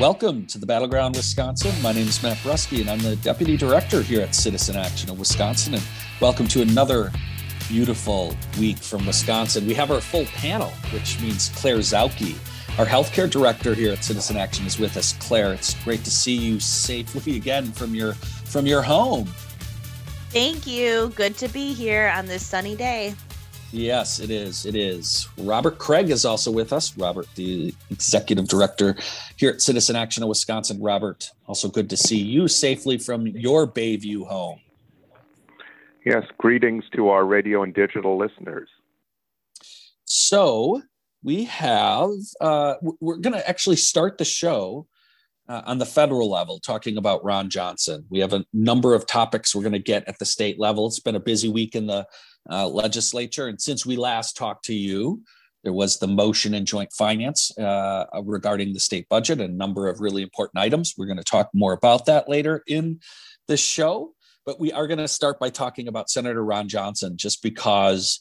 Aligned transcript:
Welcome 0.00 0.46
to 0.46 0.58
the 0.58 0.64
Battleground 0.64 1.16
Wisconsin. 1.16 1.70
My 1.82 1.92
name 1.92 2.08
is 2.08 2.22
Matt 2.22 2.38
Brusky, 2.38 2.80
and 2.80 2.88
I'm 2.88 2.98
the 3.00 3.14
Deputy 3.16 3.58
Director 3.58 4.00
here 4.00 4.22
at 4.22 4.34
Citizen 4.34 4.74
Action 4.74 5.10
of 5.10 5.18
Wisconsin. 5.18 5.74
And 5.74 5.82
welcome 6.18 6.48
to 6.48 6.62
another 6.62 7.12
beautiful 7.68 8.34
week 8.58 8.78
from 8.78 9.06
Wisconsin. 9.06 9.66
We 9.66 9.74
have 9.74 9.90
our 9.90 10.00
full 10.00 10.24
panel, 10.24 10.70
which 10.92 11.20
means 11.20 11.50
Claire 11.50 11.78
Zautke, 11.78 12.36
our 12.78 12.86
healthcare 12.86 13.30
director 13.30 13.74
here 13.74 13.92
at 13.92 14.02
Citizen 14.02 14.38
Action, 14.38 14.66
is 14.66 14.78
with 14.78 14.96
us. 14.96 15.12
Claire, 15.20 15.52
it's 15.52 15.74
great 15.84 16.02
to 16.04 16.10
see 16.10 16.34
you 16.34 16.58
safely 16.58 17.36
again 17.36 17.70
from 17.70 17.94
your 17.94 18.14
from 18.14 18.66
your 18.66 18.82
home. 18.82 19.26
Thank 20.30 20.66
you. 20.66 21.12
Good 21.14 21.36
to 21.36 21.48
be 21.48 21.74
here 21.74 22.10
on 22.16 22.26
this 22.26 22.44
sunny 22.44 22.74
day. 22.74 23.14
Yes, 23.72 24.20
it 24.20 24.30
is. 24.30 24.66
It 24.66 24.74
is. 24.74 25.26
Robert 25.38 25.78
Kraig 25.78 26.10
is 26.10 26.26
also 26.26 26.50
with 26.50 26.74
us. 26.74 26.96
Robert, 26.98 27.26
the 27.36 27.74
executive 27.90 28.46
director 28.46 28.94
here 29.36 29.50
at 29.50 29.62
Citizen 29.62 29.96
Action 29.96 30.22
of 30.22 30.28
Wisconsin. 30.28 30.78
Robert, 30.80 31.30
also 31.46 31.68
good 31.68 31.88
to 31.88 31.96
see 31.96 32.18
you 32.18 32.48
safely 32.48 32.98
from 32.98 33.26
your 33.26 33.66
Bayview 33.66 34.26
home. 34.26 34.60
Yes, 36.04 36.24
greetings 36.36 36.84
to 36.94 37.08
our 37.08 37.24
radio 37.24 37.62
and 37.62 37.72
digital 37.72 38.18
listeners. 38.18 38.68
So, 40.04 40.82
we 41.22 41.44
have, 41.44 42.10
uh, 42.42 42.74
we're 43.00 43.16
going 43.16 43.34
to 43.34 43.48
actually 43.48 43.76
start 43.76 44.18
the 44.18 44.24
show 44.24 44.86
uh, 45.48 45.62
on 45.64 45.78
the 45.78 45.86
federal 45.86 46.30
level 46.30 46.58
talking 46.58 46.96
about 46.96 47.24
Ron 47.24 47.48
Johnson. 47.48 48.04
We 48.10 48.18
have 48.18 48.32
a 48.32 48.44
number 48.52 48.94
of 48.94 49.06
topics 49.06 49.54
we're 49.54 49.62
going 49.62 49.72
to 49.72 49.78
get 49.78 50.06
at 50.08 50.18
the 50.18 50.24
state 50.26 50.58
level. 50.58 50.86
It's 50.86 51.00
been 51.00 51.16
a 51.16 51.20
busy 51.20 51.48
week 51.48 51.74
in 51.74 51.86
the 51.86 52.06
uh, 52.50 52.68
legislature. 52.68 53.48
And 53.48 53.60
since 53.60 53.86
we 53.86 53.96
last 53.96 54.36
talked 54.36 54.64
to 54.66 54.74
you, 54.74 55.22
there 55.64 55.72
was 55.72 55.98
the 55.98 56.08
motion 56.08 56.54
in 56.54 56.66
joint 56.66 56.92
finance 56.92 57.56
uh, 57.56 58.04
regarding 58.24 58.72
the 58.72 58.80
state 58.80 59.08
budget, 59.08 59.40
a 59.40 59.48
number 59.48 59.88
of 59.88 60.00
really 60.00 60.22
important 60.22 60.58
items. 60.58 60.94
We're 60.96 61.06
going 61.06 61.18
to 61.18 61.24
talk 61.24 61.50
more 61.54 61.72
about 61.72 62.06
that 62.06 62.28
later 62.28 62.62
in 62.66 63.00
the 63.46 63.56
show. 63.56 64.14
But 64.44 64.58
we 64.58 64.72
are 64.72 64.88
going 64.88 64.98
to 64.98 65.06
start 65.06 65.38
by 65.38 65.50
talking 65.50 65.86
about 65.86 66.10
Senator 66.10 66.44
Ron 66.44 66.68
Johnson, 66.68 67.16
just 67.16 67.44
because 67.44 68.18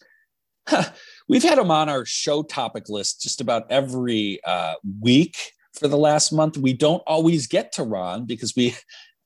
huh, 0.67 0.83
we've 1.27 1.41
had 1.41 1.57
him 1.57 1.71
on 1.71 1.89
our 1.89 2.05
show 2.05 2.43
topic 2.43 2.89
list 2.89 3.21
just 3.21 3.41
about 3.41 3.71
every 3.71 4.39
uh, 4.45 4.75
week 4.99 5.53
for 5.73 5.87
the 5.87 5.97
last 5.97 6.31
month. 6.31 6.57
We 6.57 6.73
don't 6.73 7.01
always 7.07 7.47
get 7.47 7.71
to 7.73 7.83
Ron 7.83 8.25
because 8.25 8.55
we 8.55 8.75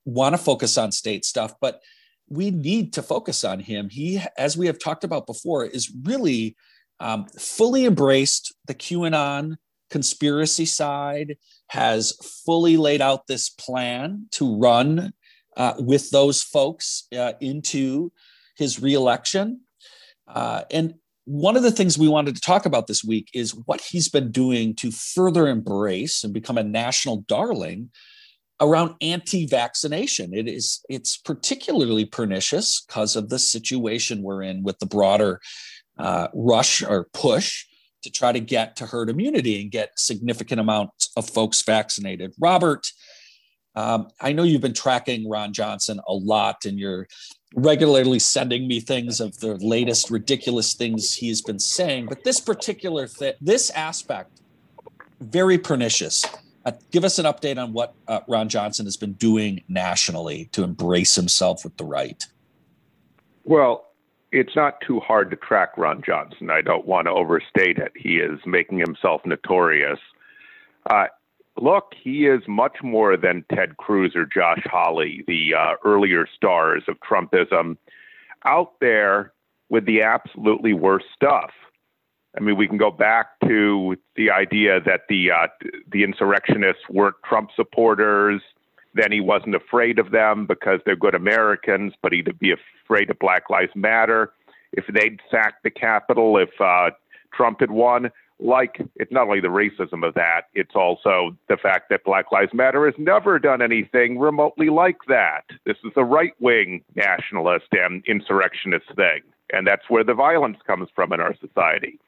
want 0.06 0.34
to 0.34 0.38
focus 0.38 0.78
on 0.78 0.94
state 0.94 1.26
stuff, 1.26 1.54
but 1.60 1.82
we 2.30 2.52
need 2.52 2.94
to 2.94 3.02
focus 3.02 3.44
on 3.44 3.60
him. 3.60 3.90
He, 3.90 4.22
as 4.38 4.58
we 4.58 4.68
have 4.68 4.80
talked 4.80 5.04
about 5.04 5.28
before, 5.28 5.66
is 5.66 5.94
really 6.04 6.56
um, 7.00 7.26
fully 7.38 7.86
embraced 7.86 8.54
the 8.68 8.74
QAnon 8.74 9.58
conspiracy 9.90 10.66
side, 10.66 11.38
has 11.68 12.14
fully 12.46 12.78
laid 12.78 13.02
out 13.02 13.28
this 13.28 13.50
plan 13.50 14.28
to 14.32 14.58
run 14.58 15.14
uh, 15.58 15.74
with 15.80 16.10
those 16.10 16.42
folks 16.42 17.08
uh, 17.18 17.34
into 17.40 18.12
his 18.58 18.82
reelection. 18.82 19.62
Uh, 20.28 20.64
and 20.72 20.96
one 21.26 21.56
of 21.56 21.64
the 21.64 21.72
things 21.72 21.98
we 21.98 22.08
wanted 22.08 22.36
to 22.36 22.42
talk 22.42 22.66
about 22.66 22.88
this 22.88 23.04
week 23.04 23.30
is 23.34 23.56
what 23.66 23.82
he's 23.82 24.10
been 24.10 24.32
doing 24.32 24.76
to 24.76 24.92
further 24.92 25.48
embrace 25.48 26.24
and 26.24 26.34
become 26.34 26.58
a 26.58 26.64
national 26.64 27.18
darling 27.28 27.90
around 28.62 28.96
anti-vaccination. 29.02 30.34
It 30.34 30.48
is 30.48 30.84
it's 30.90 31.18
particularly 31.18 32.06
pernicious 32.06 32.84
because 32.88 33.16
of 33.16 33.30
the 33.30 33.40
situation 33.40 34.24
we're 34.24 34.44
in 34.44 34.64
with 34.64 34.80
the 34.80 34.86
broader 34.86 35.42
uh, 35.98 36.28
rush 36.34 36.84
or 36.84 37.08
push 37.14 37.66
to 38.04 38.12
try 38.12 38.32
to 38.32 38.40
get 38.40 38.76
to 38.78 38.86
herd 38.86 39.10
immunity 39.10 39.62
and 39.62 39.72
get 39.72 40.00
significant 40.00 40.62
amounts 40.62 41.10
of 41.18 41.30
folks 41.30 41.62
vaccinated. 41.64 42.34
Robert, 42.40 42.88
um, 43.76 44.08
I 44.22 44.32
know 44.32 44.44
you've 44.44 44.62
been 44.62 44.74
tracking 44.74 45.28
Ron 45.28 45.52
Johnson 45.52 46.00
a 46.08 46.14
lot, 46.14 46.66
and 46.66 46.80
you're 46.80 47.08
regularly 47.56 48.20
sending 48.20 48.68
me 48.68 48.80
things 48.80 49.20
of 49.20 49.40
the 49.40 49.56
latest 49.56 50.10
ridiculous 50.10 50.76
things 50.76 51.14
he's 51.14 51.42
been 51.42 51.60
saying. 51.60 52.06
But 52.08 52.24
this 52.24 52.40
particular 52.40 53.08
th- 53.08 53.36
this 53.42 53.70
aspect, 53.72 54.42
very 55.20 55.58
pernicious 55.58 56.24
uh, 56.66 56.72
give 56.92 57.04
us 57.04 57.20
an 57.20 57.26
update 57.26 57.62
on 57.62 57.74
what 57.74 57.94
uh, 58.08 58.22
Ron 58.28 58.50
Johnson 58.50 58.86
has 58.86 58.98
been 58.98 59.14
doing 59.14 59.64
nationally 59.68 60.50
to 60.52 60.64
embrace 60.64 61.16
himself 61.16 61.64
with 61.64 61.78
the 61.78 61.84
right. 61.86 62.26
Well, 63.44 63.86
it's 64.32 64.56
not 64.56 64.82
too 64.82 65.00
hard 65.00 65.30
to 65.30 65.38
track 65.38 65.78
Ron 65.78 66.02
Johnson. 66.06 66.50
I 66.50 66.62
don't 66.62 66.86
want 66.86 67.06
to 67.06 67.12
overstate 67.12 67.78
it. 67.78 67.94
He 67.96 68.18
is 68.18 68.40
making 68.46 68.80
himself 68.80 69.22
notorious. 69.26 70.00
Uh, 70.90 71.06
look, 71.62 71.94
he 72.02 72.26
is 72.26 72.42
much 72.48 72.78
more 72.84 73.16
than 73.16 73.46
Ted 73.54 73.78
Cruz 73.78 74.16
or 74.16 74.26
Josh 74.26 74.62
Hawley, 74.66 75.24
the 75.28 75.54
uh, 75.54 75.76
earlier 75.86 76.28
stars 76.36 76.84
of 76.88 76.98
Trumpism, 77.00 77.78
out 78.44 78.74
there 78.82 79.34
with 79.70 79.86
the 79.86 80.02
absolutely 80.02 80.74
worst 80.74 81.06
stuff. 81.16 81.52
I 82.38 82.42
mean, 82.42 82.58
we 82.58 82.68
can 82.68 82.78
go 82.78 82.92
back 82.92 83.40
to 83.46 83.96
the 84.16 84.30
idea 84.32 84.80
that 84.82 85.02
the 85.10 85.32
uh, 85.32 85.48
the 85.92 86.04
insurrectionists 86.04 86.84
weren't 86.90 87.16
Trump 87.24 87.50
supporters. 87.56 88.42
Then 88.94 89.12
he 89.12 89.20
wasn't 89.20 89.56
afraid 89.56 90.00
of 90.00 90.12
them 90.12 90.46
because 90.46 90.80
they're 90.86 90.96
good 90.96 91.16
Americans, 91.16 91.94
but 92.02 92.14
he'd 92.14 92.40
be 92.40 92.54
afraid 92.86 93.10
of 93.10 93.20
Black 93.20 93.50
Lives 93.50 93.72
Matter. 93.76 94.32
If 94.72 94.86
they'd 94.88 95.20
sacked 95.30 95.64
the 95.64 95.70
Capitol, 95.70 96.38
if 96.38 96.50
uh, 96.62 96.92
Trump 97.34 97.60
had 97.60 97.72
won, 97.72 98.10
like 98.40 98.82
it's 98.96 99.12
not 99.12 99.28
only 99.28 99.42
the 99.42 99.48
racism 99.48 100.06
of 100.06 100.14
that, 100.16 100.44
it's 100.54 100.76
also 100.76 101.36
the 101.50 101.58
fact 101.58 101.90
that 101.90 102.04
Black 102.04 102.32
Lives 102.32 102.54
Matter 102.54 102.86
has 102.86 102.96
never 102.98 103.40
done 103.40 103.62
anything 103.62 104.18
remotely 104.20 104.70
like 104.70 104.98
that. 105.08 105.44
This 105.66 105.78
is 105.84 105.92
a 105.96 106.04
right 106.04 106.34
wing 106.40 106.84
nationalist 106.96 107.68
and 107.72 108.04
insurrectionist 108.08 108.88
thing. 108.96 109.22
And 109.56 109.66
that's 109.66 109.90
where 109.90 110.04
the 110.04 110.14
violence 110.14 110.58
comes 110.68 110.90
from 110.94 111.14
in 111.14 111.22
our 111.22 111.36
society. 111.40 112.00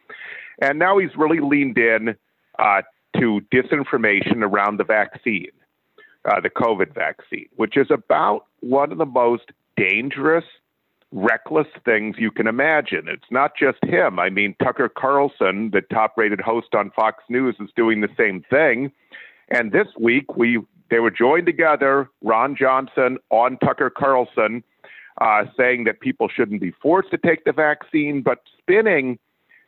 And 0.62 0.78
now 0.78 0.98
he's 0.98 1.16
really 1.16 1.40
leaned 1.40 1.78
in 1.78 2.16
uh, 2.60 2.82
to 3.18 3.42
disinformation 3.54 4.42
around 4.42 4.78
the 4.78 4.84
vaccine, 4.84 5.52
uh, 6.26 6.42
the 6.42 6.50
COVID 6.50 6.94
vaccine, 6.94 7.48
which 7.56 7.78
is 7.78 7.88
about 7.90 8.46
one 8.60 8.92
of 8.92 8.98
the 8.98 9.06
most 9.06 9.52
dangerous, 9.78 10.46
reckless 11.12 11.68
things 11.86 12.16
you 12.20 12.32
can 12.32 12.48
imagine. 12.48 13.08
It's 13.08 13.32
not 13.32 13.54
just 13.58 13.78
him. 13.84 14.20
I 14.20 14.30
mean, 14.30 14.56
Tucker 14.62 14.90
Carlson, 14.90 15.70
the 15.72 15.82
top 15.82 16.18
rated 16.18 16.42
host 16.42 16.76
on 16.76 16.92
Fox 16.92 17.24
News, 17.30 17.56
is 17.60 17.70
doing 17.76 18.02
the 18.02 18.10
same 18.18 18.44
thing. 18.50 18.92
And 19.50 19.72
this 19.72 19.88
week, 19.98 20.36
we 20.36 20.60
they 20.90 21.00
were 21.00 21.12
joined 21.12 21.46
together, 21.46 22.10
Ron 22.22 22.56
Johnson 22.56 23.18
on 23.30 23.58
Tucker 23.58 23.90
Carlson, 23.90 24.64
uh, 25.20 25.46
saying 25.58 25.86
that 25.86 26.00
people 26.00 26.28
shouldn't 26.30 26.62
be 26.62 26.72
forced 26.72 27.12
to 27.12 27.18
take 27.18 27.44
the 27.46 27.52
vaccine, 27.52 28.22
but 28.22 28.40
spinning 28.60 29.18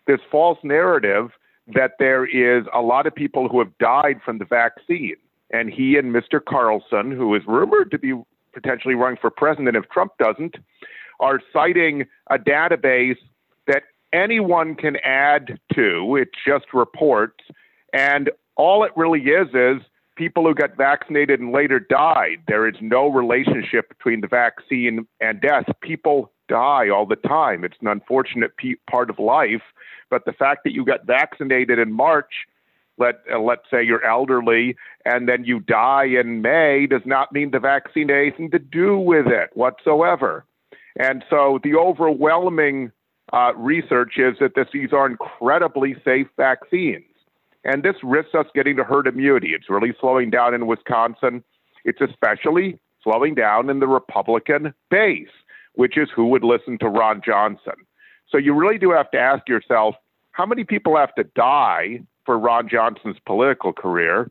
this 0.07 0.19
false 0.31 0.59
narrative 0.63 1.31
that 1.73 1.93
there 1.99 2.25
is 2.25 2.65
a 2.73 2.81
lot 2.81 3.05
of 3.05 3.13
people 3.13 3.47
who 3.47 3.59
have 3.59 3.77
died 3.77 4.19
from 4.23 4.39
the 4.39 4.45
vaccine. 4.45 5.15
And 5.51 5.69
he 5.71 5.97
and 5.97 6.13
Mr. 6.13 6.43
Carlson, 6.43 7.11
who 7.11 7.33
is 7.35 7.43
rumored 7.47 7.91
to 7.91 7.99
be 7.99 8.13
potentially 8.53 8.95
running 8.95 9.17
for 9.19 9.29
president 9.29 9.75
if 9.75 9.89
Trump 9.89 10.13
doesn't, 10.19 10.55
are 11.19 11.39
citing 11.51 12.05
a 12.29 12.37
database 12.37 13.17
that 13.67 13.83
anyone 14.13 14.75
can 14.75 14.97
add 14.97 15.59
to. 15.73 16.15
It's 16.15 16.31
just 16.45 16.65
reports. 16.73 17.43
And 17.93 18.29
all 18.55 18.83
it 18.83 18.91
really 18.95 19.21
is 19.21 19.47
is 19.53 19.81
people 20.19 20.43
who 20.43 20.53
got 20.53 20.75
vaccinated 20.75 21.39
and 21.39 21.53
later 21.53 21.79
died. 21.79 22.43
There 22.45 22.67
is 22.67 22.75
no 22.81 23.07
relationship 23.07 23.87
between 23.87 24.19
the 24.19 24.27
vaccine 24.27 25.07
and 25.21 25.39
death. 25.39 25.63
People 25.81 26.29
die 26.49 26.89
all 26.89 27.05
the 27.05 27.15
time. 27.15 27.63
It's 27.63 27.77
an 27.79 27.87
unfortunate 27.87 28.51
part 28.91 29.09
of 29.09 29.17
life. 29.17 29.61
But 30.09 30.25
the 30.25 30.33
fact 30.33 30.65
that 30.65 30.73
you 30.73 30.83
got 30.83 31.05
vaccinated 31.07 31.79
in 31.79 31.93
March, 31.93 32.33
let 32.97 33.21
uh, 33.33 33.39
let's 33.39 33.61
say 33.71 33.81
you're 33.81 34.05
elderly, 34.05 34.75
and 35.05 35.29
then 35.29 35.45
you 35.45 35.61
die 35.61 36.07
in 36.19 36.41
May, 36.41 36.85
does 36.85 37.05
not 37.05 37.31
mean 37.31 37.51
the 37.51 37.59
vaccine 37.59 38.09
had 38.09 38.17
anything 38.17 38.51
to 38.51 38.59
do 38.59 38.97
with 38.97 39.27
it 39.27 39.51
whatsoever. 39.53 40.43
And 40.97 41.23
so 41.29 41.59
the 41.63 41.75
overwhelming 41.75 42.91
uh, 43.31 43.53
research 43.55 44.17
is 44.17 44.35
that 44.41 44.55
this, 44.55 44.67
these 44.73 44.91
are 44.91 45.07
incredibly 45.07 45.95
safe 46.03 46.27
vaccines. 46.35 47.05
And 47.63 47.83
this 47.83 47.95
risks 48.03 48.35
us 48.35 48.45
getting 48.55 48.77
to 48.77 48.83
herd 48.83 49.07
immunity. 49.07 49.49
It's 49.49 49.69
really 49.69 49.93
slowing 49.99 50.29
down 50.29 50.53
in 50.53 50.67
Wisconsin. 50.67 51.43
It's 51.83 52.01
especially 52.01 52.79
slowing 53.03 53.35
down 53.35 53.69
in 53.69 53.79
the 53.79 53.87
Republican 53.87 54.73
base, 54.89 55.27
which 55.73 55.97
is 55.97 56.09
who 56.15 56.27
would 56.27 56.43
listen 56.43 56.77
to 56.79 56.89
Ron 56.89 57.21
Johnson. 57.25 57.73
So 58.29 58.37
you 58.37 58.53
really 58.53 58.77
do 58.77 58.91
have 58.91 59.11
to 59.11 59.17
ask 59.17 59.47
yourself 59.47 59.95
how 60.31 60.45
many 60.45 60.63
people 60.63 60.95
have 60.95 61.13
to 61.15 61.23
die 61.23 62.01
for 62.25 62.37
Ron 62.37 62.69
Johnson's 62.69 63.17
political 63.25 63.73
career? 63.73 64.29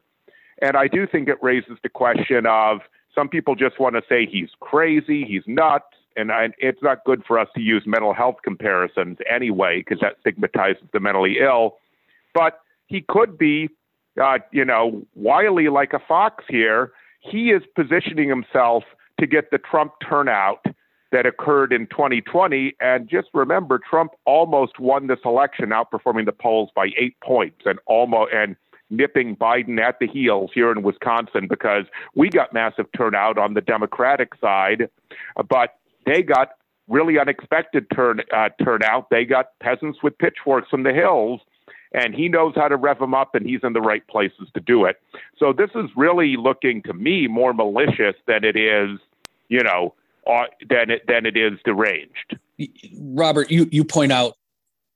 And 0.63 0.77
I 0.77 0.89
do 0.89 1.07
think 1.07 1.29
it 1.29 1.39
raises 1.43 1.79
the 1.83 1.89
question 1.89 2.47
of 2.47 2.81
some 3.15 3.29
people 3.29 3.55
just 3.55 3.79
want 3.81 3.97
to 3.97 4.03
say 4.09 4.27
he's 4.27 4.51
crazy, 4.61 5.25
he's 5.25 5.43
nuts, 5.47 5.97
and 6.17 6.33
I, 6.33 6.49
it's 6.59 6.83
not 6.83 7.05
good 7.05 7.25
for 7.27 7.39
us 7.39 7.49
to 7.55 7.61
use 7.61 7.85
mental 7.87 8.13
health 8.13 8.37
comparisons 8.43 9.19
anyway 9.31 9.79
because 9.79 10.01
that 10.01 10.17
stigmatizes 10.21 10.83
the 10.93 11.01
mentally 11.01 11.39
ill. 11.41 11.77
But 12.35 12.61
he 12.89 13.03
could 13.09 13.39
be 13.39 13.69
uh, 14.21 14.39
you 14.53 14.65
know, 14.65 15.03
wily 15.15 15.69
like 15.69 15.93
a 15.93 15.99
fox 15.99 16.45
here. 16.49 16.93
He 17.21 17.51
is 17.51 17.63
positioning 17.75 18.29
himself 18.29 18.85
to 19.21 19.27
get 19.27 19.51
the 19.51 19.59
Trump 19.59 19.93
turnout 20.09 20.65
that 21.11 21.27
occurred 21.27 21.73
in 21.73 21.87
2020. 21.87 22.75
And 22.81 23.09
just 23.09 23.29
remember, 23.33 23.79
Trump 23.79 24.13
almost 24.25 24.79
won 24.79 25.07
this 25.07 25.21
election, 25.25 25.71
outperforming 25.71 26.27
the 26.27 26.33
polls 26.33 26.71
by 26.75 26.89
eight 26.99 27.19
points, 27.23 27.63
and 27.65 27.79
almost 27.87 28.33
and 28.33 28.57
nipping 28.91 29.37
Biden 29.37 29.79
at 29.81 29.99
the 30.01 30.07
heels 30.07 30.51
here 30.55 30.73
in 30.73 30.83
Wisconsin 30.83 31.47
because 31.49 31.85
we 32.15 32.31
got 32.31 32.53
massive 32.53 32.87
turnout 32.97 33.37
on 33.37 33.55
the 33.55 33.61
Democratic 33.61 34.33
side, 34.41 34.89
but 35.49 35.79
they 36.07 36.23
got 36.23 36.53
really 36.89 37.19
unexpected 37.19 37.87
turn 37.95 38.23
uh, 38.35 38.49
turnout. 38.63 39.11
They 39.11 39.25
got 39.27 39.59
peasants 39.61 39.99
with 40.03 40.17
pitchforks 40.17 40.71
from 40.71 40.85
the 40.85 40.93
hills 40.93 41.41
and 41.93 42.15
he 42.15 42.29
knows 42.29 42.55
how 42.55 42.69
to 42.69 42.77
rev 42.77 42.99
them 42.99 43.15
up 43.15 43.35
and 43.35 43.47
he's 43.47 43.61
in 43.63 43.73
the 43.73 43.81
right 43.81 44.07
places 44.09 44.49
to 44.55 44.61
do 44.61 44.85
it. 44.85 45.01
So 45.39 45.53
this 45.53 45.71
is 45.75 45.91
really 45.97 46.37
looking 46.37 46.83
to 46.85 46.93
me 46.93 47.27
more 47.27 47.53
malicious 47.53 48.15
than 48.27 48.45
it 48.45 48.57
is, 48.57 48.99
you 49.49 49.63
know, 49.63 49.95
uh, 50.27 50.45
than 50.69 50.91
it 50.91 51.07
than 51.07 51.27
it 51.27 51.37
is 51.37 51.59
deranged. 51.65 52.39
Robert, 53.01 53.51
you 53.51 53.69
you 53.71 53.85
point 53.85 54.13
out 54.13 54.35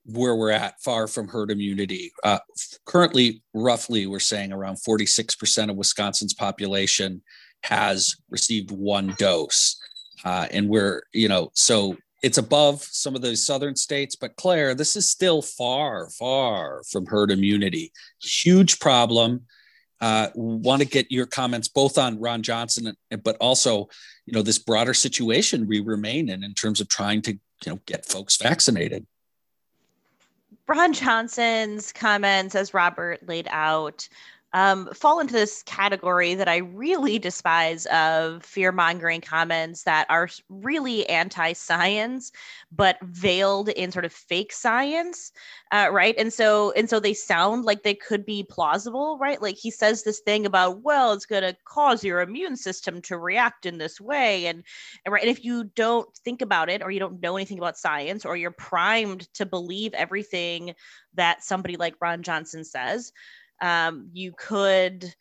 where 0.04 0.34
we're 0.34 0.50
at, 0.50 0.80
far 0.80 1.06
from 1.06 1.28
herd 1.28 1.50
immunity. 1.50 2.12
Uh, 2.24 2.38
currently, 2.86 3.42
roughly, 3.54 4.06
we're 4.06 4.18
saying 4.18 4.52
around 4.52 4.76
46% 4.76 5.70
of 5.70 5.76
Wisconsin's 5.76 6.34
population 6.34 7.22
has 7.62 8.16
received 8.28 8.70
one 8.70 9.14
dose. 9.18 9.76
Uh, 10.24 10.46
and 10.50 10.68
we're, 10.68 11.02
you 11.12 11.28
know, 11.28 11.50
so 11.54 11.96
it's 12.22 12.38
above 12.38 12.82
some 12.82 13.14
of 13.16 13.22
those 13.22 13.44
southern 13.44 13.76
states 13.76 14.16
but 14.16 14.36
claire 14.36 14.74
this 14.74 14.96
is 14.96 15.10
still 15.10 15.42
far 15.42 16.08
far 16.10 16.82
from 16.90 17.06
herd 17.06 17.30
immunity. 17.30 17.92
Huge 18.22 18.78
problem. 18.78 19.42
Uh, 20.00 20.28
want 20.34 20.82
to 20.82 20.88
get 20.88 21.12
your 21.12 21.26
comments 21.26 21.68
both 21.68 21.96
on 21.96 22.18
ron 22.18 22.42
johnson 22.42 22.92
but 23.22 23.36
also 23.36 23.88
you 24.26 24.32
know 24.32 24.42
this 24.42 24.58
broader 24.58 24.94
situation 24.94 25.68
we 25.68 25.78
remain 25.78 26.28
in 26.28 26.42
in 26.42 26.54
terms 26.54 26.80
of 26.80 26.88
trying 26.88 27.22
to 27.22 27.32
you 27.32 27.40
know 27.66 27.78
get 27.86 28.04
folks 28.04 28.36
vaccinated. 28.36 29.06
Ron 30.66 30.92
johnson's 30.92 31.92
comments 31.92 32.56
as 32.56 32.74
robert 32.74 33.26
laid 33.28 33.46
out 33.50 34.08
um, 34.54 34.88
fall 34.92 35.20
into 35.20 35.32
this 35.32 35.62
category 35.62 36.34
that 36.34 36.48
I 36.48 36.58
really 36.58 37.18
despise 37.18 37.86
of 37.86 38.44
fear 38.44 38.70
mongering 38.70 39.22
comments 39.22 39.84
that 39.84 40.06
are 40.10 40.28
really 40.50 41.08
anti 41.08 41.54
science, 41.54 42.32
but 42.70 42.98
veiled 43.02 43.70
in 43.70 43.90
sort 43.92 44.04
of 44.04 44.12
fake 44.12 44.52
science, 44.52 45.32
uh, 45.70 45.88
right? 45.90 46.14
And 46.18 46.32
so 46.32 46.72
and 46.72 46.88
so 46.88 47.00
they 47.00 47.14
sound 47.14 47.64
like 47.64 47.82
they 47.82 47.94
could 47.94 48.26
be 48.26 48.44
plausible, 48.44 49.16
right? 49.18 49.40
Like 49.40 49.56
he 49.56 49.70
says 49.70 50.02
this 50.02 50.20
thing 50.20 50.44
about, 50.44 50.82
well, 50.82 51.12
it's 51.12 51.26
going 51.26 51.42
to 51.42 51.56
cause 51.64 52.04
your 52.04 52.20
immune 52.20 52.56
system 52.56 53.00
to 53.02 53.16
react 53.16 53.64
in 53.64 53.78
this 53.78 54.00
way, 54.00 54.46
and, 54.46 54.64
right. 55.08 55.22
And 55.22 55.30
if 55.30 55.44
you 55.44 55.64
don't 55.64 56.14
think 56.18 56.42
about 56.42 56.68
it, 56.68 56.82
or 56.82 56.90
you 56.90 57.00
don't 57.00 57.22
know 57.22 57.36
anything 57.36 57.58
about 57.58 57.78
science, 57.78 58.26
or 58.26 58.36
you're 58.36 58.50
primed 58.50 59.32
to 59.34 59.46
believe 59.46 59.94
everything 59.94 60.74
that 61.14 61.42
somebody 61.42 61.76
like 61.76 61.94
Ron 62.00 62.22
Johnson 62.22 62.64
says 62.64 63.12
um, 63.62 64.10
you 64.12 64.32
could 64.36 65.14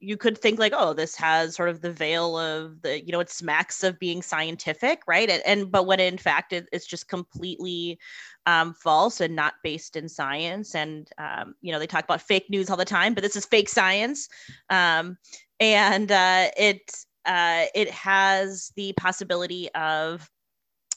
you 0.00 0.16
could 0.16 0.38
think 0.38 0.60
like 0.60 0.72
oh 0.76 0.92
this 0.92 1.16
has 1.16 1.56
sort 1.56 1.68
of 1.68 1.80
the 1.80 1.92
veil 1.92 2.38
of 2.38 2.80
the 2.82 3.04
you 3.04 3.12
know 3.12 3.20
it 3.20 3.28
smacks 3.28 3.82
of 3.82 3.98
being 3.98 4.22
scientific 4.22 5.02
right? 5.06 5.28
And, 5.28 5.42
and 5.44 5.70
but 5.70 5.86
when 5.86 6.00
in 6.00 6.16
fact 6.16 6.52
it, 6.52 6.68
it's 6.72 6.86
just 6.86 7.08
completely 7.08 7.98
um, 8.46 8.72
false 8.72 9.20
and 9.20 9.34
not 9.36 9.54
based 9.62 9.96
in 9.96 10.08
science. 10.08 10.74
And 10.74 11.08
um, 11.18 11.54
you 11.60 11.72
know 11.72 11.78
they 11.78 11.86
talk 11.86 12.04
about 12.04 12.22
fake 12.22 12.46
news 12.48 12.70
all 12.70 12.76
the 12.76 12.84
time 12.84 13.12
but 13.12 13.22
this 13.22 13.36
is 13.36 13.44
fake 13.44 13.68
science. 13.68 14.28
Um, 14.70 15.18
and 15.60 16.10
uh, 16.12 16.48
it 16.56 16.90
uh, 17.26 17.64
it 17.74 17.90
has 17.90 18.72
the 18.76 18.92
possibility 18.94 19.68
of 19.74 20.30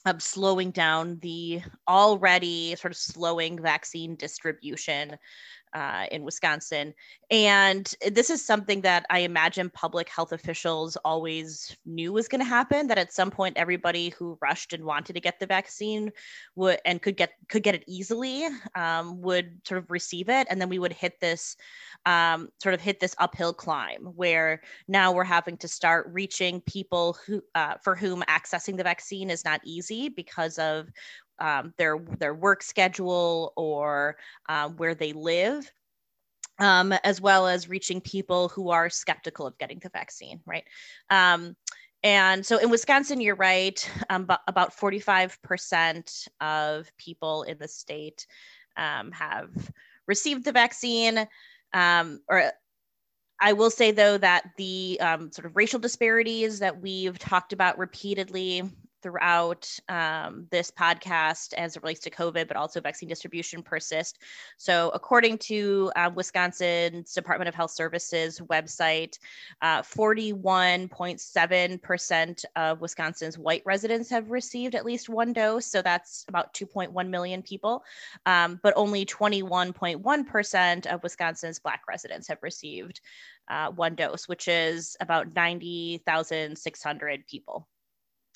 of 0.05 0.21
slowing 0.21 0.71
down 0.71 1.19
the 1.21 1.61
already 1.87 2.75
sort 2.75 2.91
of 2.91 2.97
slowing 2.97 3.61
vaccine 3.61 4.15
distribution 4.15 5.15
uh, 5.73 6.05
in 6.11 6.23
Wisconsin. 6.23 6.93
And 7.29 7.93
this 8.11 8.29
is 8.29 8.45
something 8.45 8.81
that 8.81 9.05
I 9.09 9.19
imagine 9.19 9.69
public 9.69 10.09
health 10.09 10.31
officials 10.31 10.97
always 10.97 11.75
knew 11.85 12.13
was 12.13 12.27
going 12.27 12.41
to 12.41 12.45
happen. 12.45 12.87
That 12.87 12.97
at 12.97 13.13
some 13.13 13.31
point, 13.31 13.57
everybody 13.57 14.09
who 14.09 14.37
rushed 14.41 14.73
and 14.73 14.83
wanted 14.83 15.13
to 15.13 15.21
get 15.21 15.39
the 15.39 15.45
vaccine 15.45 16.11
would 16.55 16.79
and 16.85 17.01
could 17.01 17.17
get 17.17 17.31
could 17.49 17.63
get 17.63 17.75
it 17.75 17.83
easily 17.87 18.47
um, 18.75 19.21
would 19.21 19.61
sort 19.65 19.81
of 19.83 19.89
receive 19.89 20.29
it, 20.29 20.47
and 20.49 20.59
then 20.59 20.69
we 20.69 20.79
would 20.79 20.93
hit 20.93 21.19
this 21.19 21.55
um, 22.05 22.49
sort 22.61 22.73
of 22.73 22.81
hit 22.81 22.99
this 22.99 23.15
uphill 23.17 23.53
climb 23.53 24.03
where 24.15 24.61
now 24.87 25.11
we're 25.11 25.23
having 25.23 25.57
to 25.57 25.67
start 25.67 26.09
reaching 26.11 26.61
people 26.61 27.17
who 27.25 27.41
uh, 27.55 27.75
for 27.83 27.95
whom 27.95 28.23
accessing 28.23 28.77
the 28.77 28.83
vaccine 28.83 29.29
is 29.29 29.45
not 29.45 29.61
easy 29.63 30.09
because 30.09 30.57
of 30.57 30.89
um, 31.41 31.73
their 31.77 31.97
their 32.19 32.33
work 32.33 32.63
schedule 32.63 33.51
or 33.57 34.15
um, 34.47 34.77
where 34.77 34.95
they 34.95 35.11
live. 35.11 35.69
Um, 36.59 36.91
as 37.03 37.19
well 37.19 37.47
as 37.47 37.69
reaching 37.69 38.01
people 38.01 38.47
who 38.49 38.69
are 38.69 38.87
skeptical 38.87 39.47
of 39.47 39.57
getting 39.57 39.79
the 39.79 39.89
vaccine, 39.89 40.41
right? 40.45 40.63
Um, 41.09 41.55
and 42.03 42.45
so 42.45 42.59
in 42.59 42.69
Wisconsin, 42.69 43.19
you're 43.19 43.35
right, 43.35 43.89
um, 44.11 44.27
about 44.47 44.77
45% 44.77 46.27
of 46.39 46.91
people 46.97 47.43
in 47.43 47.57
the 47.57 47.67
state 47.67 48.27
um, 48.77 49.11
have 49.11 49.49
received 50.07 50.45
the 50.45 50.51
vaccine. 50.51 51.27
Um, 51.73 52.19
or 52.27 52.51
I 53.39 53.53
will 53.53 53.71
say, 53.71 53.89
though, 53.89 54.19
that 54.19 54.51
the 54.57 54.99
sort 54.99 55.45
of 55.45 55.55
racial 55.55 55.79
disparities 55.79 56.59
that 56.59 56.79
we've 56.79 57.17
talked 57.17 57.53
about 57.53 57.79
repeatedly 57.79 58.69
throughout 59.01 59.67
um, 59.89 60.47
this 60.51 60.71
podcast 60.71 61.53
as 61.53 61.75
it 61.75 61.83
relates 61.83 61.99
to 62.01 62.09
COVID, 62.09 62.47
but 62.47 62.57
also 62.57 62.81
vaccine 62.81 63.09
distribution 63.09 63.61
persist. 63.63 64.19
So, 64.57 64.89
according 64.93 65.37
to 65.39 65.91
uh, 65.95 66.11
Wisconsin's 66.13 67.13
Department 67.13 67.49
of 67.49 67.55
Health 67.55 67.71
Services 67.71 68.39
website, 68.39 69.17
41.7% 69.63 72.45
uh, 72.55 72.59
of 72.59 72.81
Wisconsin's 72.81 73.37
white 73.37 73.63
residents 73.65 74.09
have 74.09 74.31
received 74.31 74.75
at 74.75 74.85
least 74.85 75.09
one 75.09 75.33
dose. 75.33 75.65
So, 75.65 75.81
that's 75.81 76.23
about 76.27 76.53
2.1 76.53 77.09
million 77.09 77.41
people. 77.41 77.83
Um, 78.25 78.59
but 78.61 78.73
only 78.75 79.05
21.1% 79.05 80.85
of 80.87 81.03
Wisconsin's 81.03 81.59
black 81.59 81.83
residents 81.87 82.27
have 82.27 82.39
received 82.41 82.99
uh, 83.49 83.71
one 83.71 83.95
dose, 83.95 84.27
which 84.27 84.47
is 84.47 84.95
about 85.01 85.35
90,600 85.35 87.27
people. 87.27 87.67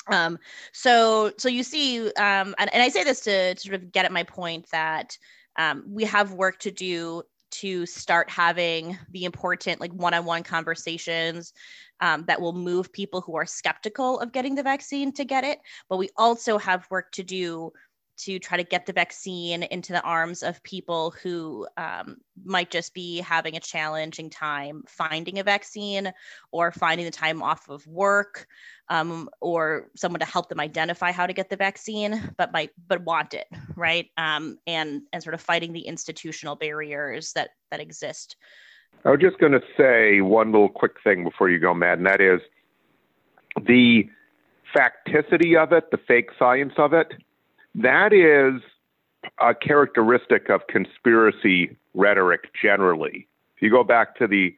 Um, 0.08 0.38
so 0.72 1.32
so 1.38 1.50
you 1.50 1.64
see, 1.64 2.08
um, 2.14 2.56
and, 2.58 2.74
and 2.74 2.84
I 2.84 2.90
say 2.90 3.04
this 3.04 3.22
to, 3.22 3.56
to 3.56 3.62
sort 3.62 3.76
of 3.76 3.92
get 3.92 4.06
at 4.06 4.12
my 4.12 4.24
point 4.24 4.68
that 4.72 5.18
um, 5.58 5.84
we 5.88 6.04
have 6.06 6.34
work 6.34 6.60
to 6.60 6.72
do 6.72 7.24
to 7.52 7.86
start 7.86 8.30
having 8.30 8.98
the 9.12 9.24
important 9.24 9.80
like 9.80 9.94
one-on-one 9.94 10.44
conversations 10.44 11.54
um, 12.02 12.26
that 12.28 12.42
will 12.42 12.54
move 12.54 12.92
people 12.92 13.22
who 13.22 13.38
are 13.38 13.46
skeptical 13.46 14.20
of 14.20 14.34
getting 14.34 14.56
the 14.56 14.64
vaccine 14.64 15.12
to 15.14 15.24
get 15.24 15.44
it 15.44 15.60
but 15.88 15.98
we 15.98 16.10
also 16.18 16.58
have 16.58 16.88
work 16.90 17.12
to 17.12 17.24
do 17.24 17.72
to 18.18 18.40
try 18.40 18.58
to 18.58 18.64
get 18.64 18.86
the 18.86 18.94
vaccine 18.94 19.64
into 19.64 19.92
the 19.94 20.02
arms 20.02 20.44
of 20.44 20.62
people 20.64 21.12
who 21.22 21.68
um, 21.78 22.18
might 22.44 22.72
just 22.72 22.94
be 22.94 23.20
having 23.20 23.56
a 23.56 23.60
challenging 23.60 24.30
time 24.30 24.84
finding 24.88 25.40
a 25.40 25.44
vaccine 25.44 26.12
or 26.52 26.72
finding 26.72 27.06
the 27.06 27.12
time 27.12 27.42
off 27.42 27.70
of 27.70 27.86
work 27.88 28.48
um, 28.90 29.30
or 29.42 29.90
someone 29.96 30.20
to 30.20 30.26
help 30.26 30.50
them 30.50 30.60
identify 30.60 31.12
how 31.12 31.26
to 31.26 31.34
get 31.34 31.50
the 31.50 31.56
vaccine 31.56 32.34
but 32.38 32.52
might 32.52 32.72
but 32.88 33.04
want 33.04 33.34
it 33.34 33.48
right? 33.76 34.10
Um, 34.18 34.58
and 34.66 35.02
and 35.14 35.22
sort 35.22 35.34
of 35.34 35.42
fighting 35.42 35.74
the 35.74 35.82
institutional 35.82 36.56
barriers 36.56 37.34
that 37.34 37.50
that 37.72 37.80
exist. 37.80 38.36
I 39.04 39.12
was 39.12 39.20
just 39.20 39.38
going 39.38 39.52
to 39.52 39.62
say 39.78 40.22
one 40.22 40.52
little 40.52 40.70
quick 40.70 40.96
thing 41.04 41.24
before 41.24 41.50
you 41.50 41.60
go 41.60 41.74
matt 41.74 41.98
and 41.98 42.08
that 42.08 42.22
is 42.22 42.42
the 43.62 44.10
facticity 44.76 45.62
of 45.62 45.72
it 45.72 45.92
the 45.92 46.00
fake 46.08 46.30
science 46.38 46.74
of 46.78 46.94
it 46.94 47.14
that 47.76 48.14
is 48.14 48.62
a 49.40 49.54
characteristic 49.54 50.50
of 50.50 50.68
conspiracy 50.68 51.76
rhetoric 51.94 52.50
generally. 52.60 53.28
If 53.56 53.62
you 53.62 53.70
go 53.70 53.84
back 53.84 54.16
to 54.18 54.28
the 54.28 54.56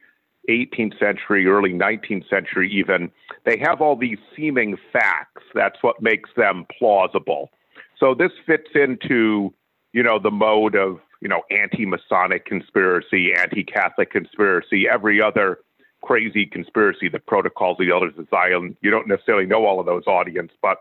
18th 0.48 0.98
century, 0.98 1.46
early 1.46 1.72
19th 1.72 2.28
century, 2.28 2.70
even, 2.72 3.10
they 3.44 3.58
have 3.58 3.80
all 3.80 3.96
these 3.96 4.18
seeming 4.34 4.76
facts. 4.92 5.42
That's 5.54 5.82
what 5.82 6.00
makes 6.00 6.30
them 6.36 6.66
plausible. 6.78 7.50
So 7.98 8.14
this 8.14 8.32
fits 8.46 8.70
into, 8.74 9.52
you 9.92 10.02
know, 10.02 10.18
the 10.18 10.30
mode 10.30 10.74
of, 10.74 11.00
you 11.20 11.28
know, 11.28 11.42
anti-Masonic 11.50 12.46
conspiracy, 12.46 13.34
anti-Catholic 13.34 14.10
conspiracy, 14.10 14.88
every 14.88 15.20
other 15.20 15.58
crazy 16.02 16.46
conspiracy, 16.46 17.08
the 17.08 17.18
Protocols 17.18 17.78
of 17.80 17.86
the 17.86 17.92
Elders 17.92 18.14
of 18.16 18.28
Zion. 18.30 18.76
You 18.80 18.90
don't 18.90 19.08
necessarily 19.08 19.46
know 19.46 19.66
all 19.66 19.80
of 19.80 19.86
those 19.86 20.06
audience, 20.06 20.52
but 20.62 20.78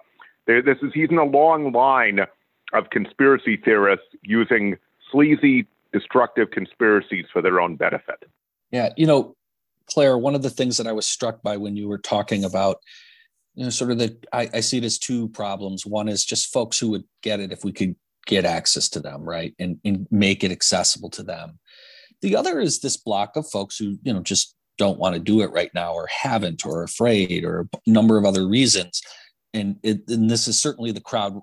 there, 0.48 0.62
this 0.62 0.78
is 0.82 0.92
he's 0.94 1.10
in 1.10 1.18
a 1.18 1.24
long 1.24 1.72
line 1.72 2.22
of 2.74 2.90
conspiracy 2.90 3.58
theorists 3.58 4.08
using 4.24 4.78
sleazy, 5.12 5.68
destructive 5.94 6.52
conspiracies 6.52 7.26
for 7.32 7.42
their 7.42 7.62
own 7.62 7.76
benefit. 7.76 8.24
Yeah, 8.72 8.90
you 8.98 9.06
know, 9.06 9.36
Claire, 9.88 10.18
one 10.18 10.36
of 10.36 10.42
the 10.42 10.50
things 10.50 10.78
that 10.78 10.88
I 10.88 10.92
was 10.92 11.08
struck 11.08 11.42
by 11.42 11.58
when 11.58 11.76
you 11.76 11.88
were 11.88 11.98
talking 11.98 12.44
about, 12.44 12.78
you 13.56 13.64
know, 13.64 13.70
sort 13.70 13.92
of 13.92 13.98
the, 13.98 14.18
I, 14.34 14.50
I 14.54 14.60
see 14.60 14.78
it 14.78 14.84
as 14.84 14.98
two 14.98 15.30
problems. 15.30 15.86
One 15.86 16.10
is 16.10 16.26
just 16.26 16.52
folks 16.52 16.78
who 16.78 16.90
would 16.90 17.06
get 17.22 17.40
it 17.40 17.52
if 17.52 17.64
we 17.64 17.72
could 17.72 17.96
get 18.26 18.44
access 18.44 18.90
to 18.90 19.00
them, 19.00 19.24
right, 19.24 19.56
and, 19.60 19.80
and 19.86 20.08
make 20.12 20.44
it 20.44 20.52
accessible 20.52 21.10
to 21.12 21.24
them. 21.24 21.60
The 22.22 22.36
other 22.36 22.60
is 22.60 22.80
this 22.80 22.98
block 22.98 23.38
of 23.38 23.50
folks 23.50 23.78
who, 23.78 23.98
you 24.04 24.14
know, 24.14 24.22
just 24.22 24.56
don't 24.78 25.00
want 25.00 25.16
to 25.16 25.20
do 25.20 25.42
it 25.42 25.52
right 25.52 25.74
now 25.74 25.94
or 25.94 26.08
haven't 26.08 26.66
or 26.66 26.84
afraid 26.84 27.44
or 27.44 27.68
a 27.74 27.90
number 27.90 28.18
of 28.18 28.26
other 28.26 28.48
reasons. 28.48 29.02
And, 29.60 29.78
it, 29.84 30.02
and 30.08 30.30
this 30.30 30.48
is 30.48 30.60
certainly 30.60 30.92
the 30.92 31.02
crowd 31.02 31.40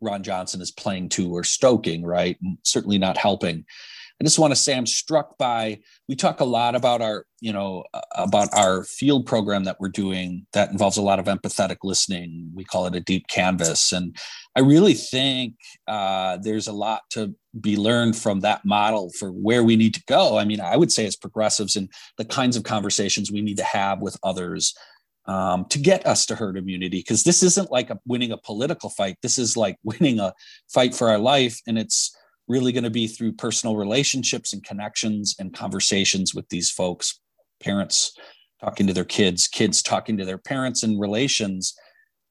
Ron 0.00 0.22
Johnson 0.22 0.60
is 0.60 0.70
playing 0.70 1.08
to 1.10 1.34
or 1.34 1.44
stoking, 1.44 2.04
right? 2.04 2.36
And 2.42 2.58
certainly 2.62 2.98
not 2.98 3.16
helping. 3.16 3.64
I 4.20 4.24
just 4.24 4.38
want 4.38 4.52
to 4.52 4.56
say 4.56 4.76
I'm 4.76 4.86
struck 4.86 5.36
by 5.38 5.80
we 6.08 6.14
talk 6.14 6.38
a 6.38 6.44
lot 6.44 6.76
about 6.76 7.02
our, 7.02 7.26
you 7.40 7.52
know, 7.52 7.82
about 8.14 8.48
our 8.54 8.84
field 8.84 9.26
program 9.26 9.64
that 9.64 9.80
we're 9.80 9.88
doing 9.88 10.46
that 10.52 10.70
involves 10.70 10.96
a 10.96 11.02
lot 11.02 11.18
of 11.18 11.26
empathetic 11.26 11.78
listening. 11.82 12.50
We 12.54 12.62
call 12.64 12.86
it 12.86 12.94
a 12.94 13.00
deep 13.00 13.26
canvas. 13.26 13.90
And 13.92 14.16
I 14.54 14.60
really 14.60 14.94
think 14.94 15.54
uh, 15.88 16.36
there's 16.36 16.68
a 16.68 16.72
lot 16.72 17.02
to 17.10 17.34
be 17.60 17.76
learned 17.76 18.16
from 18.16 18.40
that 18.40 18.64
model 18.64 19.10
for 19.18 19.30
where 19.30 19.64
we 19.64 19.74
need 19.74 19.94
to 19.94 20.02
go. 20.06 20.38
I 20.38 20.44
mean, 20.44 20.60
I 20.60 20.76
would 20.76 20.92
say 20.92 21.06
as 21.06 21.16
progressives 21.16 21.74
and 21.74 21.90
the 22.16 22.24
kinds 22.24 22.56
of 22.56 22.62
conversations 22.62 23.32
we 23.32 23.42
need 23.42 23.56
to 23.56 23.64
have 23.64 24.00
with 24.00 24.16
others 24.22 24.74
um, 25.26 25.64
to 25.66 25.78
get 25.78 26.06
us 26.06 26.26
to 26.26 26.34
herd 26.34 26.56
immunity 26.56 26.98
because 26.98 27.24
this 27.24 27.42
isn't 27.42 27.70
like 27.70 27.90
a, 27.90 27.98
winning 28.06 28.32
a 28.32 28.36
political 28.36 28.90
fight. 28.90 29.16
This 29.22 29.38
is 29.38 29.56
like 29.56 29.78
winning 29.84 30.20
a 30.20 30.34
fight 30.68 30.94
for 30.94 31.08
our 31.08 31.18
life 31.18 31.60
and 31.66 31.78
it's 31.78 32.16
really 32.46 32.72
going 32.72 32.84
to 32.84 32.90
be 32.90 33.06
through 33.06 33.32
personal 33.32 33.76
relationships 33.76 34.52
and 34.52 34.62
connections 34.62 35.34
and 35.38 35.54
conversations 35.54 36.34
with 36.34 36.48
these 36.50 36.70
folks 36.70 37.20
parents 37.62 38.14
talking 38.60 38.86
to 38.86 38.92
their 38.92 39.04
kids 39.04 39.48
kids 39.48 39.82
talking 39.82 40.18
to 40.18 40.26
their 40.26 40.36
parents 40.36 40.82
and 40.82 41.00
relations 41.00 41.74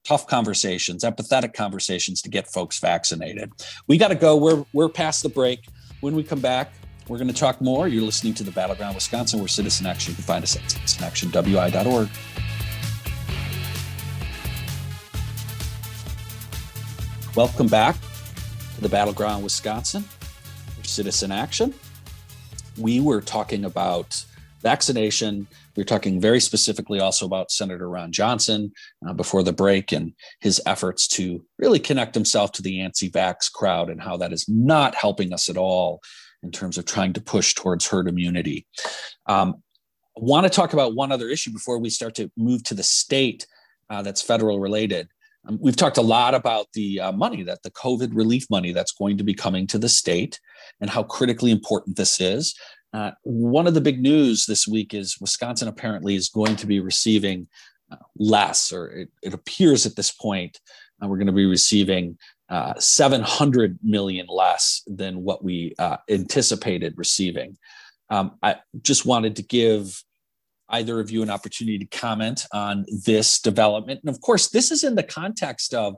tough 0.03 0.27
conversations 0.27 1.03
empathetic 1.03 1.53
conversations 1.53 2.21
to 2.21 2.29
get 2.29 2.47
folks 2.47 2.77
vaccinated. 2.79 3.51
We 3.87 3.97
got 3.97 4.09
to 4.09 4.15
go. 4.15 4.37
We're 4.37 4.65
we're 4.73 4.89
past 4.89 5.23
the 5.23 5.29
break. 5.29 5.65
When 6.01 6.13
we 6.13 6.23
come 6.23 6.41
back 6.41 6.73
we're 7.07 7.17
going 7.17 7.27
to 7.27 7.33
talk 7.33 7.59
more. 7.61 7.87
You're 7.87 8.03
listening 8.03 8.33
to 8.35 8.43
the 8.43 8.51
battleground 8.51 8.95
wisconsin 8.95 9.39
where 9.39 9.47
citizen 9.47 9.85
action 9.85 10.11
you 10.11 10.15
can 10.15 10.23
find 10.23 10.43
us 10.43 10.55
at 10.55 10.61
citizenactionwi.org 10.63 12.09
welcome 17.35 17.67
back 17.67 17.95
to 18.75 18.81
the 18.81 18.89
Battleground 18.89 19.43
Wisconsin, 19.43 20.03
for 20.03 20.83
Citizen 20.83 21.31
Action. 21.31 21.73
We 22.77 22.99
were 22.99 23.21
talking 23.21 23.65
about 23.65 24.23
vaccination. 24.61 25.47
We 25.75 25.81
were 25.81 25.85
talking 25.85 26.21
very 26.21 26.39
specifically 26.39 26.99
also 26.99 27.25
about 27.25 27.49
Senator 27.49 27.89
Ron 27.89 28.11
Johnson 28.11 28.71
uh, 29.07 29.13
before 29.13 29.41
the 29.41 29.51
break 29.51 29.91
and 29.91 30.13
his 30.41 30.61
efforts 30.67 31.07
to 31.09 31.43
really 31.57 31.79
connect 31.79 32.13
himself 32.13 32.51
to 32.53 32.61
the 32.61 32.81
anti 32.81 33.09
vax 33.09 33.51
crowd 33.51 33.89
and 33.89 33.99
how 33.99 34.15
that 34.17 34.31
is 34.31 34.47
not 34.47 34.93
helping 34.93 35.33
us 35.33 35.49
at 35.49 35.57
all 35.57 36.01
in 36.43 36.51
terms 36.51 36.77
of 36.77 36.85
trying 36.85 37.13
to 37.13 37.21
push 37.21 37.55
towards 37.55 37.87
herd 37.87 38.07
immunity. 38.07 38.67
Um, 39.25 39.63
I 40.15 40.19
want 40.19 40.43
to 40.43 40.51
talk 40.51 40.73
about 40.73 40.93
one 40.93 41.11
other 41.11 41.29
issue 41.29 41.51
before 41.51 41.79
we 41.79 41.89
start 41.89 42.13
to 42.15 42.31
move 42.37 42.63
to 42.65 42.75
the 42.75 42.83
state 42.83 43.47
uh, 43.89 44.03
that's 44.03 44.21
federal 44.21 44.59
related. 44.59 45.07
Um, 45.47 45.57
we've 45.61 45.75
talked 45.75 45.97
a 45.97 46.01
lot 46.01 46.33
about 46.33 46.67
the 46.73 46.99
uh, 46.99 47.11
money 47.11 47.43
that 47.43 47.63
the 47.63 47.71
COVID 47.71 48.11
relief 48.13 48.49
money 48.49 48.71
that's 48.71 48.93
going 48.93 49.17
to 49.17 49.23
be 49.23 49.33
coming 49.33 49.67
to 49.67 49.77
the 49.77 49.89
state 49.89 50.39
and 50.79 50.89
how 50.89 51.03
critically 51.03 51.51
important 51.51 51.97
this 51.97 52.21
is. 52.21 52.55
Uh, 52.93 53.11
one 53.23 53.67
of 53.67 53.73
the 53.73 53.81
big 53.81 54.01
news 54.01 54.45
this 54.45 54.67
week 54.67 54.93
is 54.93 55.17
Wisconsin 55.19 55.67
apparently 55.67 56.15
is 56.15 56.29
going 56.29 56.55
to 56.57 56.67
be 56.67 56.79
receiving 56.79 57.47
uh, 57.91 57.97
less, 58.17 58.71
or 58.71 58.87
it, 58.91 59.09
it, 59.23 59.33
appears 59.33 59.85
at 59.85 59.95
this 59.95 60.11
point 60.11 60.59
uh, 61.01 61.07
we're 61.07 61.17
going 61.17 61.27
to 61.27 61.33
be 61.33 61.45
receiving 61.45 62.17
uh, 62.49 62.73
700 62.79 63.79
million 63.83 64.27
less 64.29 64.83
than 64.85 65.23
what 65.23 65.43
we 65.43 65.73
uh, 65.79 65.97
anticipated 66.09 66.93
receiving. 66.95 67.57
Um, 68.09 68.37
I 68.43 68.57
just 68.83 69.05
wanted 69.05 69.35
to 69.37 69.43
give 69.43 70.03
either 70.69 70.99
of 70.99 71.11
you 71.11 71.21
an 71.21 71.29
opportunity 71.29 71.77
to 71.77 71.85
comment 71.85 72.45
on 72.53 72.85
this 73.05 73.39
development. 73.39 73.99
And 74.03 74.09
of 74.09 74.21
course, 74.21 74.49
this 74.49 74.71
is 74.71 74.83
in 74.83 74.95
the 74.95 75.03
context 75.03 75.73
of 75.73 75.95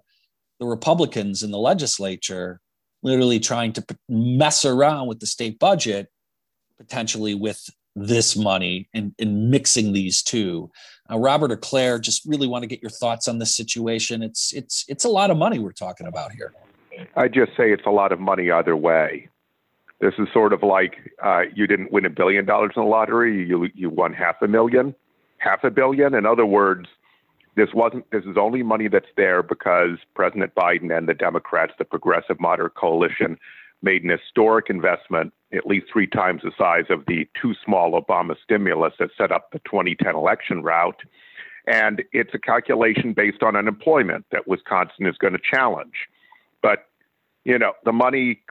the 0.60 0.66
Republicans 0.66 1.44
in 1.44 1.52
the 1.52 1.58
legislature 1.58 2.62
literally 3.06 3.40
trying 3.40 3.72
to 3.72 3.86
mess 4.10 4.66
around 4.66 5.08
with 5.08 5.20
the 5.20 5.28
state 5.28 5.60
budget, 5.60 6.08
potentially 6.78 7.36
with 7.36 7.70
this 7.96 8.36
money 8.36 8.90
and, 8.94 9.14
and 9.20 9.50
mixing 9.50 9.94
these 9.94 10.24
two. 10.24 10.70
Uh, 11.10 11.18
Robert 11.18 11.52
or 11.52 11.58
Claire, 11.58 12.00
just 12.00 12.26
really 12.26 12.48
want 12.48 12.64
to 12.64 12.68
get 12.68 12.82
your 12.82 12.90
thoughts 12.90 13.28
on 13.28 13.38
this 13.38 13.56
situation. 13.56 14.24
It's 14.24 14.52
it's 14.54 14.84
it's 14.88 15.06
a 15.06 15.10
lot 15.10 15.30
of 15.30 15.38
money 15.38 15.60
we're 15.60 15.72
talking 15.72 16.08
about 16.08 16.32
here. 16.32 16.52
I 17.16 17.28
just 17.28 17.52
say 17.56 17.72
it's 17.72 17.86
a 17.86 17.92
lot 17.92 18.12
of 18.12 18.20
money 18.20 18.52
either 18.52 18.76
way. 18.76 19.30
This 20.06 20.14
is 20.20 20.28
sort 20.32 20.54
of 20.54 20.62
like 20.62 21.12
uh, 21.24 21.46
you 21.56 21.66
didn't 21.66 21.92
win 21.92 22.06
a 22.06 22.12
billion 22.12 22.46
dollars 22.46 22.74
in 22.76 22.84
the 22.84 22.88
lottery, 22.88 23.44
you 23.44 23.68
you 23.74 23.90
won 23.90 24.14
half 24.14 24.36
a 24.40 24.48
million, 24.48 24.94
half 25.40 25.64
a 25.64 25.72
billion. 25.72 26.14
In 26.14 26.28
other 26.28 26.46
words, 26.46 26.88
this 27.56 27.70
wasn't. 27.74 28.06
This 28.12 28.24
is 28.26 28.38
only 28.38 28.62
money 28.62 28.88
that's 28.88 29.10
there 29.18 29.42
because 29.42 29.98
President 30.14 30.54
Biden 30.54 30.96
and 30.96 31.10
the 31.10 31.16
Democrats, 31.16 31.74
the 31.80 31.86
Progressive 31.86 32.40
Moderate 32.40 32.76
Coalition, 32.76 33.40
made 33.82 34.04
an 34.04 34.12
historic 34.12 34.70
investment, 34.70 35.34
at 35.52 35.66
least 35.66 35.88
three 35.92 36.06
times 36.06 36.44
the 36.44 36.52
size 36.56 36.86
of 36.92 37.04
the 37.08 37.28
too 37.42 37.56
small 37.66 38.00
Obama 38.00 38.36
stimulus 38.44 38.94
that 39.00 39.10
set 39.18 39.32
up 39.32 39.50
the 39.54 39.60
2010 39.66 40.14
election 40.16 40.62
route. 40.62 41.02
And 41.66 42.04
it's 42.12 42.36
a 42.36 42.40
calculation 42.40 43.14
based 43.14 43.42
on 43.42 43.56
unemployment 43.56 44.26
that 44.32 44.48
Wisconsin 44.48 45.08
is 45.08 45.18
going 45.18 45.34
to 45.34 45.40
challenge. 45.40 45.96
But 46.62 46.86
you 47.44 47.58
know, 47.58 47.74
the 47.86 47.92
money 47.92 48.42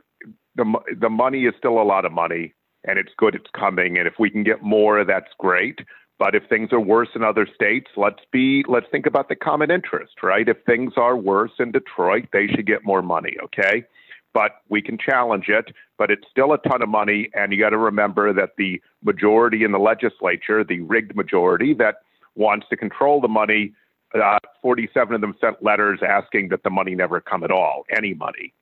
the 0.57 0.73
the 1.01 1.11
money 1.11 1.45
is 1.45 1.55
still 1.59 1.81
a 1.81 1.85
lot 1.85 2.05
of 2.05 2.13
money, 2.13 2.55
and 2.85 2.99
it's 2.99 3.13
good 3.17 3.35
it's 3.35 3.51
coming. 3.59 3.99
And 3.99 4.07
if 4.07 4.15
we 4.19 4.31
can 4.31 4.45
get 4.45 4.63
more, 4.63 5.05
that's 5.05 5.33
great. 5.39 5.81
But 6.19 6.35
if 6.35 6.45
things 6.49 6.71
are 6.73 6.81
worse 6.81 7.09
in 7.15 7.25
other 7.25 7.47
states, 7.53 7.91
let's 7.97 8.23
be 8.33 8.65
let's 8.69 8.87
think 8.91 9.07
about 9.07 9.29
the 9.29 9.37
common 9.37 9.71
interest, 9.71 10.23
right? 10.23 10.49
If 10.49 10.59
things 10.65 10.93
are 10.97 11.17
worse 11.17 11.53
in 11.59 11.73
Detroit, 11.73 12.29
they 12.33 12.47
should 12.47 12.67
get 12.67 12.85
more 12.85 13.03
money, 13.03 13.37
okay? 13.43 13.85
But 14.33 14.63
we 14.69 14.83
can 14.83 14.99
challenge 14.99 15.47
it, 15.49 15.75
but 15.97 16.11
it's 16.11 16.25
still 16.31 16.53
a 16.53 16.59
ton 16.59 16.83
of 16.83 16.89
money, 16.89 17.31
and 17.35 17.53
you 17.53 17.59
got 17.59 17.71
to 17.71 17.79
remember 17.79 18.33
that 18.33 18.51
the 18.59 18.81
majority 19.03 19.65
in 19.65 19.73
the 19.73 19.79
legislature, 19.79 20.65
the 20.65 20.81
rigged 20.81 21.15
majority 21.15 21.73
that 21.75 21.97
wants 22.35 22.67
to 22.71 22.77
control 22.77 23.21
the 23.21 23.29
money, 23.29 23.73
uh, 24.15 24.39
47 24.61 25.15
of 25.15 25.21
them 25.21 25.35
sent 25.41 25.63
letters 25.63 26.01
asking 26.07 26.49
that 26.49 26.63
the 26.63 26.71
money 26.71 26.95
never 26.95 27.21
come 27.21 27.45
at 27.45 27.51
all, 27.51 27.85
any 27.97 28.15
money. 28.15 28.53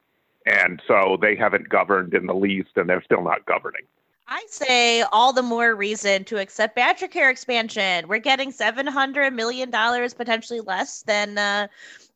And 0.47 0.83
so 0.87 1.17
they 1.21 1.37
haven't 1.37 1.69
governed 1.69 2.15
in 2.15 2.27
the 2.27 2.35
least, 2.35 2.71
and 2.77 2.89
they're 2.89 3.03
still 3.03 3.23
not 3.23 3.47
governing. 3.47 3.83
I 4.29 4.45
say 4.49 5.03
all 5.13 5.33
the 5.33 5.43
more 5.43 5.75
reason 5.75 6.25
to 6.25 6.39
accept 6.39 6.75
Badger 6.75 7.09
Care 7.09 7.29
expansion. 7.29 8.09
We're 8.09 8.19
getting 8.19 8.51
seven 8.51 8.87
hundred 8.87 9.35
million 9.35 9.71
dollars, 9.71 10.15
potentially 10.15 10.61
less 10.61 11.03
than 11.03 11.37
uh, 11.37 11.67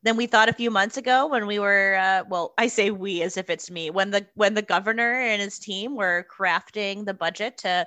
than 0.03 0.17
we 0.17 0.25
thought 0.25 0.49
a 0.49 0.53
few 0.53 0.71
months 0.71 0.97
ago 0.97 1.27
when 1.27 1.45
we 1.45 1.59
were. 1.59 1.95
Uh, 2.01 2.23
well, 2.27 2.53
I 2.57 2.67
say 2.67 2.89
we 2.89 3.21
as 3.21 3.37
if 3.37 3.49
it's 3.49 3.69
me. 3.69 3.91
When 3.91 4.11
the 4.11 4.25
when 4.33 4.55
the 4.55 4.61
governor 4.61 5.13
and 5.13 5.41
his 5.41 5.59
team 5.59 5.95
were 5.95 6.25
crafting 6.35 7.05
the 7.05 7.13
budget 7.13 7.57
to 7.59 7.85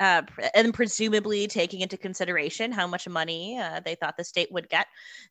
uh, 0.00 0.22
and 0.54 0.72
presumably 0.72 1.46
taking 1.46 1.82
into 1.82 1.96
consideration 1.96 2.72
how 2.72 2.86
much 2.86 3.06
money 3.06 3.58
uh, 3.58 3.80
they 3.84 3.94
thought 3.94 4.16
the 4.16 4.24
state 4.24 4.50
would 4.50 4.68
get. 4.70 4.86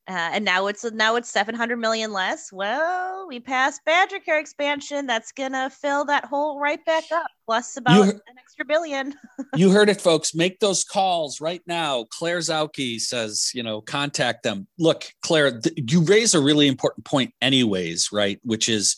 Uh, 0.07 0.29
and 0.33 0.45
now 0.45 0.67
it's 0.67 0.89
now 0.91 1.15
it's 1.15 1.29
700 1.29 1.77
million 1.77 2.13
less. 2.13 2.53
Well, 2.53 3.27
we 3.27 3.39
passed 3.39 3.83
Badger 3.83 4.19
Care 4.19 4.39
expansion. 4.39 5.07
That's 5.07 5.31
gonna 5.31 5.69
fill 5.71 6.05
that 6.05 6.25
hole 6.25 6.59
right 6.59 6.83
back 6.85 7.05
up, 7.11 7.27
plus 7.45 7.77
about 7.77 7.95
you, 7.95 8.03
an 8.03 8.37
extra 8.37 8.63
billion. 8.63 9.15
you 9.55 9.71
heard 9.71 9.89
it, 9.89 9.99
folks. 9.99 10.35
Make 10.35 10.59
those 10.59 10.83
calls 10.83 11.41
right 11.41 11.61
now. 11.65 12.05
Claire 12.11 12.39
Zautke 12.39 12.99
says, 12.99 13.51
you 13.55 13.63
know, 13.63 13.81
contact 13.81 14.43
them. 14.43 14.67
Look, 14.77 15.05
Claire, 15.23 15.59
th- 15.59 15.91
you 15.91 16.01
raise 16.01 16.35
a 16.35 16.39
really 16.39 16.67
important 16.67 17.05
point, 17.05 17.33
anyways, 17.41 18.09
right? 18.11 18.39
Which 18.43 18.69
is 18.69 18.95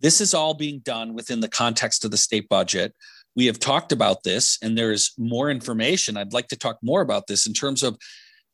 this 0.00 0.20
is 0.20 0.32
all 0.32 0.54
being 0.54 0.78
done 0.80 1.14
within 1.14 1.40
the 1.40 1.48
context 1.48 2.04
of 2.04 2.10
the 2.10 2.16
state 2.16 2.48
budget 2.48 2.94
we 3.38 3.46
have 3.46 3.60
talked 3.60 3.92
about 3.92 4.24
this 4.24 4.58
and 4.62 4.76
there's 4.76 5.12
more 5.16 5.48
information. 5.48 6.16
I'd 6.16 6.32
like 6.32 6.48
to 6.48 6.56
talk 6.56 6.76
more 6.82 7.02
about 7.02 7.28
this 7.28 7.46
in 7.46 7.52
terms 7.52 7.84
of 7.84 7.96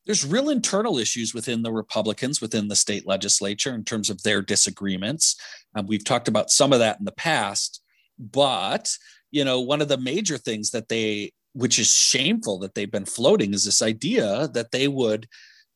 there's 0.04 0.26
real 0.26 0.50
internal 0.50 0.98
issues 0.98 1.32
within 1.32 1.62
the 1.62 1.72
Republicans, 1.72 2.42
within 2.42 2.68
the 2.68 2.76
state 2.76 3.06
legislature, 3.06 3.74
in 3.74 3.84
terms 3.84 4.10
of 4.10 4.22
their 4.22 4.42
disagreements. 4.42 5.36
Um, 5.74 5.86
we've 5.86 6.04
talked 6.04 6.28
about 6.28 6.50
some 6.50 6.74
of 6.74 6.80
that 6.80 6.98
in 6.98 7.06
the 7.06 7.12
past, 7.12 7.80
but 8.18 8.94
you 9.30 9.42
know, 9.42 9.58
one 9.58 9.80
of 9.80 9.88
the 9.88 9.96
major 9.96 10.36
things 10.36 10.70
that 10.72 10.90
they, 10.90 11.32
which 11.54 11.78
is 11.78 11.86
shameful 11.90 12.58
that 12.58 12.74
they've 12.74 12.92
been 12.92 13.06
floating, 13.06 13.54
is 13.54 13.64
this 13.64 13.80
idea 13.80 14.48
that 14.48 14.70
they 14.70 14.86
would 14.86 15.26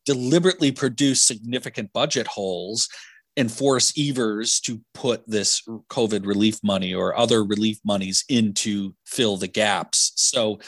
deliberately 0.04 0.70
produce 0.70 1.22
significant 1.22 1.94
budget 1.94 2.26
holes 2.26 2.90
and 3.38 3.50
force 3.50 3.92
Evers 3.96 4.58
to 4.60 4.80
put 4.94 5.22
this 5.28 5.62
COVID 5.90 6.26
relief 6.26 6.58
money 6.64 6.92
or 6.92 7.16
other 7.16 7.44
relief 7.44 7.78
monies 7.84 8.24
in 8.28 8.52
to 8.52 8.94
fill 9.06 9.36
the 9.36 9.46
gaps. 9.46 10.12
So 10.16 10.58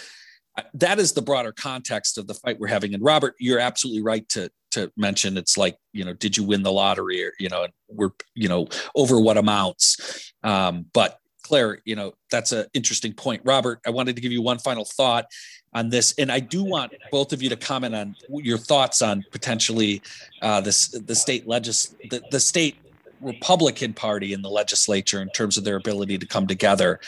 that 0.75 1.01
is 1.01 1.13
the 1.13 1.23
broader 1.23 1.53
context 1.53 2.17
of 2.17 2.29
the 2.29 2.35
fight 2.35 2.61
we're 2.61 2.69
having. 2.69 2.95
And 2.95 3.03
Robert, 3.03 3.35
you're 3.39 3.59
absolutely 3.59 4.03
right 4.03 4.29
to 4.31 4.51
to 4.71 4.93
mention 4.97 5.37
it's 5.37 5.59
like 5.59 5.77
you 5.93 6.05
know, 6.05 6.13
did 6.13 6.37
you 6.37 6.45
win 6.45 6.63
the 6.63 6.71
lottery 6.71 7.25
or 7.25 7.33
you 7.41 7.49
know, 7.49 7.65
and 7.65 7.73
we're 7.89 8.11
you 8.35 8.49
know 8.49 8.69
over 8.95 9.21
what 9.21 9.37
amounts. 9.37 10.33
Um, 10.45 10.87
but 10.95 11.19
Claire, 11.51 11.81
you 11.85 11.97
know, 11.97 12.15
that's 12.31 12.53
an 12.53 12.67
interesting 12.75 13.13
point. 13.13 13.43
Robert, 13.45 13.81
I 13.85 13.91
wanted 13.91 14.15
to 14.15 14.23
give 14.23 14.31
you 14.31 14.41
one 14.41 14.61
final 14.61 14.85
thought 14.85 15.27
on 15.73 15.89
this, 15.89 16.15
and 16.17 16.31
I 16.31 16.39
do 16.39 16.63
want 16.63 16.93
both 17.11 17.33
of 17.33 17.43
you 17.43 17.49
to 17.49 17.57
comment 17.57 17.93
on 17.93 18.15
your 18.31 18.57
thoughts 18.57 19.03
on 19.03 19.25
potentially 19.33 20.01
uh, 20.43 20.61
this 20.61 20.91
the 20.91 21.15
state 21.17 21.49
legis 21.49 21.93
the, 22.09 22.23
the 22.31 22.39
state 22.39 22.77
Republican 23.21 23.93
Party 23.93 24.33
in 24.33 24.43
the 24.43 24.49
legislature 24.49 25.21
in 25.21 25.29
terms 25.31 25.59
of 25.59 25.65
their 25.65 25.75
ability 25.75 26.19
to 26.19 26.27
come 26.27 26.47
together. 26.47 27.01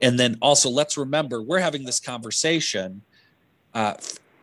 And 0.00 0.18
then 0.18 0.38
also, 0.40 0.70
let's 0.70 0.96
remember 0.96 1.42
we're 1.42 1.58
having 1.58 1.84
this 1.84 2.00
conversation 2.00 3.02
uh, 3.74 3.96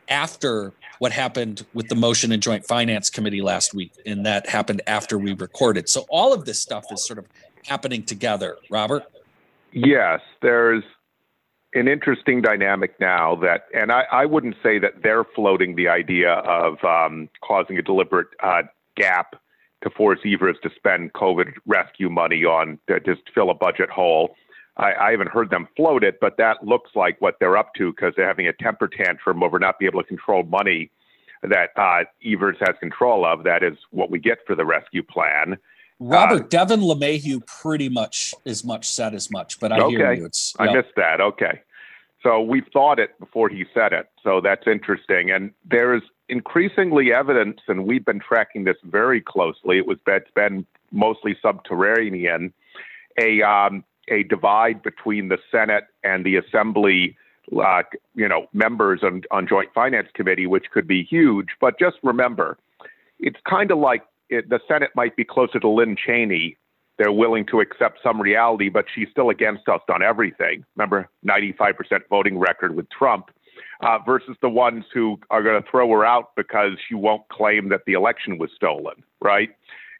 after 0.07 0.71
what 0.99 1.11
happened 1.11 1.65
with 1.73 1.87
the 1.87 1.95
motion 1.95 2.31
and 2.31 2.43
Joint 2.43 2.63
Finance 2.63 3.09
Committee 3.09 3.41
last 3.41 3.73
week, 3.73 3.93
and 4.05 4.23
that 4.23 4.47
happened 4.47 4.83
after 4.85 5.17
we 5.17 5.33
recorded. 5.33 5.89
So 5.89 6.05
all 6.09 6.31
of 6.31 6.45
this 6.45 6.59
stuff 6.59 6.85
is 6.91 7.03
sort 7.03 7.17
of 7.17 7.25
happening 7.65 8.03
together. 8.03 8.57
Robert? 8.69 9.03
Yes, 9.71 10.21
there's 10.41 10.83
an 11.73 11.87
interesting 11.87 12.41
dynamic 12.41 12.99
now 12.99 13.35
that, 13.35 13.65
and 13.73 13.91
I, 13.91 14.03
I 14.11 14.25
wouldn't 14.25 14.55
say 14.63 14.79
that 14.79 15.03
they're 15.03 15.23
floating 15.23 15.75
the 15.75 15.87
idea 15.87 16.33
of 16.33 16.83
um, 16.83 17.29
causing 17.41 17.77
a 17.77 17.81
deliberate 17.81 18.29
uh, 18.41 18.63
gap 18.95 19.35
to 19.83 19.89
force 19.89 20.19
Evers 20.25 20.57
to 20.63 20.69
spend 20.75 21.13
COVID 21.13 21.53
rescue 21.65 22.09
money 22.09 22.43
on 22.45 22.79
to 22.87 22.99
just 22.99 23.21
fill 23.33 23.49
a 23.49 23.53
budget 23.53 23.89
hole. 23.89 24.35
I, 24.77 24.93
I 24.93 25.11
haven't 25.11 25.29
heard 25.29 25.49
them 25.49 25.67
float 25.75 26.03
it, 26.03 26.19
but 26.19 26.37
that 26.37 26.65
looks 26.65 26.91
like 26.95 27.19
what 27.21 27.35
they're 27.39 27.57
up 27.57 27.73
to 27.75 27.91
because 27.91 28.13
they're 28.15 28.27
having 28.27 28.47
a 28.47 28.53
temper 28.53 28.87
tantrum 28.87 29.43
over 29.43 29.59
not 29.59 29.79
being 29.79 29.91
able 29.91 30.01
to 30.01 30.07
control 30.07 30.43
money 30.43 30.89
that 31.43 31.69
uh, 31.75 32.03
Evers 32.25 32.57
has 32.59 32.75
control 32.79 33.25
of. 33.25 33.43
That 33.43 33.63
is 33.63 33.77
what 33.91 34.09
we 34.09 34.19
get 34.19 34.39
for 34.47 34.55
the 34.55 34.65
rescue 34.65 35.03
plan. 35.03 35.57
Robert 35.99 36.43
uh, 36.43 36.47
Devin 36.47 36.81
LeMahieu 36.81 37.45
pretty 37.45 37.89
much 37.89 38.33
as 38.45 38.63
much 38.63 38.87
said 38.87 39.13
as 39.13 39.31
much, 39.31 39.59
but 39.59 39.71
I 39.71 39.79
okay. 39.79 39.95
hear 39.95 40.13
you. 40.13 40.25
It's, 40.25 40.55
yep. 40.59 40.69
I 40.69 40.73
missed 40.73 40.95
that. 40.95 41.21
Okay. 41.21 41.61
So 42.23 42.41
we 42.41 42.61
thought 42.73 42.99
it 42.99 43.17
before 43.19 43.49
he 43.49 43.65
said 43.73 43.93
it. 43.93 44.09
So 44.23 44.41
that's 44.41 44.67
interesting. 44.67 45.31
And 45.31 45.51
there 45.69 45.93
is 45.95 46.01
increasingly 46.29 47.13
evidence, 47.13 47.61
and 47.67 47.85
we've 47.85 48.03
been 48.05 48.19
tracking 48.19 48.63
this 48.63 48.77
very 48.83 49.21
closely. 49.21 49.77
It 49.77 49.87
was 49.87 49.97
it's 50.07 50.31
been 50.31 50.65
mostly 50.91 51.37
subterranean, 51.41 52.53
a 53.19 53.41
um, 53.41 53.83
a 54.09 54.23
divide 54.23 54.81
between 54.83 55.29
the 55.29 55.37
Senate 55.51 55.85
and 56.03 56.25
the 56.25 56.37
Assembly, 56.37 57.15
uh, 57.57 57.83
you 58.15 58.27
know, 58.27 58.47
members 58.53 59.01
on, 59.03 59.23
on 59.31 59.47
Joint 59.47 59.69
Finance 59.73 60.07
Committee, 60.13 60.47
which 60.47 60.65
could 60.71 60.87
be 60.87 61.03
huge. 61.03 61.49
But 61.59 61.79
just 61.79 61.97
remember, 62.03 62.57
it's 63.19 63.39
kind 63.47 63.71
of 63.71 63.77
like 63.77 64.03
it, 64.29 64.49
the 64.49 64.59
Senate 64.67 64.91
might 64.95 65.15
be 65.15 65.23
closer 65.23 65.59
to 65.59 65.67
Lynn 65.67 65.95
Cheney 65.95 66.57
they're 66.97 67.11
willing 67.11 67.45
to 67.47 67.59
accept 67.59 67.99
some 68.01 68.19
reality, 68.19 68.69
but 68.69 68.85
she's 68.93 69.07
still 69.11 69.29
against 69.29 69.69
us 69.69 69.81
on 69.89 70.01
everything. 70.01 70.65
Remember, 70.75 71.09
95% 71.25 71.75
voting 72.09 72.37
record 72.39 72.75
with 72.75 72.89
Trump 72.89 73.29
uh, 73.81 73.99
versus 74.05 74.35
the 74.41 74.49
ones 74.49 74.83
who 74.93 75.19
are 75.29 75.43
going 75.43 75.61
to 75.61 75.69
throw 75.69 75.89
her 75.91 76.05
out 76.05 76.35
because 76.35 76.71
she 76.87 76.95
won't 76.95 77.27
claim 77.29 77.69
that 77.69 77.81
the 77.85 77.93
election 77.93 78.37
was 78.37 78.49
stolen, 78.55 79.03
right? 79.21 79.55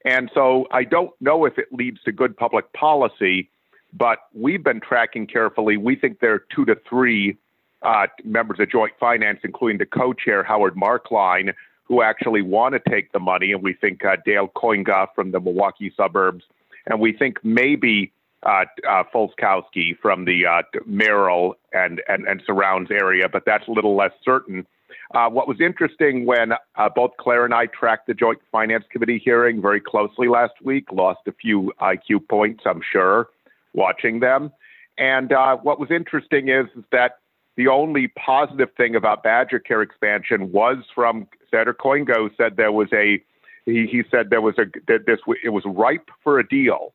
And 0.06 0.32
so 0.34 0.68
I 0.72 0.84
don't 0.84 1.12
know 1.22 1.46
if 1.46 1.58
it 1.58 1.68
leads 1.72 2.02
to 2.04 2.12
good 2.12 2.36
public 2.36 2.72
policy, 2.74 3.50
but 3.94 4.20
we've 4.34 4.64
been 4.64 4.80
tracking 4.80 5.28
carefully. 5.28 5.78
We 5.78 5.96
think 5.96 6.20
there 6.20 6.34
are 6.34 6.46
two 6.56 6.66
to 6.66 6.78
three 6.90 7.38
uh, 7.84 8.08
members 8.24 8.60
of 8.60 8.72
Joint 8.72 8.94
Finance, 9.00 9.40
including 9.44 9.78
the 9.78 9.86
co 9.86 10.14
chair, 10.14 10.44
Howard 10.44 10.76
Marklein, 10.76 11.54
who 11.88 12.02
actually 12.02 12.42
want 12.42 12.74
to 12.74 12.90
take 12.90 13.12
the 13.12 13.20
money. 13.20 13.52
And 13.52 13.64
we 13.64 13.74
think 13.74 14.04
uh, 14.04 14.18
Dale 14.26 14.52
Kooyenga 14.56 15.08
from 15.16 15.32
the 15.32 15.40
Milwaukee 15.40 15.94
suburbs 15.96 16.44
and 16.88 17.00
we 17.00 17.14
think 17.14 17.38
maybe 17.44 18.12
uh, 18.44 18.66
uh, 18.88 19.04
Felzkowski 19.14 19.98
from 20.02 20.26
the 20.26 20.46
uh, 20.46 20.62
Merrill 20.86 21.56
and, 21.74 22.02
and, 22.08 22.26
and 22.28 22.42
surrounds 22.46 22.90
area, 22.92 23.28
but 23.30 23.44
that's 23.46 23.68
a 23.68 23.72
little 23.72 23.96
less 23.96 24.12
certain. 24.24 24.66
Uh, 25.14 25.30
what 25.30 25.48
was 25.48 25.60
interesting 25.62 26.26
when 26.26 26.54
uh, 26.54 26.90
both 26.94 27.12
Claire 27.18 27.46
and 27.46 27.54
I 27.54 27.68
tracked 27.68 28.08
the 28.08 28.14
Joint 28.14 28.40
Finance 28.52 28.86
Committee 28.90 29.22
hearing 29.24 29.62
very 29.62 29.82
closely 29.82 30.28
last 30.28 30.54
week, 30.64 30.92
lost 30.92 31.22
a 31.28 31.32
few 31.32 31.74
IQ 31.82 32.28
points, 32.30 32.64
I'm 32.66 32.82
sure, 32.92 33.28
watching 33.74 34.20
them. 34.20 34.52
And 34.98 35.32
uh, 35.32 35.58
what 35.58 35.80
was 35.80 35.92
interesting 35.92 36.50
is, 36.50 36.66
is 36.76 36.84
that 36.92 37.20
the 37.58 37.68
only 37.68 38.08
positive 38.10 38.70
thing 38.78 38.96
about 38.96 39.24
Badger 39.24 39.60
Care 39.60 39.82
expansion 39.82 40.52
was 40.52 40.78
from 40.94 41.28
Senator 41.52 41.74
Kooyenga, 41.74 42.30
said 42.38 42.56
there 42.56 42.72
was 42.72 42.88
a 42.94 43.22
he, 43.66 43.86
he 43.86 44.04
said 44.10 44.30
there 44.30 44.42
was 44.42 44.58
a 44.58 44.66
that 44.88 45.06
this 45.06 45.20
it 45.44 45.50
was 45.50 45.64
ripe 45.66 46.10
for 46.24 46.40
a 46.40 46.48
deal, 46.48 46.94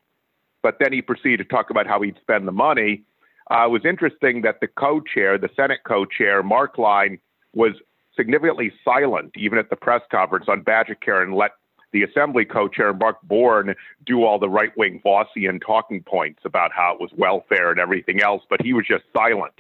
but 0.62 0.77
then 0.81 0.92
he 0.92 1.03
proceeded 1.03 1.38
to 1.38 1.44
talk 1.44 1.68
about 1.68 1.87
how 1.87 2.01
he'd 2.01 2.16
spend 2.20 2.48
the 2.48 2.53
money. 2.53 3.03
Uh, 3.51 3.66
it 3.66 3.70
was 3.70 3.85
interesting 3.85 4.42
that 4.42 4.61
the 4.61 4.68
co-chair, 4.68 5.37
the 5.37 5.51
Senate 5.55 5.81
co-chair, 5.85 6.42
Marklein, 6.42 7.18
was 7.53 7.72
significantly 8.16 8.72
silent 8.85 9.33
even 9.37 9.59
at 9.59 9.68
the 9.68 9.77
press 9.77 10.03
conference 10.11 10.46
on 10.48 10.62
Badger 10.62 10.94
Care 10.94 11.22
and 11.22 11.35
let 11.35 11.53
the 11.92 12.05
Assembly 12.05 12.44
co-chair 12.44 12.92
Mark 12.94 13.20
Born 13.22 13.75
do 14.07 14.25
all 14.25 14.38
the 14.38 14.48
right-wing 14.48 15.03
Vossian 15.05 15.61
talking 15.64 16.03
points 16.03 16.40
about 16.44 16.70
how 16.72 16.94
it 16.94 17.01
was 17.01 17.11
welfare 17.16 17.70
and 17.70 17.81
everything 17.81 18.22
else, 18.22 18.42
but 18.48 18.62
he 18.62 18.72
was 18.72 18.87
just 18.87 19.05
silent, 19.14 19.53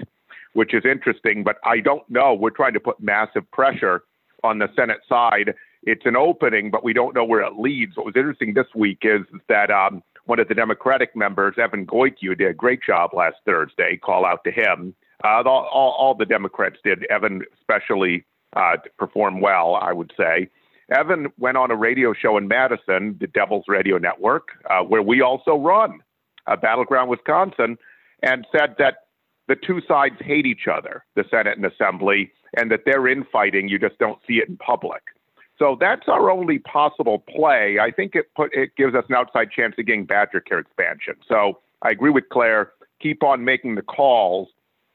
which 0.54 0.74
is 0.74 0.84
interesting. 0.84 1.44
But 1.44 1.56
I 1.64 1.80
don't 1.80 2.08
know. 2.08 2.34
We're 2.34 2.50
trying 2.50 2.74
to 2.74 2.80
put 2.80 3.00
massive 3.00 3.50
pressure 3.50 4.02
on 4.44 4.58
the 4.58 4.68
Senate 4.76 5.00
side 5.08 5.54
it's 5.84 6.06
an 6.06 6.16
opening, 6.16 6.70
but 6.70 6.84
we 6.84 6.92
don't 6.92 7.14
know 7.14 7.24
where 7.24 7.42
it 7.42 7.58
leads. 7.58 7.96
What 7.96 8.06
was 8.06 8.16
interesting 8.16 8.54
this 8.54 8.66
week 8.74 8.98
is 9.02 9.22
that 9.48 9.70
um, 9.70 10.02
one 10.26 10.38
of 10.38 10.48
the 10.48 10.54
Democratic 10.54 11.16
members, 11.16 11.56
Evan 11.58 11.86
Goyke, 11.86 12.18
did 12.20 12.40
a 12.40 12.54
great 12.54 12.80
job 12.82 13.10
last 13.14 13.36
Thursday. 13.44 13.96
Call 13.96 14.24
out 14.24 14.44
to 14.44 14.52
him. 14.52 14.94
Uh, 15.24 15.42
all, 15.44 15.68
all, 15.72 15.96
all, 15.98 16.14
the 16.14 16.24
Democrats 16.24 16.76
did. 16.84 17.04
Evan 17.10 17.42
especially 17.60 18.24
uh, 18.54 18.76
well, 19.40 19.76
I 19.76 19.92
would 19.92 20.12
say. 20.16 20.48
Evan 20.94 21.28
went 21.38 21.56
on 21.56 21.70
a 21.70 21.76
radio 21.76 22.12
show 22.12 22.36
in 22.36 22.48
Madison, 22.48 23.16
the 23.18 23.26
Devil's 23.26 23.64
Radio 23.66 23.98
Network, 23.98 24.48
uh, 24.68 24.82
where 24.82 25.02
we 25.02 25.22
also 25.22 25.56
run, 25.56 26.00
uh, 26.46 26.56
Battleground 26.56 27.08
Wisconsin, 27.08 27.78
and 28.22 28.46
said 28.52 28.74
that 28.78 29.06
the 29.48 29.56
two 29.56 29.80
sides 29.86 30.16
hate 30.20 30.46
each 30.46 30.66
other, 30.72 31.04
the 31.16 31.24
Senate 31.30 31.56
and 31.56 31.66
Assembly, 31.66 32.32
and 32.56 32.70
that 32.70 32.80
they're 32.84 33.08
infighting. 33.08 33.68
You 33.68 33.78
just 33.78 33.98
don't 33.98 34.18
see 34.26 34.34
it 34.34 34.48
in 34.48 34.56
public. 34.56 35.02
So 35.58 35.76
that's 35.78 36.08
our 36.08 36.30
only 36.30 36.58
possible 36.58 37.20
play. 37.20 37.78
I 37.80 37.90
think 37.90 38.14
it 38.14 38.26
put 38.34 38.54
it 38.54 38.74
gives 38.76 38.94
us 38.94 39.04
an 39.08 39.14
outside 39.14 39.50
chance 39.50 39.74
of 39.78 39.86
getting 39.86 40.06
Badger 40.06 40.40
Care 40.40 40.58
expansion. 40.58 41.14
So 41.28 41.60
I 41.82 41.90
agree 41.90 42.10
with 42.10 42.24
Claire. 42.32 42.72
Keep 43.00 43.22
on 43.22 43.44
making 43.44 43.74
the 43.74 43.82
calls, 43.82 44.48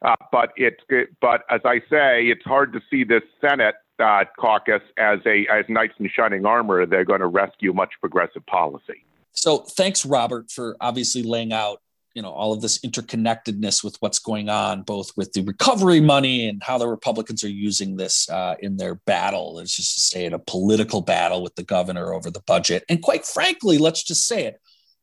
uh, 0.04 0.16
but 0.32 0.52
it's 0.56 0.82
but 1.22 1.44
as 1.50 1.62
I 1.64 1.80
say, 1.90 2.28
it's 2.28 2.44
hard 2.44 2.74
to 2.74 2.82
see 2.90 3.04
this 3.04 3.24
Senate 3.40 3.76
uh, 4.00 4.26
caucus 4.38 4.82
as 4.98 5.20
a 5.26 5.48
as 5.52 5.66
knights 5.70 5.94
in 6.00 6.10
shining 6.10 6.46
armor. 6.46 6.86
They're 6.86 7.06
going 7.06 7.22
to 7.22 7.28
rescue 7.28 7.74
much 7.74 7.94
progressive 8.00 8.46
policy. 8.46 9.06
So 9.32 9.60
thanks, 9.60 10.06
Robert, 10.06 10.52
for 10.52 10.76
obviously 10.82 11.22
laying 11.22 11.54
out 11.54 11.82
you 12.18 12.24
know 12.24 12.32
all 12.32 12.52
of 12.52 12.62
this 12.62 12.80
interconnectedness 12.80 13.84
with 13.84 13.96
what's 14.00 14.18
going 14.18 14.50
on 14.50 14.82
both 14.82 15.16
with 15.16 15.32
the 15.34 15.44
recovery 15.44 16.02
money 16.02 16.50
and 16.50 16.64
how 16.64 16.80
the 16.80 16.88
republicans 16.88 17.44
are 17.44 17.50
using 17.50 17.96
this 17.96 18.28
uh, 18.32 18.56
in 18.60 18.76
their 18.76 18.96
battle. 18.96 19.54
Let's 19.54 19.76
just 19.76 20.10
say 20.10 20.26
it 20.26 20.34
a 20.34 20.40
political 20.40 21.02
battle 21.02 21.44
with 21.44 21.54
the 21.54 21.64
governor 21.64 22.16
over 22.16 22.32
the 22.32 22.42
budget. 22.48 22.84
And 22.90 23.04
quite 23.04 23.24
frankly 23.24 23.78
let's 23.78 24.02
just 24.02 24.26
say 24.26 24.46
it 24.46 24.60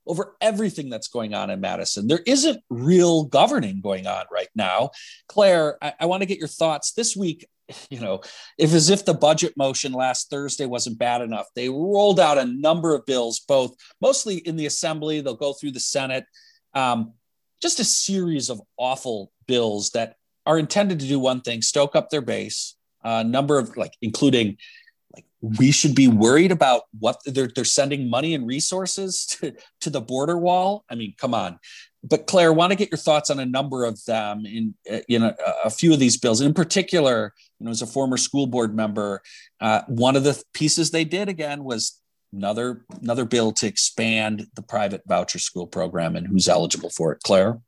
over 0.09 0.35
everything 0.41 0.91
that's 0.91 1.07
going 1.07 1.35
on 1.35 1.51
in 1.51 1.61
madison. 1.61 2.09
There 2.09 2.23
isn't 2.27 2.61
real 2.69 3.27
governing 3.27 3.81
going 3.81 4.09
on 4.09 4.25
right 4.33 4.51
now. 4.57 4.91
Claire 5.29 5.79
i, 5.81 5.95
I 6.01 6.07
want 6.07 6.23
to 6.23 6.27
get 6.27 6.39
your 6.41 6.49
thoughts. 6.49 6.95
This 6.95 7.15
week 7.17 7.47
you 7.89 8.01
know, 8.01 8.21
if 8.59 8.75
as 8.75 8.91
if 8.91 9.05
the 9.05 9.15
budget 9.15 9.55
motion 9.57 9.93
last 9.93 10.29
Thursday 10.31 10.67
wasn't 10.67 10.99
bad 10.99 11.23
enough, 11.23 11.47
they 11.55 11.69
rolled 11.69 12.19
out 12.19 12.39
a 12.39 12.45
number 12.45 12.95
of 12.95 13.07
bills, 13.07 13.41
both 13.41 13.75
mostly 14.03 14.37
in 14.37 14.57
the 14.57 14.67
assembly, 14.67 15.21
they'll 15.21 15.35
go 15.35 15.55
through 15.55 15.71
the 15.71 15.81
Senate, 15.81 16.27
um, 16.75 17.13
just 17.63 17.81
a 17.81 17.85
series 17.85 18.51
of 18.51 18.61
awful 18.77 19.33
bills 19.47 19.91
that 19.91 20.17
are 20.47 20.59
intended 20.59 21.01
to 21.01 21.07
do 21.07 21.19
one 21.19 21.41
thing: 21.41 21.63
stoke 21.63 21.97
up 21.97 22.11
their 22.11 22.23
base. 22.23 22.77
A 23.05 23.09
uh, 23.09 23.23
number 23.23 23.59
of 23.59 23.77
like, 23.77 23.93
including 24.01 24.57
like 25.15 25.27
we 25.41 25.71
should 25.71 25.95
be 25.95 26.09
worried 26.09 26.51
about 26.51 26.83
what 26.99 27.21
they're 27.27 27.51
they're 27.55 27.65
sending 27.65 28.09
money 28.09 28.35
and 28.35 28.47
resources 28.47 29.27
to 29.41 29.55
to 29.81 29.91
the 29.91 30.01
border 30.01 30.39
wall. 30.39 30.85
I 30.91 30.95
mean, 30.95 31.15
come 31.19 31.35
on. 31.35 31.59
But 32.07 32.27
Claire, 32.27 32.53
want 32.53 32.71
to 32.71 32.77
get 32.77 32.91
your 32.91 32.99
thoughts 32.99 33.31
on 33.31 33.39
a 33.39 33.47
number 33.47 33.85
of 33.85 34.05
them 34.05 34.45
in 34.45 34.75
uh, 34.91 35.01
you 35.09 35.19
know 35.19 35.35
a 35.65 35.71
few 35.71 35.93
of 35.93 35.99
these 35.99 36.17
bills. 36.17 36.41
In 36.41 36.53
particular, 36.53 37.33
you 37.59 37.65
know, 37.65 37.71
as 37.71 37.83
a 37.83 37.87
former 37.87 38.17
school 38.17 38.47
board 38.47 38.75
member, 38.75 39.23
uh, 39.61 39.83
one 39.89 40.17
of 40.17 40.25
the 40.25 40.43
pieces 40.53 40.91
they 40.91 41.05
did 41.05 41.29
again 41.29 41.65
was 41.65 42.01
another 42.35 42.85
another 43.01 43.25
bill 43.25 43.53
to 43.53 43.67
expand 43.67 44.47
the 44.55 44.63
private 44.63 45.03
voucher 45.07 45.39
school 45.39 45.67
program 45.67 46.17
and 46.17 46.27
who's 46.27 46.49
eligible 46.49 46.91
for 46.91 47.13
it. 47.13 47.21
Claire? 47.23 47.61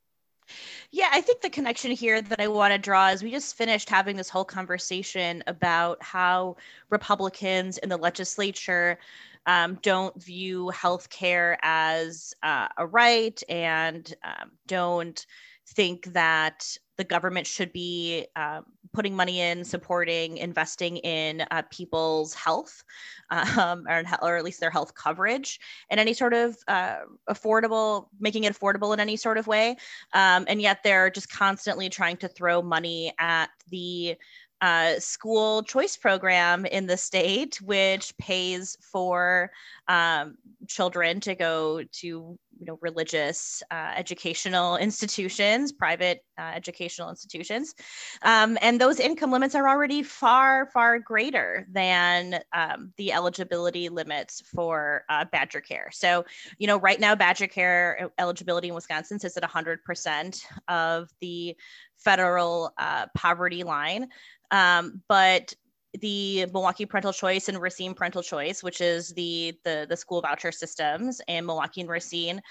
Yeah, 0.91 1.09
I 1.11 1.19
think 1.19 1.41
the 1.41 1.49
connection 1.49 1.91
here 1.91 2.21
that 2.21 2.39
I 2.39 2.47
want 2.47 2.71
to 2.73 2.77
draw 2.77 3.09
is 3.09 3.21
we 3.21 3.31
just 3.31 3.55
finished 3.55 3.89
having 3.89 4.15
this 4.15 4.29
whole 4.29 4.45
conversation 4.45 5.43
about 5.45 6.01
how 6.01 6.55
Republicans 6.89 7.77
in 7.79 7.89
the 7.89 7.97
legislature 7.97 8.97
um, 9.45 9.79
don't 9.81 10.21
view 10.21 10.71
healthcare 10.73 11.57
as 11.61 12.33
uh, 12.43 12.67
a 12.77 12.85
right 12.85 13.41
and 13.49 14.13
um, 14.23 14.51
don't 14.67 15.25
think 15.67 16.05
that 16.13 16.77
the 16.97 17.03
government 17.03 17.47
should 17.47 17.71
be 17.71 18.25
um, 18.35 18.65
putting 18.93 19.15
money 19.15 19.41
in, 19.41 19.63
supporting, 19.63 20.37
investing 20.37 20.97
in 20.97 21.43
uh, 21.51 21.61
people's 21.69 22.33
health, 22.33 22.83
um, 23.29 23.85
or, 23.87 24.03
or, 24.21 24.37
at 24.37 24.43
least 24.43 24.59
their 24.59 24.71
health 24.71 24.95
coverage, 24.95 25.59
in 25.89 25.99
any 25.99 26.13
sort 26.13 26.33
of 26.33 26.57
uh, 26.67 26.97
affordable, 27.29 28.07
making 28.19 28.45
it 28.45 28.57
affordable 28.57 28.93
in 28.93 28.99
any 28.99 29.15
sort 29.15 29.37
of 29.37 29.47
way. 29.47 29.77
Um, 30.13 30.45
and 30.47 30.61
yet 30.61 30.79
they're 30.83 31.09
just 31.09 31.29
constantly 31.31 31.89
trying 31.89 32.17
to 32.17 32.27
throw 32.27 32.61
money 32.61 33.13
at 33.19 33.49
the 33.69 34.15
uh, 34.61 34.99
school 34.99 35.61
choice 35.61 35.95
program 35.95 36.65
in 36.65 36.87
the 36.87 36.97
state, 36.97 37.61
which 37.61 38.17
pays 38.17 38.77
for 38.81 39.51
um, 39.87 40.37
children 40.67 41.19
to 41.19 41.35
go 41.35 41.83
to 41.91 42.39
you 42.59 42.65
know 42.65 42.77
religious 42.81 43.61
uh, 43.71 43.93
educational 43.95 44.77
institutions 44.77 45.71
private 45.71 46.19
uh, 46.39 46.51
educational 46.53 47.09
institutions. 47.09 47.73
Um, 48.21 48.57
and 48.61 48.79
those 48.79 48.99
income 48.99 49.31
limits 49.31 49.55
are 49.55 49.67
already 49.67 50.03
far 50.03 50.67
far 50.67 50.99
greater 50.99 51.65
than 51.71 52.39
um, 52.53 52.93
the 52.97 53.11
eligibility 53.11 53.89
limits 53.89 54.41
for 54.53 55.03
uh, 55.09 55.25
badger 55.31 55.61
care. 55.61 55.89
So 55.91 56.25
you 56.57 56.67
know 56.67 56.77
right 56.77 56.99
now 56.99 57.15
badger 57.15 57.47
care 57.47 58.09
eligibility 58.17 58.67
in 58.69 58.75
wisconsin 58.75 59.19
sits 59.19 59.37
at 59.37 59.43
100% 59.43 60.41
of 60.67 61.09
the 61.21 61.55
federal 61.97 62.71
uh, 62.77 63.07
poverty 63.15 63.63
line. 63.63 64.07
Um, 64.51 65.01
but 65.09 65.53
the 65.99 66.45
Milwaukee 66.53 66.85
Parental 66.85 67.13
Choice 67.13 67.49
and 67.49 67.61
Racine 67.61 67.93
Parental 67.93 68.23
Choice, 68.23 68.63
which 68.63 68.81
is 68.81 69.09
the 69.09 69.57
the, 69.63 69.85
the 69.89 69.97
school 69.97 70.21
voucher 70.21 70.51
systems, 70.51 71.21
in 71.27 71.45
Milwaukee 71.45 71.81
and 71.81 71.89
Racine 71.89 72.41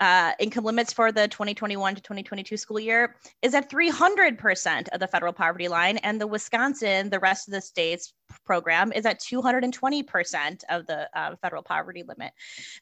uh, 0.00 0.32
income 0.38 0.64
limits 0.64 0.92
for 0.92 1.12
the 1.12 1.28
2021 1.28 1.94
to 1.94 2.00
2022 2.00 2.56
school 2.56 2.80
year 2.80 3.16
is 3.42 3.54
at 3.54 3.70
300% 3.70 4.88
of 4.88 5.00
the 5.00 5.06
federal 5.06 5.32
poverty 5.32 5.68
line. 5.68 5.98
And 5.98 6.20
the 6.20 6.26
Wisconsin, 6.26 7.10
the 7.10 7.20
rest 7.20 7.46
of 7.46 7.52
the 7.52 7.60
states 7.60 8.14
program 8.44 8.92
is 8.92 9.04
at 9.04 9.20
220% 9.20 10.64
of 10.70 10.86
the 10.86 11.08
uh, 11.18 11.36
federal 11.42 11.62
poverty 11.62 12.02
limit. 12.02 12.32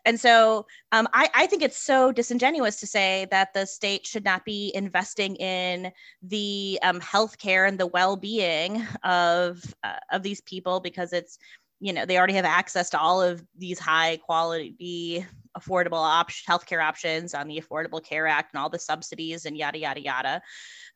And 0.04 0.18
so 0.20 0.66
um, 0.92 1.08
I, 1.12 1.28
I, 1.34 1.46
think 1.46 1.62
it's 1.62 1.78
so 1.78 2.12
disingenuous 2.12 2.78
to 2.80 2.86
say 2.86 3.26
that 3.30 3.54
the 3.54 3.66
state 3.66 4.06
should 4.06 4.24
not 4.24 4.44
be 4.44 4.70
investing 4.74 5.36
in 5.36 5.90
the 6.22 6.78
um, 6.82 7.00
healthcare 7.00 7.66
and 7.66 7.78
the 7.78 7.86
well-being 7.86 8.86
of, 9.04 9.62
uh, 9.82 9.96
of 10.12 10.22
these 10.22 10.42
people 10.42 10.80
because 10.80 11.12
it's 11.12 11.38
you 11.80 11.92
know 11.92 12.04
they 12.04 12.18
already 12.18 12.34
have 12.34 12.44
access 12.44 12.90
to 12.90 12.98
all 12.98 13.22
of 13.22 13.44
these 13.56 13.78
high 13.78 14.16
quality 14.16 15.24
affordable 15.56 15.94
op- 15.94 16.30
healthcare 16.30 16.82
options 16.82 17.34
on 17.34 17.48
the 17.48 17.60
affordable 17.60 18.02
care 18.02 18.26
act 18.26 18.52
and 18.52 18.60
all 18.60 18.70
the 18.70 18.78
subsidies 18.78 19.46
and 19.46 19.56
yada 19.56 19.78
yada 19.78 20.00
yada. 20.00 20.42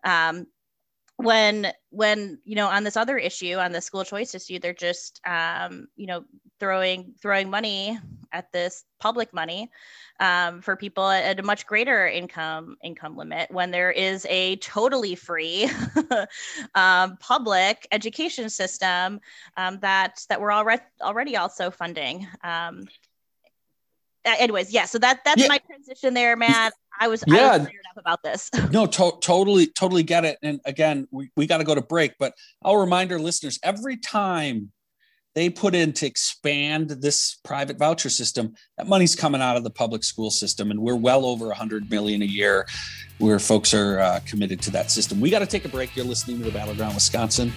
Um, 0.05 0.47
when 1.17 1.73
when 1.91 2.39
you 2.45 2.57
know 2.57 2.67
on 2.67 2.85
this 2.85 2.97
other 2.97 3.17
issue 3.17 3.57
on 3.57 3.73
the 3.73 3.81
school 3.81 4.05
choice 4.05 4.35
issue 4.35 4.59
they're 4.59 4.73
just 4.73 5.21
um, 5.27 5.87
you 5.97 6.07
know 6.07 6.25
throwing 6.59 7.15
throwing 7.21 7.51
money 7.51 7.99
at 8.33 8.51
this 8.53 8.85
public 8.99 9.33
money 9.33 9.71
um, 10.21 10.61
for 10.61 10.75
people 10.75 11.09
at 11.09 11.39
a 11.39 11.43
much 11.43 11.67
greater 11.67 12.07
income 12.07 12.77
income 12.83 13.17
limit 13.17 13.51
when 13.51 13.71
there 13.71 13.91
is 13.91 14.27
a 14.29 14.57
totally 14.57 15.15
free 15.15 15.71
um, 16.75 17.17
public 17.19 17.87
education 17.93 18.49
system 18.49 19.21
um, 19.57 19.79
that 19.81 20.25
that 20.29 20.41
we're 20.41 20.53
already 20.53 20.83
already 21.03 21.37
also 21.37 21.71
funding 21.71 22.27
um, 22.43 22.85
anyways 24.25 24.73
yeah 24.73 24.85
so 24.85 24.99
that 24.99 25.21
that's 25.25 25.43
yeah. 25.43 25.49
my 25.49 25.59
transition 25.59 26.15
there 26.15 26.37
man. 26.37 26.71
I 27.01 27.09
was 27.09 27.25
yeah 27.27 27.53
I 27.53 27.59
was 27.59 27.69
up 27.93 28.01
about 28.01 28.23
this. 28.23 28.51
no, 28.73 28.87
to- 28.87 29.19
totally, 29.21 29.67
totally 29.67 30.03
get 30.03 30.25
it. 30.25 30.39
And 30.43 30.61
again, 30.65 31.07
we, 31.11 31.31
we 31.37 31.47
got 31.47 31.59
to 31.59 31.65
go 31.65 31.75
to 31.75 31.83
break, 31.83 32.15
but 32.19 32.35
I'll 32.65 32.77
remind 32.77 33.13
our 33.13 33.19
listeners 33.19 33.59
every 33.63 33.97
time 33.97 34.73
they 35.35 35.49
put 35.49 35.75
in 35.75 35.95
to 35.95 36.07
expand 36.07 36.91
this 36.91 37.37
private 37.43 37.79
voucher 37.79 38.11
system, 38.11 38.55
that 38.77 38.87
money's 38.87 39.17
coming 39.17 39.41
out 39.41 39.57
of 39.57 39.65
the 39.65 39.71
public 39.71 40.05
school 40.05 40.31
system, 40.31 40.71
and 40.71 40.79
we're 40.79 40.95
well 40.95 41.25
over 41.25 41.47
100 41.47 41.91
million 41.91 42.21
a 42.21 42.27
year, 42.27 42.67
where 43.19 43.39
folks 43.39 43.73
are 43.73 43.99
uh, 43.99 44.21
committed 44.27 44.61
to 44.63 44.71
that 44.73 44.91
system. 44.91 45.21
We 45.21 45.31
got 45.31 45.39
to 45.39 45.47
take 45.47 45.65
a 45.65 45.71
break. 45.71 45.97
You're 45.97 46.05
listening 46.05 46.39
to 46.39 46.45
the 46.45 46.51
Battleground 46.51 46.95
Wisconsin. 46.95 47.51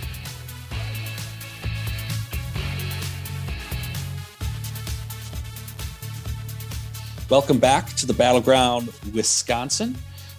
Welcome 7.28 7.58
back 7.58 7.88
to 7.96 8.06
the 8.06 8.14
Battleground 8.14 8.92
Wisconsin. 9.12 9.98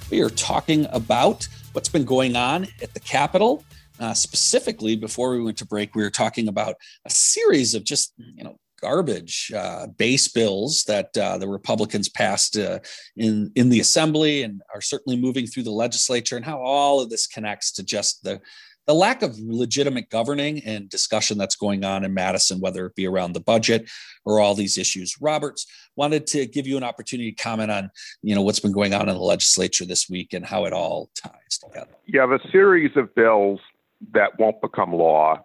We 0.08 0.20
are 0.20 0.30
talking 0.30 0.86
about 0.90 1.48
what's 1.72 1.88
been 1.88 2.04
going 2.04 2.36
on 2.36 2.68
at 2.80 2.94
the 2.94 3.00
Capitol. 3.00 3.64
Uh, 3.98 4.14
specifically, 4.14 4.94
before 4.94 5.32
we 5.32 5.42
went 5.42 5.58
to 5.58 5.66
break, 5.66 5.96
we 5.96 6.04
were 6.04 6.10
talking 6.10 6.46
about 6.46 6.76
a 7.04 7.10
series 7.10 7.74
of 7.74 7.82
just, 7.82 8.14
you 8.18 8.44
know, 8.44 8.60
garbage 8.80 9.50
uh, 9.52 9.88
base 9.88 10.28
bills 10.28 10.84
that 10.84 11.16
uh, 11.18 11.36
the 11.38 11.48
Republicans 11.48 12.08
passed 12.08 12.56
uh, 12.56 12.78
in 13.16 13.50
in 13.56 13.68
the 13.68 13.80
Assembly 13.80 14.44
and 14.44 14.62
are 14.72 14.80
certainly 14.80 15.18
moving 15.18 15.48
through 15.48 15.64
the 15.64 15.72
legislature, 15.72 16.36
and 16.36 16.44
how 16.44 16.62
all 16.62 17.00
of 17.00 17.10
this 17.10 17.26
connects 17.26 17.72
to 17.72 17.82
just 17.82 18.22
the 18.22 18.40
the 18.86 18.94
lack 18.94 19.22
of 19.22 19.38
legitimate 19.38 20.10
governing 20.10 20.62
and 20.64 20.88
discussion 20.88 21.38
that's 21.38 21.56
going 21.56 21.84
on 21.84 22.04
in 22.04 22.14
Madison, 22.14 22.60
whether 22.60 22.86
it 22.86 22.94
be 22.94 23.06
around 23.06 23.32
the 23.32 23.40
budget 23.40 23.90
or 24.24 24.40
all 24.40 24.54
these 24.54 24.78
issues. 24.78 25.16
Roberts 25.20 25.66
wanted 25.96 26.26
to 26.28 26.46
give 26.46 26.66
you 26.66 26.76
an 26.76 26.84
opportunity 26.84 27.32
to 27.32 27.42
comment 27.42 27.70
on, 27.70 27.90
you 28.22 28.34
know, 28.34 28.42
what's 28.42 28.60
been 28.60 28.72
going 28.72 28.94
on 28.94 29.08
in 29.08 29.14
the 29.14 29.20
legislature 29.20 29.84
this 29.84 30.08
week 30.08 30.32
and 30.32 30.46
how 30.46 30.64
it 30.64 30.72
all 30.72 31.10
ties 31.14 31.58
together. 31.62 31.90
You 32.06 32.20
have 32.20 32.30
a 32.30 32.40
series 32.50 32.96
of 32.96 33.12
bills 33.14 33.60
that 34.12 34.38
won't 34.38 34.60
become 34.60 34.92
law, 34.92 35.44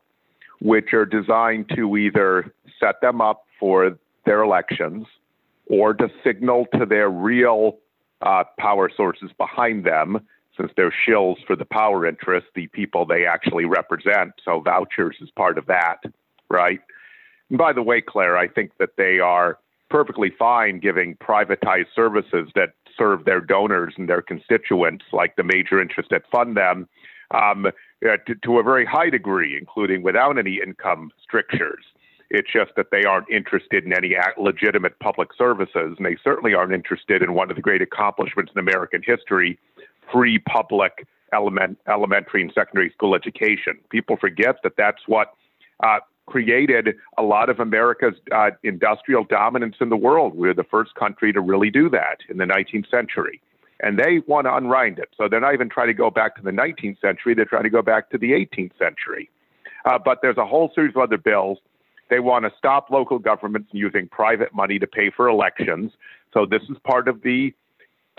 which 0.59 0.93
are 0.93 1.05
designed 1.05 1.69
to 1.75 1.97
either 1.97 2.53
set 2.79 3.01
them 3.01 3.21
up 3.21 3.45
for 3.59 3.97
their 4.25 4.43
elections 4.43 5.07
or 5.65 5.93
to 5.95 6.09
signal 6.23 6.67
to 6.77 6.85
their 6.85 7.09
real 7.09 7.77
uh, 8.21 8.43
power 8.59 8.89
sources 8.95 9.31
behind 9.37 9.83
them 9.83 10.19
since 10.61 10.71
they're 10.77 10.93
shills 11.07 11.37
for 11.45 11.55
the 11.55 11.65
power 11.65 12.05
interest, 12.05 12.47
the 12.55 12.67
people 12.67 13.05
they 13.05 13.25
actually 13.25 13.65
represent. 13.65 14.31
So 14.45 14.59
vouchers 14.59 15.17
is 15.19 15.29
part 15.31 15.57
of 15.57 15.65
that, 15.65 15.97
right? 16.49 16.79
And 17.49 17.57
by 17.57 17.73
the 17.73 17.81
way, 17.81 18.01
Claire, 18.01 18.37
I 18.37 18.47
think 18.47 18.71
that 18.79 18.91
they 18.97 19.19
are 19.19 19.57
perfectly 19.89 20.31
fine 20.37 20.79
giving 20.79 21.15
privatized 21.15 21.87
services 21.95 22.49
that 22.55 22.73
serve 22.97 23.25
their 23.25 23.41
donors 23.41 23.93
and 23.97 24.07
their 24.07 24.21
constituents, 24.21 25.05
like 25.11 25.35
the 25.35 25.43
major 25.43 25.81
interests 25.81 26.11
that 26.11 26.23
fund 26.31 26.55
them, 26.55 26.87
um, 27.31 27.65
uh, 27.65 28.17
to, 28.27 28.35
to 28.43 28.59
a 28.59 28.63
very 28.63 28.85
high 28.85 29.09
degree, 29.09 29.57
including 29.57 30.03
without 30.03 30.37
any 30.37 30.59
income 30.65 31.11
strictures. 31.21 31.83
It's 32.29 32.51
just 32.51 32.71
that 32.77 32.87
they 32.91 33.03
aren't 33.03 33.29
interested 33.29 33.83
in 33.83 33.91
any 33.91 34.15
legitimate 34.37 34.97
public 34.99 35.29
services, 35.37 35.95
and 35.97 36.05
they 36.05 36.15
certainly 36.23 36.53
aren't 36.53 36.71
interested 36.71 37.21
in 37.21 37.33
one 37.33 37.49
of 37.49 37.57
the 37.57 37.61
great 37.61 37.81
accomplishments 37.81 38.53
in 38.55 38.59
American 38.59 39.01
history, 39.05 39.59
free 40.11 40.39
public 40.39 41.07
element, 41.33 41.77
elementary 41.87 42.41
and 42.41 42.51
secondary 42.53 42.89
school 42.91 43.15
education. 43.15 43.79
People 43.89 44.17
forget 44.17 44.57
that 44.63 44.73
that's 44.77 45.01
what 45.07 45.33
uh, 45.83 45.99
created 46.27 46.95
a 47.17 47.23
lot 47.23 47.49
of 47.49 47.59
America's 47.59 48.15
uh, 48.33 48.51
industrial 48.63 49.23
dominance 49.23 49.75
in 49.81 49.89
the 49.89 49.97
world. 49.97 50.35
We 50.35 50.47
were 50.47 50.53
the 50.53 50.63
first 50.63 50.95
country 50.95 51.33
to 51.33 51.41
really 51.41 51.69
do 51.69 51.89
that 51.89 52.19
in 52.29 52.37
the 52.37 52.45
19th 52.45 52.89
century. 52.89 53.41
And 53.81 53.97
they 53.97 54.21
want 54.27 54.45
to 54.45 54.55
unwind 54.55 54.99
it. 54.99 55.09
So 55.17 55.27
they're 55.27 55.39
not 55.39 55.53
even 55.53 55.69
trying 55.69 55.87
to 55.87 55.93
go 55.93 56.11
back 56.11 56.35
to 56.35 56.43
the 56.43 56.51
19th 56.51 57.01
century, 57.01 57.33
they're 57.33 57.45
trying 57.45 57.63
to 57.63 57.69
go 57.69 57.81
back 57.81 58.09
to 58.11 58.17
the 58.17 58.31
18th 58.31 58.77
century. 58.77 59.29
Uh, 59.85 59.97
but 60.03 60.19
there's 60.21 60.37
a 60.37 60.45
whole 60.45 60.71
series 60.75 60.95
of 60.95 61.01
other 61.01 61.17
bills. 61.17 61.57
They 62.09 62.19
want 62.19 62.45
to 62.45 62.51
stop 62.57 62.91
local 62.91 63.17
governments 63.17 63.69
using 63.71 64.07
private 64.07 64.53
money 64.53 64.77
to 64.77 64.85
pay 64.85 65.09
for 65.09 65.27
elections. 65.27 65.91
So 66.33 66.45
this 66.45 66.61
is 66.69 66.77
part 66.85 67.07
of 67.07 67.23
the 67.23 67.53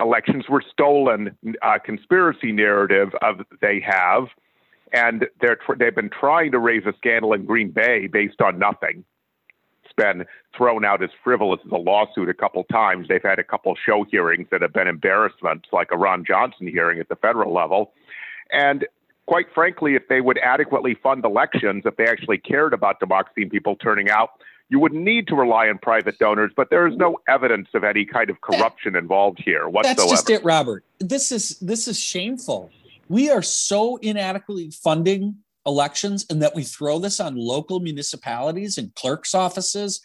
elections 0.02 0.48
were 0.48 0.62
stolen 0.70 1.36
uh, 1.62 1.78
conspiracy 1.84 2.52
narrative 2.52 3.10
of 3.22 3.40
they 3.60 3.80
have, 3.80 4.28
and 4.92 5.26
they're 5.40 5.56
tr- 5.56 5.74
they've 5.78 5.94
been 5.94 6.10
trying 6.10 6.52
to 6.52 6.58
raise 6.58 6.84
a 6.86 6.92
scandal 6.96 7.32
in 7.32 7.44
Green 7.44 7.70
Bay 7.70 8.06
based 8.06 8.40
on 8.40 8.58
nothing. 8.58 9.04
It's 9.84 9.92
been 9.94 10.24
thrown 10.56 10.84
out 10.84 11.02
as 11.02 11.10
frivolous 11.22 11.60
as 11.64 11.72
a 11.72 11.76
lawsuit 11.76 12.28
a 12.28 12.34
couple 12.34 12.64
times. 12.64 13.08
They've 13.08 13.22
had 13.22 13.38
a 13.38 13.44
couple 13.44 13.74
show 13.74 14.04
hearings 14.04 14.48
that 14.50 14.62
have 14.62 14.72
been 14.72 14.88
embarrassments, 14.88 15.68
like 15.72 15.88
a 15.92 15.96
Ron 15.96 16.24
Johnson 16.24 16.66
hearing 16.66 16.98
at 16.98 17.08
the 17.08 17.16
federal 17.16 17.52
level, 17.52 17.92
and 18.50 18.86
quite 19.26 19.46
frankly, 19.54 19.94
if 19.94 20.08
they 20.08 20.20
would 20.20 20.38
adequately 20.38 20.94
fund 21.02 21.24
elections, 21.24 21.84
if 21.86 21.96
they 21.96 22.06
actually 22.06 22.38
cared 22.38 22.74
about 22.74 23.00
democracy 23.00 23.42
and 23.42 23.50
people 23.50 23.76
turning 23.76 24.10
out, 24.10 24.30
you 24.72 24.78
would 24.78 24.94
need 24.94 25.26
to 25.28 25.34
rely 25.34 25.68
on 25.68 25.76
private 25.76 26.18
donors, 26.18 26.50
but 26.56 26.70
there 26.70 26.86
is 26.86 26.96
no 26.96 27.18
evidence 27.28 27.68
of 27.74 27.84
any 27.84 28.06
kind 28.06 28.30
of 28.30 28.40
corruption 28.40 28.96
involved 28.96 29.38
here 29.44 29.68
whatsoever. 29.68 30.00
That's 30.00 30.10
just 30.10 30.30
it, 30.30 30.42
Robert. 30.42 30.82
This 30.98 31.30
is 31.30 31.58
this 31.58 31.86
is 31.86 32.00
shameful. 32.00 32.70
We 33.06 33.28
are 33.28 33.42
so 33.42 33.98
inadequately 33.98 34.70
funding 34.70 35.36
elections, 35.66 36.24
and 36.30 36.40
that 36.40 36.54
we 36.54 36.62
throw 36.62 36.98
this 36.98 37.20
on 37.20 37.36
local 37.36 37.80
municipalities 37.80 38.78
and 38.78 38.94
clerks' 38.94 39.34
offices, 39.34 40.00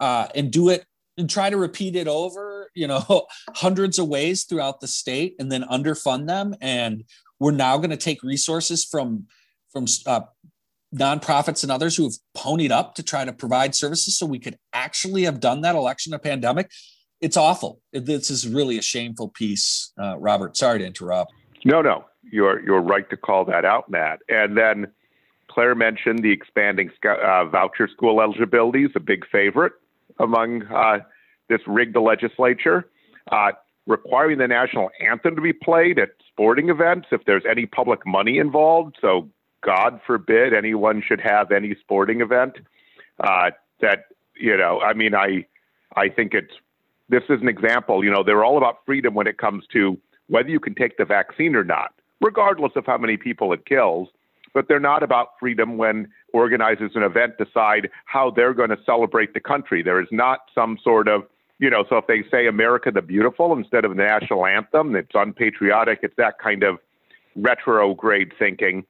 uh, 0.00 0.28
and 0.34 0.50
do 0.50 0.70
it 0.70 0.86
and 1.18 1.28
try 1.28 1.50
to 1.50 1.58
repeat 1.58 1.94
it 1.94 2.08
over, 2.08 2.70
you 2.74 2.86
know, 2.86 3.26
hundreds 3.54 3.98
of 3.98 4.08
ways 4.08 4.44
throughout 4.44 4.80
the 4.80 4.88
state, 4.88 5.34
and 5.38 5.52
then 5.52 5.62
underfund 5.64 6.26
them. 6.26 6.54
And 6.62 7.04
we're 7.38 7.50
now 7.50 7.76
going 7.76 7.90
to 7.90 7.98
take 7.98 8.22
resources 8.22 8.82
from 8.82 9.26
from 9.70 9.84
uh, 10.06 10.22
nonprofits 10.94 11.62
and 11.62 11.72
others 11.72 11.96
who 11.96 12.04
have 12.04 12.14
ponied 12.36 12.70
up 12.70 12.94
to 12.94 13.02
try 13.02 13.24
to 13.24 13.32
provide 13.32 13.74
services 13.74 14.16
so 14.18 14.24
we 14.24 14.38
could 14.38 14.56
actually 14.72 15.24
have 15.24 15.40
done 15.40 15.60
that 15.60 15.74
election 15.74 16.14
a 16.14 16.18
pandemic 16.18 16.70
it's 17.20 17.36
awful. 17.36 17.80
This 17.92 18.30
is 18.30 18.46
really 18.46 18.78
a 18.78 18.82
shameful 18.82 19.28
piece 19.28 19.92
uh, 20.00 20.16
robert. 20.18 20.56
Sorry 20.56 20.78
to 20.78 20.86
interrupt. 20.86 21.32
No 21.64 21.82
no. 21.82 22.04
You're 22.22 22.64
you're 22.64 22.80
right 22.80 23.08
to 23.10 23.16
call 23.16 23.44
that 23.46 23.64
out 23.64 23.90
matt. 23.90 24.20
And 24.28 24.56
then 24.56 24.86
claire 25.48 25.74
mentioned 25.74 26.20
the 26.22 26.32
expanding 26.32 26.90
uh, 27.04 27.46
voucher 27.46 27.88
school 27.88 28.20
eligibility 28.20 28.84
is 28.84 28.92
a 28.94 29.00
big 29.00 29.24
favorite 29.30 29.72
among 30.18 30.64
uh, 30.64 30.98
this 31.48 31.60
rigged 31.66 31.96
legislature. 31.96 32.88
Uh, 33.30 33.52
requiring 33.88 34.38
the 34.38 34.48
national 34.48 34.90
anthem 35.00 35.36
to 35.36 35.40
be 35.40 35.52
played 35.52 35.98
at 35.98 36.08
sporting 36.28 36.68
events 36.70 37.06
if 37.12 37.24
there's 37.24 37.44
any 37.48 37.66
public 37.66 38.04
money 38.04 38.38
involved. 38.38 38.96
So 39.00 39.30
God 39.62 40.00
forbid 40.06 40.54
anyone 40.54 41.02
should 41.06 41.20
have 41.20 41.50
any 41.50 41.74
sporting 41.80 42.20
event. 42.20 42.58
Uh, 43.20 43.50
that 43.80 44.04
you 44.38 44.56
know, 44.56 44.80
I 44.80 44.92
mean, 44.94 45.14
I 45.14 45.46
I 45.94 46.08
think 46.08 46.34
it's 46.34 46.54
this 47.08 47.22
is 47.28 47.40
an 47.40 47.48
example. 47.48 48.04
You 48.04 48.10
know, 48.10 48.22
they're 48.22 48.44
all 48.44 48.58
about 48.58 48.78
freedom 48.84 49.14
when 49.14 49.26
it 49.26 49.38
comes 49.38 49.64
to 49.72 49.98
whether 50.28 50.48
you 50.48 50.60
can 50.60 50.74
take 50.74 50.96
the 50.98 51.04
vaccine 51.04 51.54
or 51.54 51.64
not, 51.64 51.94
regardless 52.20 52.72
of 52.76 52.86
how 52.86 52.98
many 52.98 53.16
people 53.16 53.52
it 53.52 53.64
kills. 53.66 54.08
But 54.54 54.68
they're 54.68 54.80
not 54.80 55.02
about 55.02 55.32
freedom 55.38 55.76
when 55.76 56.08
organizers 56.32 56.92
an 56.94 57.02
event 57.02 57.36
decide 57.36 57.90
how 58.06 58.30
they're 58.30 58.54
going 58.54 58.70
to 58.70 58.78
celebrate 58.86 59.34
the 59.34 59.40
country. 59.40 59.82
There 59.82 60.00
is 60.00 60.08
not 60.10 60.40
some 60.54 60.78
sort 60.82 61.08
of 61.08 61.24
you 61.58 61.70
know, 61.70 61.84
so 61.88 61.96
if 61.96 62.06
they 62.06 62.22
say 62.30 62.46
America 62.46 62.90
the 62.90 63.02
Beautiful 63.02 63.52
instead 63.54 63.84
of 63.84 63.96
the 63.96 64.02
national 64.02 64.44
anthem, 64.44 64.94
it's 64.94 65.12
unpatriotic. 65.14 66.00
It's 66.02 66.16
that 66.16 66.38
kind 66.38 66.62
of 66.62 66.78
retrograde 67.34 68.32
thinking. 68.38 68.84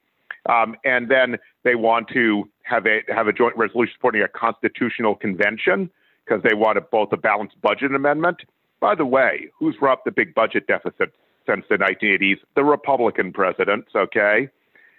Um, 0.47 0.75
and 0.85 1.09
then 1.09 1.37
they 1.63 1.75
want 1.75 2.07
to 2.09 2.49
have 2.63 2.85
a 2.85 3.01
have 3.13 3.27
a 3.27 3.33
joint 3.33 3.55
resolution 3.57 3.93
supporting 3.95 4.21
a 4.21 4.27
constitutional 4.27 5.15
convention 5.15 5.89
because 6.25 6.43
they 6.43 6.55
want 6.55 6.77
a, 6.77 6.81
both 6.81 7.11
a 7.11 7.17
balanced 7.17 7.59
budget 7.61 7.93
amendment. 7.93 8.41
By 8.79 8.95
the 8.95 9.05
way, 9.05 9.49
who's 9.57 9.75
brought 9.75 10.05
the 10.05 10.11
big 10.11 10.35
budget 10.35 10.67
deficit 10.67 11.13
since 11.47 11.65
the 11.69 11.75
1980s? 11.75 12.37
The 12.55 12.63
Republican 12.63 13.33
presidents, 13.33 13.89
okay? 13.95 14.49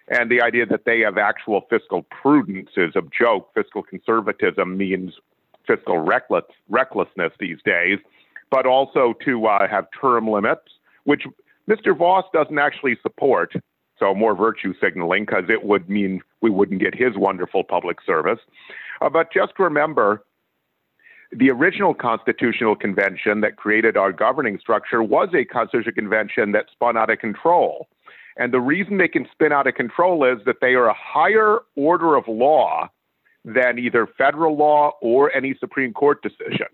And 0.08 0.30
the 0.30 0.40
idea 0.40 0.66
that 0.66 0.84
they 0.84 1.00
have 1.00 1.18
actual 1.18 1.62
fiscal 1.68 2.04
prudence 2.04 2.70
is 2.76 2.96
a 2.96 3.02
joke. 3.16 3.50
Fiscal 3.54 3.82
conservatism 3.82 4.76
means 4.76 5.12
fiscal 5.66 5.98
reckless, 5.98 6.44
recklessness 6.68 7.32
these 7.38 7.58
days, 7.64 7.98
but 8.50 8.66
also 8.66 9.14
to 9.24 9.46
uh, 9.46 9.68
have 9.68 9.86
term 10.00 10.28
limits, 10.28 10.62
which 11.04 11.24
Mr. 11.68 11.96
Vos 11.96 12.24
doesn't 12.32 12.58
actually 12.58 12.96
support. 13.02 13.52
So 13.98 14.14
more 14.14 14.34
virtue 14.34 14.74
signaling 14.80 15.24
because 15.24 15.44
it 15.48 15.64
would 15.64 15.88
mean 15.88 16.20
we 16.40 16.50
wouldn't 16.50 16.80
get 16.80 16.94
his 16.94 17.16
wonderful 17.16 17.64
public 17.64 17.98
service. 18.04 18.38
Uh, 19.00 19.08
but 19.08 19.32
just 19.32 19.58
remember, 19.58 20.24
the 21.32 21.50
original 21.50 21.94
constitutional 21.94 22.74
convention 22.74 23.40
that 23.42 23.56
created 23.56 23.96
our 23.96 24.12
governing 24.12 24.58
structure 24.58 25.02
was 25.02 25.28
a 25.34 25.44
constitutional 25.44 25.94
convention 25.94 26.52
that 26.52 26.66
spun 26.72 26.96
out 26.96 27.10
of 27.10 27.18
control. 27.18 27.88
And 28.36 28.52
the 28.52 28.60
reason 28.60 28.98
they 28.98 29.08
can 29.08 29.26
spin 29.32 29.52
out 29.52 29.66
of 29.66 29.74
control 29.74 30.24
is 30.24 30.38
that 30.46 30.56
they 30.60 30.74
are 30.74 30.86
a 30.86 30.94
higher 30.94 31.58
order 31.74 32.14
of 32.14 32.28
law 32.28 32.88
than 33.44 33.78
either 33.78 34.06
federal 34.06 34.56
law 34.56 34.92
or 35.02 35.34
any 35.34 35.54
Supreme 35.58 35.92
Court 35.92 36.22
decision. 36.22 36.66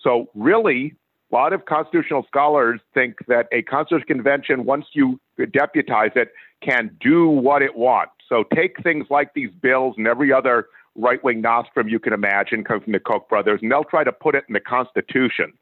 So, 0.00 0.28
really, 0.34 0.94
a 1.30 1.34
lot 1.34 1.52
of 1.52 1.64
constitutional 1.64 2.26
scholars 2.26 2.80
think 2.92 3.24
that 3.28 3.46
a 3.52 3.62
constitutional 3.62 4.06
convention, 4.06 4.64
once 4.64 4.86
you 4.92 5.20
deputize 5.52 6.10
it, 6.16 6.32
can 6.62 6.96
do 7.00 7.28
what 7.28 7.62
it 7.62 7.76
wants. 7.76 8.12
So 8.28 8.44
take 8.54 8.82
things 8.82 9.06
like 9.10 9.34
these 9.34 9.50
bills 9.50 9.94
and 9.98 10.06
every 10.06 10.32
other 10.32 10.68
right 10.94 11.22
wing 11.24 11.40
nostrum 11.40 11.88
you 11.88 11.98
can 11.98 12.12
imagine 12.12 12.64
coming 12.64 12.82
from 12.82 12.92
the 12.92 13.00
Koch 13.00 13.28
brothers, 13.28 13.60
and 13.62 13.70
they'll 13.70 13.84
try 13.84 14.04
to 14.04 14.12
put 14.12 14.34
it 14.34 14.44
in 14.48 14.52
the 14.54 14.60
Constitution 14.60 15.52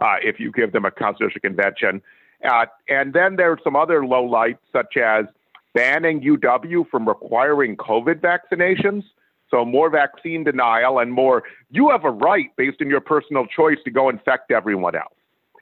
uh, 0.00 0.16
if 0.22 0.38
you 0.38 0.52
give 0.52 0.72
them 0.72 0.84
a 0.84 0.90
constitutional 0.90 1.40
convention. 1.40 2.02
Uh, 2.48 2.66
and 2.88 3.12
then 3.12 3.36
there 3.36 3.50
are 3.50 3.58
some 3.64 3.76
other 3.76 4.02
lowlights, 4.02 4.58
such 4.72 4.96
as 4.96 5.26
banning 5.74 6.20
UW 6.20 6.88
from 6.88 7.06
requiring 7.06 7.76
COVID 7.76 8.20
vaccinations. 8.20 9.02
So 9.50 9.64
more 9.64 9.90
vaccine 9.90 10.44
denial 10.44 10.98
and 10.98 11.12
more, 11.12 11.42
you 11.70 11.90
have 11.90 12.04
a 12.04 12.10
right 12.10 12.54
based 12.56 12.78
on 12.80 12.88
your 12.88 13.00
personal 13.00 13.46
choice 13.46 13.78
to 13.84 13.90
go 13.90 14.08
infect 14.08 14.50
everyone 14.50 14.94
else 14.94 15.17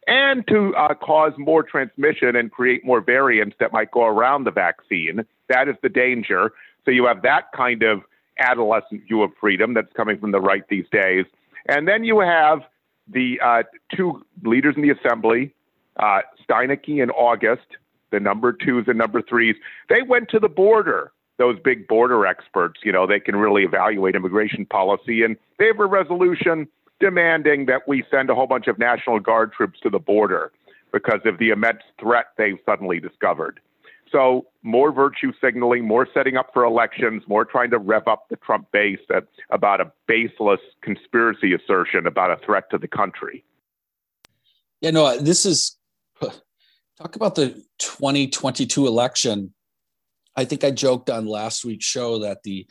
and 0.06 0.46
to 0.46 0.74
uh, 0.76 0.94
cause 0.94 1.32
more 1.36 1.62
transmission 1.62 2.36
and 2.36 2.50
create 2.50 2.84
more 2.84 3.00
variants 3.00 3.56
that 3.58 3.72
might 3.72 3.90
go 3.90 4.04
around 4.04 4.44
the 4.44 4.50
vaccine. 4.50 5.24
That 5.48 5.68
is 5.68 5.76
the 5.82 5.88
danger. 5.88 6.52
So 6.84 6.90
you 6.90 7.06
have 7.06 7.22
that 7.22 7.50
kind 7.52 7.82
of 7.82 8.02
adolescent 8.38 9.04
view 9.06 9.22
of 9.22 9.32
freedom 9.40 9.74
that's 9.74 9.92
coming 9.94 10.18
from 10.18 10.30
the 10.30 10.40
right 10.40 10.62
these 10.68 10.86
days. 10.92 11.24
And 11.68 11.88
then 11.88 12.04
you 12.04 12.20
have 12.20 12.60
the 13.08 13.40
uh, 13.44 13.62
two 13.94 14.24
leaders 14.44 14.74
in 14.76 14.82
the 14.82 14.90
assembly, 14.90 15.54
uh, 15.96 16.20
Steineke 16.48 17.02
and 17.02 17.10
August, 17.12 17.66
the 18.10 18.20
number 18.20 18.52
twos 18.52 18.84
and 18.86 18.98
number 18.98 19.22
threes. 19.22 19.56
They 19.88 20.02
went 20.02 20.28
to 20.30 20.38
the 20.38 20.48
border. 20.48 21.12
Those 21.38 21.58
big 21.62 21.86
border 21.86 22.24
experts, 22.26 22.80
you 22.82 22.92
know, 22.92 23.06
they 23.06 23.20
can 23.20 23.36
really 23.36 23.64
evaluate 23.64 24.14
immigration 24.14 24.64
policy, 24.64 25.22
and 25.22 25.36
they 25.58 25.66
have 25.66 25.78
a 25.78 25.84
resolution 25.84 26.66
demanding 27.00 27.66
that 27.66 27.86
we 27.86 28.04
send 28.10 28.30
a 28.30 28.34
whole 28.34 28.46
bunch 28.46 28.66
of 28.66 28.78
National 28.78 29.20
Guard 29.20 29.52
troops 29.52 29.78
to 29.80 29.90
the 29.90 29.98
border 29.98 30.52
because 30.92 31.20
of 31.24 31.38
the 31.38 31.50
immense 31.50 31.82
threat 32.00 32.26
they've 32.38 32.58
suddenly 32.64 33.00
discovered. 33.00 33.60
So, 34.12 34.46
more 34.62 34.92
virtue 34.92 35.32
signaling, 35.40 35.84
more 35.84 36.06
setting 36.14 36.36
up 36.36 36.50
for 36.52 36.64
elections, 36.64 37.24
more 37.26 37.44
trying 37.44 37.70
to 37.70 37.78
rev 37.78 38.06
up 38.06 38.28
the 38.30 38.36
Trump 38.36 38.70
base 38.72 39.00
about 39.50 39.80
a 39.80 39.92
baseless 40.06 40.60
conspiracy 40.80 41.52
assertion 41.54 42.06
about 42.06 42.30
a 42.30 42.36
threat 42.44 42.70
to 42.70 42.78
the 42.78 42.86
country. 42.86 43.44
Yeah, 44.80 44.90
no, 44.90 45.18
this 45.18 45.44
is 45.44 45.76
talk 46.98 47.16
about 47.16 47.34
the 47.34 47.48
2022 47.78 48.86
election. 48.86 49.52
I 50.36 50.44
think 50.44 50.64
I 50.64 50.70
joked 50.70 51.10
on 51.10 51.26
last 51.26 51.64
week's 51.64 51.86
show 51.86 52.20
that 52.20 52.42
the 52.44 52.66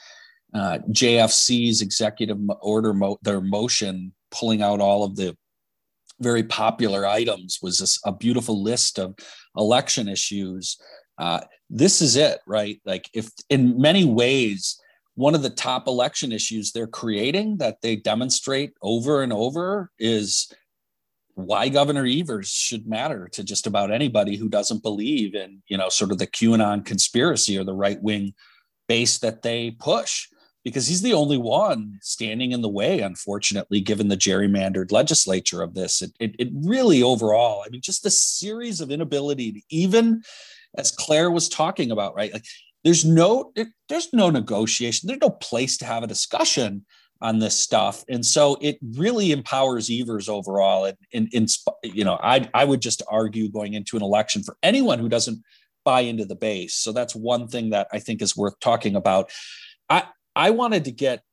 uh, 0.53 0.79
JFC's 0.89 1.81
executive 1.81 2.37
order, 2.61 2.93
mo- 2.93 3.19
their 3.21 3.41
motion 3.41 4.13
pulling 4.31 4.61
out 4.61 4.79
all 4.79 5.03
of 5.03 5.15
the 5.15 5.35
very 6.19 6.43
popular 6.43 7.05
items 7.05 7.59
was 7.61 7.79
this, 7.79 7.99
a 8.05 8.11
beautiful 8.11 8.61
list 8.61 8.99
of 8.99 9.15
election 9.57 10.07
issues. 10.07 10.77
Uh, 11.17 11.41
this 11.69 12.01
is 12.01 12.15
it, 12.15 12.39
right? 12.47 12.79
Like, 12.85 13.09
if 13.13 13.29
in 13.49 13.79
many 13.79 14.05
ways, 14.05 14.79
one 15.15 15.35
of 15.35 15.41
the 15.41 15.49
top 15.49 15.87
election 15.87 16.31
issues 16.31 16.71
they're 16.71 16.87
creating 16.87 17.57
that 17.57 17.81
they 17.81 17.95
demonstrate 17.95 18.73
over 18.81 19.23
and 19.23 19.33
over 19.33 19.91
is 19.97 20.51
why 21.35 21.67
Governor 21.67 22.05
Evers 22.05 22.49
should 22.49 22.87
matter 22.87 23.27
to 23.33 23.43
just 23.43 23.67
about 23.67 23.91
anybody 23.91 24.37
who 24.37 24.47
doesn't 24.47 24.83
believe 24.83 25.35
in, 25.35 25.61
you 25.67 25.77
know, 25.77 25.89
sort 25.89 26.11
of 26.11 26.17
the 26.17 26.27
QAnon 26.27 26.85
conspiracy 26.85 27.57
or 27.57 27.63
the 27.63 27.73
right 27.73 28.01
wing 28.01 28.33
base 28.87 29.17
that 29.19 29.41
they 29.41 29.71
push 29.71 30.27
because 30.65 30.87
he's 30.87 31.03
the 31.03 31.13
only 31.13 31.37
one 31.37 31.99
standing 32.01 32.51
in 32.51 32.61
the 32.61 32.67
way, 32.67 32.99
unfortunately, 32.99 33.79
given 33.79 34.07
the 34.07 34.17
gerrymandered 34.17 34.91
legislature 34.91 35.61
of 35.61 35.75
this. 35.75 36.01
It, 36.01 36.11
it, 36.19 36.35
it 36.39 36.49
really 36.53 37.03
overall, 37.03 37.63
I 37.65 37.69
mean, 37.69 37.81
just 37.81 38.01
the 38.01 38.09
series 38.09 38.81
of 38.81 38.89
inability 38.89 39.51
to 39.53 39.61
even, 39.69 40.23
as 40.75 40.91
Claire 40.91 41.29
was 41.29 41.47
talking 41.47 41.91
about, 41.91 42.15
right? 42.15 42.33
Like 42.33 42.45
there's 42.83 43.05
no 43.05 43.53
there's 43.87 44.11
no 44.11 44.29
negotiation, 44.31 45.07
there's 45.07 45.21
no 45.21 45.29
place 45.29 45.77
to 45.77 45.85
have 45.85 46.03
a 46.03 46.07
discussion 46.07 46.85
on 47.21 47.39
this 47.39 47.57
stuff. 47.57 48.03
And 48.09 48.25
so 48.25 48.57
it 48.59 48.77
really 48.95 49.31
empowers 49.31 49.89
Evers 49.89 50.27
overall. 50.27 50.85
And 50.85 50.97
in, 51.11 51.29
in, 51.31 51.47
you 51.83 52.03
know, 52.03 52.19
I, 52.21 52.49
I 52.53 52.65
would 52.65 52.81
just 52.81 53.03
argue 53.09 53.49
going 53.49 53.73
into 53.73 53.95
an 53.95 54.03
election 54.03 54.43
for 54.43 54.57
anyone 54.61 54.99
who 54.99 55.07
doesn't 55.07 55.41
buy 55.85 56.01
into 56.01 56.25
the 56.25 56.35
base. 56.35 56.73
So 56.75 56.91
that's 56.91 57.15
one 57.15 57.47
thing 57.47 57.69
that 57.69 57.87
I 57.93 57.99
think 57.99 58.21
is 58.21 58.35
worth 58.35 58.59
talking 58.59 58.95
about. 58.95 59.31
I, 59.89 60.03
I 60.35 60.49
wanted 60.51 60.85
to 60.85 60.91
get 60.91 61.23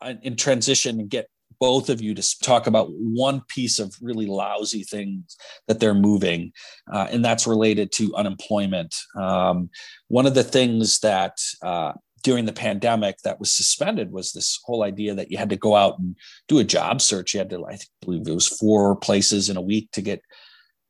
uh, 0.00 0.14
in 0.22 0.36
transition 0.36 1.00
and 1.00 1.08
get 1.08 1.28
both 1.60 1.90
of 1.90 2.00
you 2.00 2.14
to 2.14 2.38
talk 2.40 2.66
about 2.66 2.88
one 2.90 3.42
piece 3.46 3.78
of 3.78 3.94
really 4.00 4.26
lousy 4.26 4.82
things 4.82 5.36
that 5.68 5.78
they're 5.78 5.94
moving, 5.94 6.52
uh, 6.92 7.06
and 7.10 7.24
that's 7.24 7.46
related 7.46 7.92
to 7.92 8.14
unemployment. 8.16 8.94
Um, 9.16 9.70
one 10.08 10.26
of 10.26 10.34
the 10.34 10.42
things 10.42 10.98
that 11.00 11.38
uh, 11.62 11.92
during 12.22 12.46
the 12.46 12.52
pandemic 12.52 13.18
that 13.24 13.38
was 13.38 13.52
suspended 13.52 14.12
was 14.12 14.32
this 14.32 14.60
whole 14.64 14.82
idea 14.82 15.14
that 15.14 15.30
you 15.30 15.38
had 15.38 15.50
to 15.50 15.56
go 15.56 15.76
out 15.76 15.98
and 15.98 16.16
do 16.48 16.58
a 16.58 16.64
job 16.64 17.00
search. 17.00 17.34
You 17.34 17.38
had 17.38 17.50
to, 17.50 17.64
I 17.64 17.78
believe 18.00 18.26
it 18.26 18.34
was 18.34 18.48
four 18.48 18.96
places 18.96 19.48
in 19.48 19.56
a 19.56 19.62
week 19.62 19.90
to 19.92 20.02
get 20.02 20.22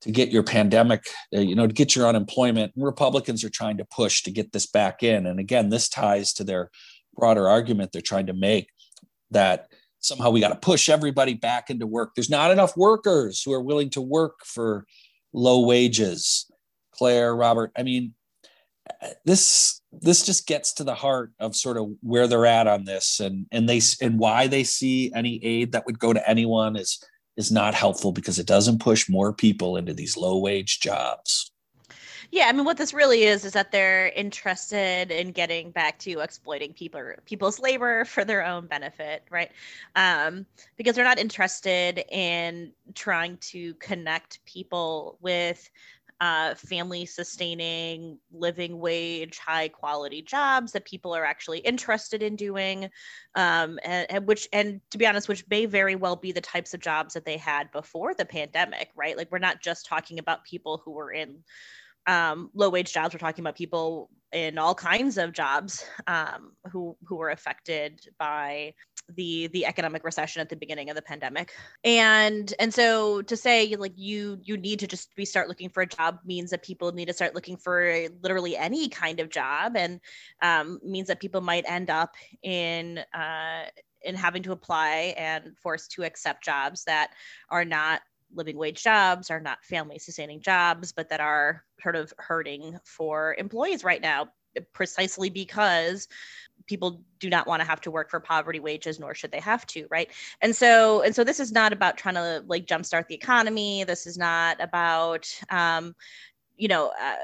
to 0.03 0.11
get 0.11 0.31
your 0.31 0.43
pandemic, 0.43 1.07
uh, 1.35 1.39
you 1.39 1.55
know, 1.55 1.67
to 1.67 1.73
get 1.73 1.95
your 1.95 2.09
unemployment. 2.09 2.73
And 2.75 2.85
Republicans 2.85 3.45
are 3.45 3.51
trying 3.51 3.77
to 3.77 3.85
push 3.85 4.23
to 4.23 4.33
get 4.33 4.51
this 4.51 4.67
back 4.67 5.05
in. 5.05 5.27
And 5.27 5.39
again, 5.39 5.69
this 5.69 5.89
ties 5.89 6.33
to 6.35 6.45
their 6.45 6.71
broader 7.17 7.49
argument 7.49 7.93
they're 7.93 8.03
trying 8.03 8.27
to 8.27 8.33
make 8.33 8.69
that 9.31 9.69
somehow 10.03 10.31
we 10.31 10.41
got 10.41 10.49
to 10.49 10.57
push 10.57 10.89
everybody 10.89 11.35
back 11.35 11.71
into 11.71 11.87
work. 11.87 12.15
There's 12.15 12.31
not 12.31 12.51
enough 12.51 12.77
workers 12.77 13.43
who 13.43 13.53
are 13.53 13.63
willing 13.63 13.91
to 13.91 14.01
work 14.01 14.45
for 14.45 14.85
low 15.33 15.61
wages. 15.61 16.51
Claire, 16.93 17.35
Robert, 17.35 17.73
I 17.77 17.83
mean, 17.83 18.15
this 19.25 19.81
this 19.93 20.25
just 20.25 20.47
gets 20.47 20.73
to 20.75 20.85
the 20.85 20.95
heart 20.95 21.33
of 21.39 21.55
sort 21.55 21.77
of 21.77 21.93
where 22.01 22.27
they're 22.27 22.47
at 22.47 22.67
on 22.67 22.85
this 22.85 23.21
and 23.21 23.47
and 23.53 23.69
they 23.69 23.81
and 24.01 24.19
why 24.19 24.47
they 24.47 24.65
see 24.65 25.13
any 25.15 25.43
aid 25.45 25.73
that 25.73 25.87
would 25.87 25.99
go 25.99 26.13
to 26.13 26.29
anyone 26.29 26.77
is 26.77 27.03
is 27.37 27.53
not 27.53 27.75
helpful 27.75 28.13
because 28.13 28.39
it 28.39 28.47
doesn't 28.47 28.81
push 28.81 29.09
more 29.09 29.33
people 29.33 29.77
into 29.77 29.95
these 29.95 30.17
low 30.17 30.39
wage 30.39 30.81
jobs 30.81 31.52
yeah, 32.33 32.47
I 32.49 32.53
mean, 32.53 32.65
what 32.65 32.79
this 32.79 32.95
really 32.95 33.25
is 33.25 33.45
is 33.45 33.53
that 33.53 33.71
they're 33.71 34.09
interested 34.09 35.11
in 35.11 35.33
getting 35.33 35.71
back 35.71 35.99
to 36.01 36.21
exploiting 36.21 36.73
people 36.73 37.13
people's 37.27 37.61
labor 37.61 38.05
for 38.07 38.25
their 38.25 38.45
own 38.45 38.67
benefit, 38.67 39.23
right? 39.31 39.53
Um, 39.95 40.47
because 40.79 40.97
they're 40.97 41.05
not 41.05 41.19
interested 41.19 42.03
in 42.11 42.73
trying 42.95 43.37
to 43.53 43.75
connect 43.75 44.43
people 44.47 45.19
with 45.21 45.69
uh, 46.23 46.55
family 46.55 47.05
sustaining, 47.05 48.17
living 48.33 48.79
wage, 48.79 49.37
high 49.39 49.69
quality 49.69 50.23
jobs 50.23 50.73
that 50.73 50.87
people 50.87 51.13
are 51.15 51.25
actually 51.27 51.59
interested 51.59 52.23
in 52.23 52.37
doing. 52.37 52.85
Um, 53.35 53.79
and, 53.85 54.07
and, 54.09 54.27
which, 54.27 54.49
and 54.53 54.81
to 54.91 54.99
be 54.99 55.07
honest, 55.07 55.29
which 55.29 55.45
may 55.51 55.67
very 55.67 55.97
well 55.97 56.17
be 56.17 56.33
the 56.33 56.41
types 56.41 56.73
of 56.73 56.81
jobs 56.81 57.13
that 57.13 57.25
they 57.25 57.37
had 57.37 57.73
before 57.73 58.15
the 58.15 58.25
pandemic, 58.25 58.91
right? 58.95 59.17
Like, 59.17 59.33
we're 59.33 59.39
not 59.39 59.61
just 59.61 59.85
talking 59.85 60.21
about 60.21 60.45
people 60.45 60.81
who 60.85 60.93
were 60.93 61.11
in 61.11 61.43
um, 62.07 62.51
low 62.55 62.71
wage 62.71 62.93
jobs. 62.93 63.15
We're 63.15 63.19
talking 63.19 63.43
about 63.43 63.57
people 63.57 64.11
in 64.33 64.57
all 64.57 64.75
kinds 64.75 65.19
of 65.19 65.33
jobs 65.33 65.85
um, 66.07 66.53
who 66.71 66.97
who 67.05 67.17
were 67.17 67.31
affected 67.31 68.01
by 68.19 68.75
the 69.15 69.49
the 69.49 69.67
economic 69.67 70.05
recession 70.05 70.41
at 70.41 70.49
the 70.49 70.57
beginning 70.57 70.89
of 70.89 70.97
the 70.97 71.03
pandemic. 71.03 71.53
And 71.85 72.53
and 72.59 72.73
so 72.73 73.23
to 73.23 73.37
say 73.37 73.75
like 73.77 73.93
you 73.97 74.39
you 74.43 74.57
need 74.57 74.81
to 74.81 74.87
just 74.87 75.15
be 75.17 75.25
start 75.25 75.49
looking 75.49 75.69
for 75.69 75.83
a 75.83 75.87
job 75.87 76.19
means 76.25 76.51
that 76.51 76.63
people 76.63 76.93
need 76.93 77.09
to 77.09 77.13
start 77.13 77.35
looking 77.35 77.57
for 77.57 78.09
literally 78.23 78.57
any 78.57 78.89
kind 78.89 79.21
of 79.21 79.29
job, 79.29 79.77
and 79.77 80.01
um, 80.41 80.81
means 80.85 81.09
that 81.09 81.21
people 81.21 81.41
might 81.41 81.65
end 81.69 81.91
up 81.91 82.15
in 82.43 82.99
uh, 83.15 83.65
in 84.05 84.15
having 84.15 84.43
to 84.43 84.53
apply 84.53 85.15
and 85.17 85.57
forced 85.63 85.93
to 85.93 86.05
accept 86.05 86.45
jobs 86.45 86.85
that 86.85 87.11
are 87.51 87.65
not 87.65 88.01
living 88.35 88.57
wage 88.57 88.83
jobs, 88.83 89.31
are 89.31 89.41
not 89.41 89.65
family 89.65 89.99
sustaining 89.99 90.41
jobs, 90.41 90.93
but 90.93 91.09
that 91.11 91.21
are 91.21 91.65
sort 91.83 91.97
of 91.97 92.13
hurting 92.19 92.79
for 92.85 93.35
employees 93.39 93.85
right 93.85 94.01
now, 94.01 94.29
precisely 94.73 95.31
because 95.31 96.09
people 96.67 97.03
do 97.19 97.29
not 97.29 97.47
want 97.47 97.61
to 97.61 97.67
have 97.67 97.81
to 97.81 97.91
work 97.91 98.11
for 98.11 98.21
poverty 98.21 98.61
wages 98.61 99.01
nor 99.01 99.15
should 99.15 99.33
they 99.33 99.41
have 99.41 99.67
to 99.67 99.87
right? 99.91 100.11
And 100.41 100.55
so 100.55 101.03
and 101.03 101.15
so 101.15 101.25
this 101.25 101.41
is 101.41 101.53
not 101.53 101.73
about 101.73 101.97
trying 101.97 102.15
to 102.15 102.45
like 102.47 102.67
jumpstart 102.67 103.09
the 103.09 103.15
economy. 103.15 103.85
This 103.85 104.07
is 104.07 104.17
not 104.17 104.61
about 104.61 105.29
um, 105.51 105.95
you 106.57 106.69
know 106.69 106.93
uh, 107.01 107.17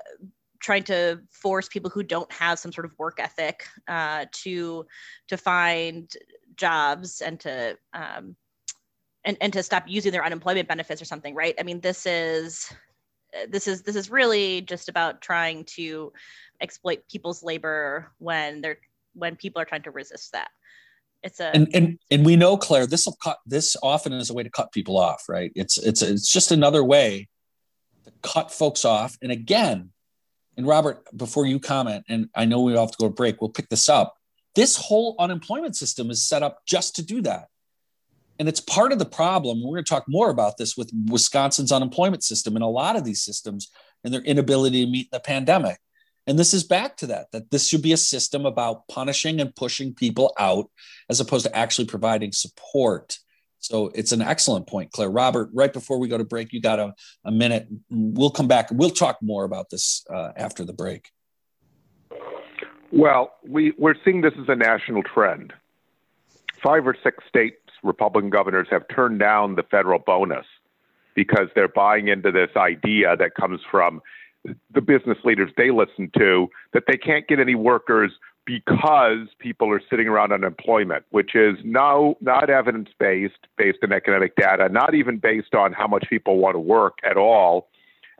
trying 0.60 0.82
to 0.84 1.20
force 1.30 1.68
people 1.68 1.90
who 1.90 2.02
don't 2.02 2.30
have 2.32 2.58
some 2.58 2.72
sort 2.72 2.84
of 2.84 2.98
work 2.98 3.18
ethic 3.20 3.66
uh, 3.86 4.26
to 4.32 4.86
to 5.28 5.36
find 5.36 6.12
jobs 6.56 7.20
and 7.20 7.38
to 7.40 7.76
um, 7.92 8.36
and, 9.24 9.37
and 9.40 9.52
to 9.52 9.62
stop 9.62 9.85
using 9.87 10.12
their 10.12 10.24
unemployment 10.24 10.68
benefits 10.68 11.02
or 11.02 11.04
something 11.04 11.35
right? 11.35 11.54
I 11.59 11.62
mean 11.62 11.81
this 11.81 12.07
is 12.07 12.72
this 13.48 13.68
is 13.68 13.83
this 13.83 13.96
is 13.96 14.11
really 14.11 14.61
just 14.62 14.88
about 14.88 15.20
trying 15.20 15.64
to 15.64 16.12
exploit 16.61 17.02
people's 17.11 17.42
labor 17.42 18.11
when 18.18 18.61
they're 18.61 18.78
when 19.14 19.37
people 19.37 19.61
are 19.61 19.64
trying 19.64 19.83
to 19.83 19.90
resist 19.90 20.33
that. 20.33 20.48
It's 21.22 21.40
a 21.40 21.54
and 21.54 21.68
and, 21.74 21.98
and 22.11 22.24
we 22.24 22.37
know 22.37 22.57
claire 22.57 22.87
this 22.87 23.07
will 23.07 23.16
cut 23.22 23.38
this 23.46 23.76
often 23.83 24.12
is 24.12 24.31
a 24.31 24.35
way 24.35 24.44
to 24.44 24.50
cut 24.50 24.72
people 24.72 24.96
off 24.96 25.24
right? 25.28 25.52
It's 25.54 25.78
it's 25.78 26.02
it's 26.02 26.33
just 26.33 26.52
another 26.52 26.85
way 26.85 27.28
to 28.04 28.12
cut 28.22 28.52
folks 28.52 28.85
off. 28.85 29.16
And 29.20 29.33
again 29.33 29.90
and 30.57 30.66
robert 30.66 31.04
before 31.16 31.46
you 31.46 31.61
comment 31.61 32.04
and 32.09 32.28
i 32.35 32.44
know 32.44 32.61
we 32.61 32.76
have 32.76 32.90
to 32.90 32.96
go 32.98 33.07
to 33.07 33.14
break 33.14 33.40
we'll 33.40 33.50
pick 33.50 33.68
this 33.68 33.88
up. 33.88 34.16
This 34.54 34.76
whole 34.76 35.14
unemployment 35.18 35.76
system 35.76 36.11
is 36.11 36.22
set 36.22 36.42
up 36.42 36.64
just 36.66 36.96
to 36.96 37.02
do 37.02 37.22
that 37.22 37.48
and 38.38 38.48
it's 38.48 38.61
part 38.61 38.92
of 38.92 38.98
the 38.98 39.05
problem. 39.05 39.62
We're 39.62 39.77
going 39.77 39.85
to 39.85 39.90
talk 39.90 40.05
more 40.09 40.31
about 40.31 40.57
this 40.57 40.77
with 40.77 40.90
Wisconsin's 41.07 41.72
unemployment 41.72 42.22
system 42.22 42.55
and 42.55 42.62
a 42.62 42.68
lot 42.68 42.96
of 42.96 43.05
these 43.05 43.22
systems 43.22 43.70
and 44.05 44.14
their 44.14 44.22
inability 44.22 44.85
to 44.85 44.90
meet 44.90 45.11
the 45.11 45.20
pandemic. 45.20 45.79
And 46.27 46.38
this 46.38 46.53
is 46.53 46.62
back 46.62 46.96
to 46.98 47.07
that, 47.07 47.33
that 47.33 47.51
this 47.51 47.66
should 47.66 47.83
be 47.83 47.92
a 47.92 47.96
system 47.96 48.44
about 48.44 48.87
punishing 48.88 49.40
and 49.40 49.55
pushing 49.55 49.94
people 49.94 50.35
out 50.38 50.70
as 51.09 51.20
opposed 51.20 51.46
to 51.46 51.57
actually 51.57 51.87
providing 51.87 52.33
support. 52.33 53.18
So 53.61 53.90
it's 53.94 54.12
an 54.12 54.22
excellent 54.22 54.68
point, 54.68 54.92
Claire. 54.92 55.11
Robert, 55.11 55.48
right 55.53 55.72
before 55.72 55.98
we 55.98 56.07
go 56.07 56.18
to 56.18 56.24
break, 56.24 56.53
you 56.53 56.61
got 56.61 56.79
a, 56.79 56.94
a 57.24 57.33
minute. 57.33 57.66
We'll 57.90 58.31
come 58.31 58.46
back. 58.46 58.68
We'll 58.70 58.90
talk 58.90 59.18
more 59.22 59.44
about 59.44 59.70
this 59.70 60.05
uh, 60.12 60.33
after 60.37 60.64
the 60.64 60.74
break. 60.74 61.11
Well, 62.92 63.33
we, 63.46 63.72
we're 63.77 63.96
seeing 64.05 64.20
this 64.20 64.35
as 64.40 64.48
a 64.48 64.55
national 64.55 65.03
trend. 65.03 65.53
Five 66.62 66.87
or 66.87 66.96
six 67.03 67.24
states 67.29 67.57
Republican 67.82 68.30
governors 68.30 68.68
have 68.70 68.82
turned 68.94 69.18
down 69.18 69.54
the 69.54 69.62
federal 69.62 69.98
bonus 69.98 70.46
because 71.14 71.48
they're 71.54 71.68
buying 71.68 72.08
into 72.08 72.30
this 72.30 72.50
idea 72.56 73.16
that 73.16 73.34
comes 73.34 73.60
from 73.70 74.00
the 74.72 74.80
business 74.80 75.18
leaders 75.24 75.50
they 75.56 75.70
listen 75.70 76.10
to 76.16 76.48
that 76.72 76.84
they 76.86 76.96
can't 76.96 77.26
get 77.26 77.40
any 77.40 77.54
workers 77.54 78.12
because 78.48 79.28
people 79.38 79.70
are 79.70 79.82
sitting 79.90 80.08
around 80.08 80.32
unemployment, 80.32 81.04
which 81.10 81.34
is 81.34 81.56
no 81.64 82.16
not 82.22 82.48
evidence 82.48 82.88
based, 82.98 83.46
based 83.58 83.78
on 83.82 83.92
economic 83.92 84.36
data, 84.36 84.70
not 84.70 84.94
even 84.94 85.18
based 85.18 85.54
on 85.54 85.72
how 85.72 85.86
much 85.86 86.06
people 86.08 86.38
want 86.38 86.54
to 86.54 86.60
work 86.60 86.98
at 87.04 87.18
all. 87.18 87.68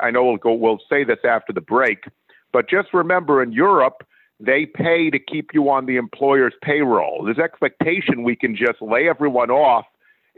I 0.01 0.11
know 0.11 0.25
we'll 0.25 0.37
go 0.37 0.53
we'll 0.53 0.81
say 0.89 1.03
this 1.03 1.19
after 1.25 1.53
the 1.53 1.63
break, 1.63 2.05
but 2.53 2.69
just 2.69 2.93
remember 2.93 3.43
in 3.43 3.53
Europe, 3.53 4.07
they 4.41 4.67
pay 4.67 5.11
to 5.11 5.19
keep 5.19 5.51
you 5.53 5.69
on 5.69 5.87
the 5.87 5.97
employer's 5.97 6.55
payroll. 6.63 7.25
There's 7.25 7.39
expectation 7.39 8.23
we 8.23 8.37
can 8.37 8.55
just 8.55 8.81
lay 8.81 9.09
everyone 9.09 9.51
off 9.51 9.87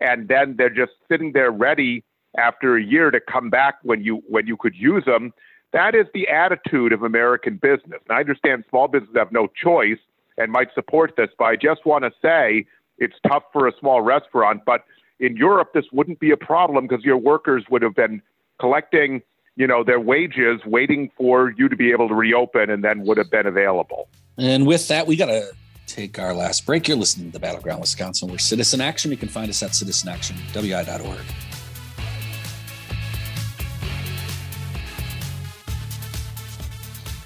and 0.01 0.29
then 0.29 0.55
they're 0.57 0.71
just 0.71 0.93
sitting 1.09 1.33
there 1.33 1.51
ready 1.51 2.05
after 2.39 2.77
a 2.77 2.83
year 2.83 3.11
to 3.11 3.21
come 3.21 3.51
back 3.51 3.77
when 3.83 4.03
you 4.03 4.23
when 4.29 4.47
you 4.47 4.57
could 4.57 4.75
use 4.75 5.05
them. 5.05 5.33
That 5.73 5.95
is 5.95 6.07
the 6.15 6.29
attitude 6.29 6.93
of 6.93 7.03
American 7.03 7.57
business. 7.57 8.01
And 8.09 8.17
I 8.17 8.21
understand 8.21 8.65
small 8.71 8.89
businesses 8.89 9.17
have 9.17 9.33
no 9.33 9.47
choice 9.49 9.99
and 10.37 10.51
might 10.51 10.73
support 10.75 11.15
this, 11.17 11.29
but 11.39 11.45
I 11.45 11.57
just 11.57 11.85
want 11.85 12.05
to 12.05 12.11
say 12.23 12.67
it's 12.99 13.15
tough 13.27 13.45
for 13.53 13.69
a 13.69 13.73
small 13.79 14.01
restaurant. 14.01 14.63
But 14.65 14.85
in 15.21 15.37
Europe, 15.37 15.73
this 15.75 15.85
wouldn't 15.93 16.19
be 16.19 16.31
a 16.31 16.37
problem 16.37 16.87
because 16.87 17.05
your 17.05 17.19
workers 17.19 17.65
would 17.71 17.83
have 17.83 17.95
been 17.95 18.23
collecting 18.59 19.23
you 19.61 19.67
know, 19.67 19.85
their 19.85 20.01
wages 20.01 20.59
waiting 20.65 21.11
for 21.19 21.53
you 21.59 21.69
to 21.69 21.77
be 21.77 21.93
able 21.93 22.09
to 22.09 22.15
reopen 22.15 22.71
and 22.71 22.83
then 22.83 23.03
would 23.03 23.19
have 23.19 23.31
been 23.31 23.47
available. 23.47 24.09
And 24.39 24.67
with 24.67 24.89
that, 24.89 25.07
we 25.07 25.17
got 25.17 25.27
to 25.27 25.53
take 25.87 26.19
our 26.19 26.33
last 26.33 26.65
break. 26.65 26.89
You're 26.89 26.97
listening 26.97 27.27
to 27.27 27.33
the 27.35 27.41
Battleground 27.41 27.83
Wisconsin. 27.83 28.31
We're 28.31 28.39
Citizen 28.39 28.81
Action. 28.81 29.11
You 29.11 29.19
can 29.19 29.29
find 29.29 29.51
us 29.51 29.63
at 29.63 29.73
citizenactionwi.org. 29.73 31.21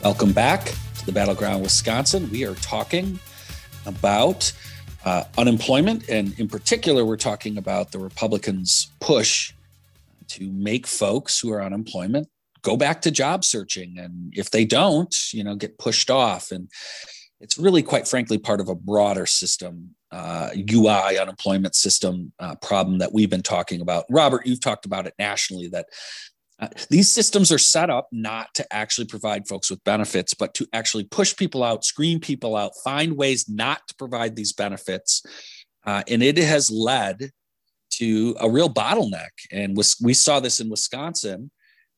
Welcome 0.02 0.32
back 0.32 0.64
to 0.98 1.06
the 1.06 1.12
Battleground 1.12 1.62
Wisconsin. 1.62 2.28
We 2.32 2.44
are 2.44 2.54
talking 2.56 3.20
about 3.86 4.52
uh, 5.04 5.22
unemployment, 5.38 6.08
and 6.08 6.36
in 6.40 6.48
particular, 6.48 7.04
we're 7.04 7.16
talking 7.16 7.58
about 7.58 7.92
the 7.92 8.00
Republicans' 8.00 8.90
push 8.98 9.52
to 10.26 10.50
make 10.50 10.88
folks 10.88 11.38
who 11.38 11.52
are 11.52 11.62
unemployment 11.62 12.28
go 12.64 12.76
back 12.76 13.02
to 13.02 13.10
job 13.10 13.44
searching 13.44 13.96
and 13.98 14.32
if 14.34 14.50
they 14.50 14.64
don't 14.64 15.14
you 15.32 15.44
know 15.44 15.54
get 15.54 15.78
pushed 15.78 16.10
off. 16.10 16.50
And 16.50 16.68
it's 17.40 17.58
really 17.58 17.82
quite 17.82 18.08
frankly 18.08 18.38
part 18.38 18.60
of 18.60 18.68
a 18.68 18.74
broader 18.74 19.26
system 19.26 19.94
uh, 20.10 20.50
ui 20.72 21.18
unemployment 21.18 21.74
system 21.74 22.32
uh, 22.40 22.54
problem 22.56 22.98
that 22.98 23.12
we've 23.12 23.30
been 23.30 23.42
talking 23.42 23.80
about. 23.80 24.04
Robert 24.10 24.46
you've 24.46 24.60
talked 24.60 24.86
about 24.86 25.06
it 25.06 25.14
nationally 25.18 25.68
that 25.68 25.86
uh, 26.60 26.68
these 26.88 27.10
systems 27.10 27.50
are 27.52 27.58
set 27.58 27.90
up 27.90 28.08
not 28.12 28.54
to 28.54 28.64
actually 28.72 29.06
provide 29.06 29.46
folks 29.46 29.70
with 29.70 29.82
benefits 29.84 30.34
but 30.34 30.54
to 30.54 30.66
actually 30.72 31.04
push 31.04 31.36
people 31.36 31.62
out 31.62 31.84
screen 31.84 32.18
people 32.18 32.56
out 32.56 32.72
find 32.82 33.16
ways 33.16 33.48
not 33.48 33.86
to 33.88 33.94
provide 33.96 34.34
these 34.34 34.52
benefits. 34.52 35.22
Uh, 35.84 36.02
and 36.08 36.22
it 36.22 36.38
has 36.38 36.70
led 36.70 37.30
to 37.90 38.34
a 38.40 38.48
real 38.48 38.72
bottleneck. 38.72 39.30
And 39.52 39.76
we 40.00 40.14
saw 40.14 40.40
this 40.40 40.60
in 40.60 40.70
Wisconsin 40.70 41.50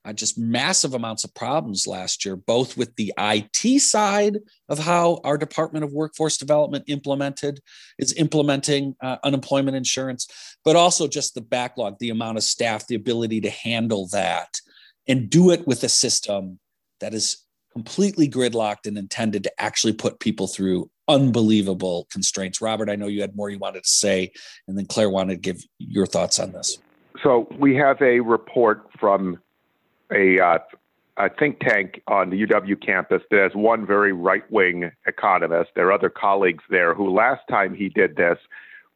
uh, 0.07 0.13
just 0.13 0.39
massive 0.39 0.95
amounts 0.95 1.25
of 1.25 1.35
problems 1.35 1.87
last 1.87 2.25
year, 2.25 2.37
both 2.37 2.77
with 2.77 2.95
the 2.95 3.13
IT 3.19 3.81
side 3.81 4.39
of 4.69 4.79
how 4.79 5.21
our 5.25 5.37
Department 5.37 5.85
of 5.85 5.93
Workforce 5.93 6.37
Development 6.37 6.85
implemented 6.87 7.61
is 7.99 8.15
implementing 8.15 8.95
uh, 9.03 9.17
unemployment 9.25 9.77
insurance, 9.77 10.29
but 10.65 10.77
also 10.77 11.09
just 11.09 11.35
the 11.35 11.41
backlog, 11.41 11.99
the 11.99 12.11
amount 12.11 12.39
of 12.39 12.45
staff, 12.45 12.87
the 12.87 12.95
ability 12.95 13.41
to 13.41 13.51
handle 13.51 14.07
that 14.13 14.61
and 15.09 15.29
do 15.29 15.51
it 15.51 15.67
with 15.67 15.83
a 15.83 15.89
system 15.89 16.61
that 17.01 17.13
is 17.13 17.45
completely 17.73 18.29
gridlocked 18.29 18.87
and 18.87 18.97
intended 18.97 19.43
to 19.43 19.53
actually 19.61 19.93
put 19.93 20.21
people 20.21 20.47
through 20.47 20.89
unbelievable 21.09 22.07
constraints. 22.11 22.61
Robert, 22.61 22.89
I 22.89 22.97
know 22.97 23.07
you 23.07 23.21
had 23.21 23.37
more 23.37 23.51
you 23.51 23.59
wanted 23.59 23.83
to 23.83 23.89
say, 23.89 24.33
and 24.67 24.79
then 24.79 24.87
Claire 24.87 25.11
wanted 25.11 25.35
to 25.35 25.41
give 25.41 25.63
your 25.79 26.07
thoughts 26.07 26.39
on 26.39 26.53
this. 26.53 26.79
So 27.23 27.49
we 27.59 27.75
have 27.77 28.01
a 28.03 28.21
report 28.21 28.89
from 28.99 29.39
a, 30.13 30.39
uh, 30.41 30.59
a 31.17 31.31
think 31.31 31.61
tank 31.61 32.03
on 32.07 32.31
the 32.31 32.47
UW 32.47 32.81
campus 32.85 33.23
that 33.31 33.41
has 33.41 33.53
one 33.55 33.87
very 33.87 34.13
right 34.13 34.49
wing 34.51 34.91
economist. 35.07 35.71
There 35.75 35.87
are 35.87 35.93
other 35.93 36.11
colleagues 36.11 36.65
there 36.71 36.95
who, 36.95 37.11
last 37.11 37.43
time 37.49 37.75
he 37.75 37.89
did 37.89 38.17
this 38.17 38.39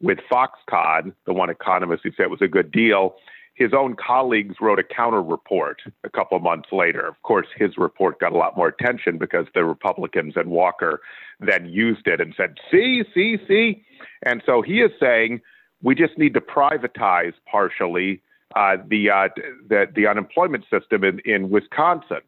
with 0.00 0.18
Foxconn, 0.30 1.12
the 1.26 1.32
one 1.32 1.50
economist 1.50 2.02
who 2.04 2.10
said 2.12 2.24
it 2.24 2.30
was 2.30 2.42
a 2.42 2.48
good 2.48 2.70
deal, 2.70 3.16
his 3.54 3.74
own 3.74 3.94
colleagues 3.94 4.56
wrote 4.60 4.78
a 4.78 4.82
counter 4.82 5.22
report 5.22 5.82
a 6.02 6.08
couple 6.08 6.38
months 6.38 6.70
later. 6.72 7.06
Of 7.06 7.20
course, 7.22 7.46
his 7.56 7.76
report 7.76 8.18
got 8.18 8.32
a 8.32 8.36
lot 8.36 8.56
more 8.56 8.68
attention 8.68 9.18
because 9.18 9.46
the 9.54 9.64
Republicans 9.64 10.32
and 10.36 10.50
Walker 10.50 11.02
then 11.40 11.66
used 11.66 12.06
it 12.06 12.22
and 12.22 12.32
said, 12.36 12.56
see, 12.70 13.04
see, 13.14 13.36
see. 13.46 13.84
And 14.22 14.42
so 14.46 14.62
he 14.62 14.80
is 14.80 14.90
saying 14.98 15.42
we 15.82 15.94
just 15.94 16.16
need 16.16 16.32
to 16.34 16.40
privatize 16.40 17.34
partially 17.50 18.22
uh, 18.56 18.76
the, 18.88 19.10
uh, 19.10 19.28
the, 19.68 19.86
the 19.94 20.06
unemployment 20.06 20.64
system 20.70 21.04
in, 21.04 21.20
in 21.24 21.50
Wisconsin. 21.50 22.20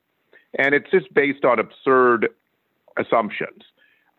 And 0.59 0.75
it's 0.75 0.91
just 0.91 1.13
based 1.15 1.45
on 1.45 1.59
absurd 1.59 2.29
assumptions. 2.99 3.63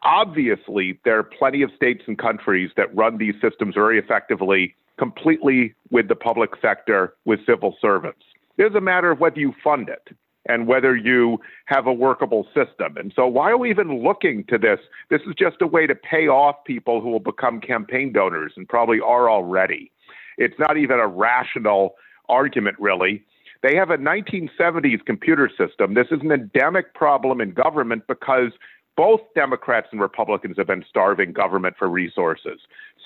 Obviously, 0.03 0.99
there 1.05 1.17
are 1.17 1.23
plenty 1.23 1.61
of 1.61 1.71
states 1.75 2.03
and 2.07 2.17
countries 2.17 2.71
that 2.75 2.93
run 2.95 3.17
these 3.17 3.35
systems 3.41 3.75
very 3.75 3.97
effectively, 3.97 4.75
completely 4.97 5.73
with 5.91 6.07
the 6.07 6.15
public 6.15 6.51
sector, 6.61 7.13
with 7.25 7.39
civil 7.45 7.75
servants. 7.79 8.23
It's 8.57 8.75
a 8.75 8.81
matter 8.81 9.11
of 9.11 9.19
whether 9.19 9.39
you 9.39 9.53
fund 9.63 9.89
it 9.89 10.09
and 10.45 10.67
whether 10.67 10.95
you 10.95 11.39
have 11.65 11.87
a 11.87 11.93
workable 11.93 12.45
system. 12.53 12.97
And 12.97 13.13
so, 13.15 13.25
why 13.27 13.49
are 13.49 13.57
we 13.57 13.69
even 13.69 14.03
looking 14.03 14.43
to 14.49 14.57
this? 14.57 14.79
This 15.09 15.21
is 15.21 15.35
just 15.37 15.61
a 15.61 15.67
way 15.67 15.87
to 15.87 15.95
pay 15.95 16.27
off 16.27 16.63
people 16.65 16.99
who 16.99 17.09
will 17.09 17.19
become 17.19 17.61
campaign 17.61 18.11
donors 18.11 18.53
and 18.57 18.67
probably 18.67 18.99
are 18.99 19.29
already. 19.29 19.89
It's 20.37 20.57
not 20.59 20.77
even 20.77 20.99
a 20.99 21.07
rational 21.07 21.95
argument, 22.29 22.77
really. 22.79 23.23
They 23.61 23.75
have 23.75 23.91
a 23.91 23.97
1970s 23.97 25.05
computer 25.05 25.49
system. 25.57 25.93
This 25.93 26.07
is 26.11 26.19
an 26.21 26.31
endemic 26.31 26.93
problem 26.93 27.39
in 27.39 27.51
government 27.53 28.03
because 28.07 28.51
both 28.95 29.21
Democrats 29.35 29.87
and 29.91 30.01
Republicans 30.01 30.57
have 30.57 30.67
been 30.67 30.85
starving 30.89 31.31
government 31.31 31.75
for 31.79 31.87
resources 31.87 32.59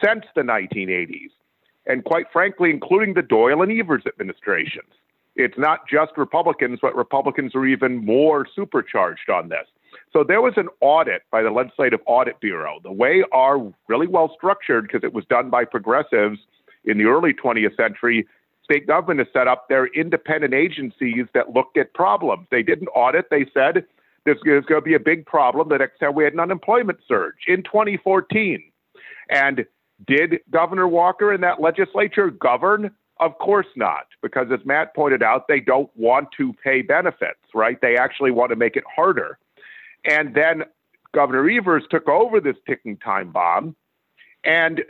since 0.04 0.26
the 0.36 0.42
1980s. 0.42 1.30
And 1.86 2.04
quite 2.04 2.26
frankly, 2.34 2.70
including 2.72 3.14
the 3.14 3.22
Doyle 3.22 3.62
and 3.62 3.72
Evers 3.72 4.04
administrations. 4.08 4.92
It's 5.36 5.58
not 5.58 5.88
just 5.88 6.12
Republicans, 6.18 6.80
but 6.82 6.96
Republicans 6.96 7.54
are 7.56 7.66
even 7.66 8.04
more 8.04 8.48
supercharged 8.54 9.30
on 9.30 9.50
this. 9.50 9.68
So 10.12 10.24
there 10.28 10.42
was 10.42 10.54
an 10.58 10.68
audit 10.82 11.22
by 11.32 11.44
the 11.44 11.52
Legislative 11.52 12.00
Audit 12.08 12.40
Bureau. 12.40 12.80
The 12.82 12.92
way 12.92 13.24
are 13.32 13.60
really 13.88 14.08
well 14.08 14.34
structured 14.36 14.88
because 14.88 15.04
it 15.04 15.14
was 15.14 15.26
done 15.26 15.50
by 15.50 15.64
progressives 15.64 16.40
in 16.88 16.98
the 16.98 17.06
early 17.06 17.34
20th 17.34 17.76
century, 17.76 18.28
state 18.64 18.88
government 18.88 19.20
has 19.20 19.28
set 19.32 19.48
up 19.48 19.70
their 19.70 19.88
independent 19.88 20.54
agencies 20.54 21.26
that 21.34 21.54
looked 21.54 21.78
at 21.78 21.94
problems. 21.94 22.48
They 22.50 22.64
didn't 22.64 22.88
audit, 22.90 23.30
they 23.30 23.46
said 23.54 23.86
there's, 24.26 24.40
there's 24.44 24.66
going 24.66 24.82
to 24.82 24.86
be 24.86 24.94
a 24.94 25.00
big 25.00 25.26
problem 25.26 25.70
the 25.70 25.78
next 25.78 26.00
time 26.00 26.16
we 26.16 26.24
had 26.24 26.34
an 26.34 26.40
unemployment 26.40 27.00
surge 27.08 27.36
in 27.48 27.64
2014. 27.64 28.62
And 29.30 29.66
did 30.06 30.40
Governor 30.52 30.88
Walker 30.88 31.32
and 31.32 31.44
that 31.44 31.62
legislature 31.62 32.30
govern? 32.30 32.92
Of 33.20 33.38
course 33.40 33.68
not, 33.76 34.08
because 34.22 34.48
as 34.54 34.60
Matt 34.66 34.96
pointed 34.96 35.24
out, 35.24 35.48
they 35.48 35.60
don't 35.60 35.90
want 35.96 36.28
to 36.38 36.54
pay 36.64 36.82
benefits, 36.82 37.40
right? 37.56 37.80
They 37.82 37.98
actually 37.98 38.32
want 38.32 38.52
to 38.52 38.56
make 38.56 38.76
it 38.76 38.84
harder. 38.94 39.40
And 40.06 40.36
then 40.36 40.64
Governor 41.16 41.50
Evers 41.50 41.84
took 41.90 42.08
over 42.08 42.40
this 42.40 42.58
ticking 42.68 42.98
time 42.98 43.32
bomb 43.32 43.76
and 44.44 44.84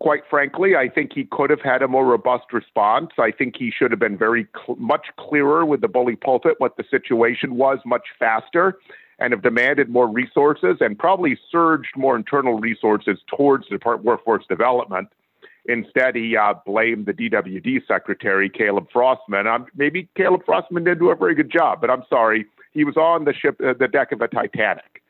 quite 0.00 0.22
frankly, 0.28 0.76
I 0.76 0.88
think 0.88 1.12
he 1.14 1.24
could 1.24 1.50
have 1.50 1.60
had 1.60 1.82
a 1.82 1.88
more 1.88 2.04
robust 2.04 2.52
response. 2.52 3.10
I 3.18 3.30
think 3.30 3.56
he 3.56 3.70
should 3.70 3.90
have 3.90 4.00
been 4.00 4.18
very 4.18 4.46
cl- 4.56 4.76
much 4.76 5.06
clearer 5.18 5.64
with 5.64 5.80
the 5.80 5.88
bully 5.88 6.16
pulpit 6.16 6.54
what 6.58 6.76
the 6.76 6.84
situation 6.90 7.56
was 7.56 7.78
much 7.84 8.06
faster 8.18 8.78
and 9.18 9.32
have 9.32 9.42
demanded 9.42 9.88
more 9.88 10.08
resources 10.08 10.76
and 10.80 10.98
probably 10.98 11.38
surged 11.50 11.96
more 11.96 12.16
internal 12.16 12.58
resources 12.58 13.18
towards 13.34 13.66
Department 13.68 14.02
of 14.02 14.06
Workforce 14.06 14.44
Development. 14.48 15.08
Instead, 15.66 16.14
he 16.14 16.36
uh, 16.36 16.54
blamed 16.66 17.06
the 17.06 17.12
DWD 17.12 17.86
secretary, 17.86 18.50
Caleb 18.50 18.88
Frostman. 18.94 19.46
Um, 19.46 19.66
maybe 19.74 20.08
Caleb 20.14 20.42
Frostman 20.46 20.84
didn't 20.84 20.98
do 20.98 21.10
a 21.10 21.16
very 21.16 21.34
good 21.34 21.50
job, 21.50 21.80
but 21.80 21.90
I'm 21.90 22.02
sorry. 22.10 22.44
He 22.72 22.84
was 22.84 22.96
on 22.96 23.24
the 23.24 23.32
ship, 23.32 23.58
uh, 23.64 23.72
the 23.78 23.88
deck 23.88 24.12
of 24.12 24.20
a 24.20 24.28
Titanic. 24.28 25.02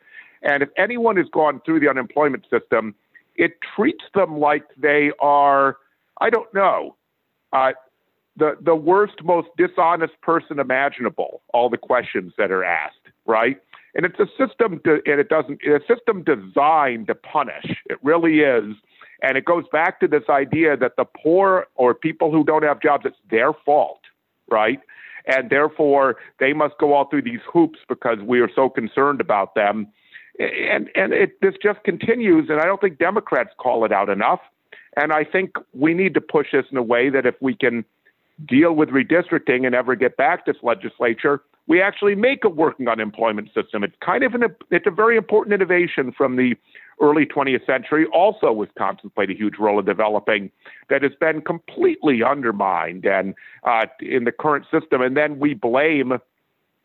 And 0.42 0.62
if 0.62 0.68
anyone 0.76 1.16
has 1.16 1.26
gone 1.32 1.60
through 1.64 1.80
the 1.80 1.88
unemployment 1.88 2.44
system, 2.50 2.94
it 3.36 3.52
treats 3.76 4.04
them 4.14 4.38
like 4.38 4.64
they 4.76 5.12
are, 5.20 5.76
I 6.20 6.30
don't 6.30 6.52
know, 6.54 6.96
uh, 7.52 7.72
the, 8.36 8.56
the 8.60 8.74
worst, 8.74 9.22
most 9.22 9.48
dishonest 9.56 10.20
person 10.20 10.58
imaginable, 10.58 11.42
all 11.52 11.70
the 11.70 11.78
questions 11.78 12.32
that 12.36 12.50
are 12.50 12.64
asked, 12.64 12.96
right? 13.26 13.58
And 13.94 14.04
it's 14.04 14.18
a 14.18 14.26
system, 14.36 14.80
to, 14.84 15.00
and 15.06 15.20
it 15.20 15.28
doesn't, 15.28 15.60
it's 15.62 15.84
a 15.88 15.94
system 15.94 16.24
designed 16.24 17.06
to 17.06 17.14
punish. 17.14 17.66
It 17.86 17.98
really 18.02 18.40
is. 18.40 18.74
And 19.22 19.38
it 19.38 19.44
goes 19.44 19.64
back 19.72 20.00
to 20.00 20.08
this 20.08 20.24
idea 20.28 20.76
that 20.76 20.96
the 20.96 21.04
poor 21.04 21.66
or 21.76 21.94
people 21.94 22.32
who 22.32 22.44
don't 22.44 22.64
have 22.64 22.82
jobs, 22.82 23.04
it's 23.06 23.16
their 23.30 23.52
fault, 23.64 24.00
right? 24.50 24.80
And 25.26 25.48
therefore, 25.48 26.16
they 26.40 26.52
must 26.52 26.74
go 26.78 26.92
all 26.92 27.08
through 27.08 27.22
these 27.22 27.40
hoops 27.50 27.78
because 27.88 28.18
we 28.20 28.40
are 28.40 28.50
so 28.54 28.68
concerned 28.68 29.20
about 29.20 29.54
them 29.54 29.88
and 30.38 30.90
and 30.94 31.12
it 31.12 31.40
this 31.40 31.54
just 31.62 31.82
continues 31.84 32.48
and 32.48 32.60
i 32.60 32.64
don't 32.64 32.80
think 32.80 32.98
democrats 32.98 33.50
call 33.58 33.84
it 33.84 33.92
out 33.92 34.08
enough. 34.08 34.40
And 34.96 35.12
i 35.12 35.24
think 35.24 35.56
we 35.72 35.94
need 35.94 36.14
to 36.14 36.20
push 36.20 36.48
this 36.52 36.66
in 36.70 36.76
a 36.76 36.82
way 36.82 37.10
that 37.10 37.26
if 37.26 37.34
we 37.40 37.54
can 37.54 37.84
deal 38.46 38.72
with 38.72 38.88
redistricting 38.88 39.64
and 39.64 39.74
ever 39.74 39.94
get 39.94 40.16
back 40.16 40.44
to 40.44 40.52
this 40.52 40.62
legislature 40.62 41.42
we 41.66 41.80
actually 41.80 42.14
make 42.14 42.44
a 42.44 42.48
working 42.48 42.88
unemployment 42.88 43.48
system. 43.54 43.82
It's 43.84 43.96
kind 44.04 44.22
of 44.22 44.34
an 44.34 44.44
it's 44.70 44.86
a 44.86 44.90
very 44.90 45.16
important 45.16 45.54
innovation 45.54 46.12
from 46.12 46.36
the 46.36 46.56
early 47.00 47.26
20th 47.26 47.64
century. 47.66 48.06
Also 48.12 48.52
wisconsin 48.52 49.10
played 49.14 49.30
a 49.30 49.34
huge 49.34 49.54
role 49.58 49.78
in 49.78 49.84
developing 49.84 50.50
that 50.90 51.02
has 51.02 51.12
been 51.18 51.40
completely 51.40 52.22
undermined 52.22 53.06
and 53.06 53.34
uh, 53.64 53.86
in 54.00 54.24
the 54.24 54.32
current 54.32 54.66
system. 54.70 55.00
And 55.00 55.16
then 55.16 55.38
we 55.38 55.54
blame 55.54 56.18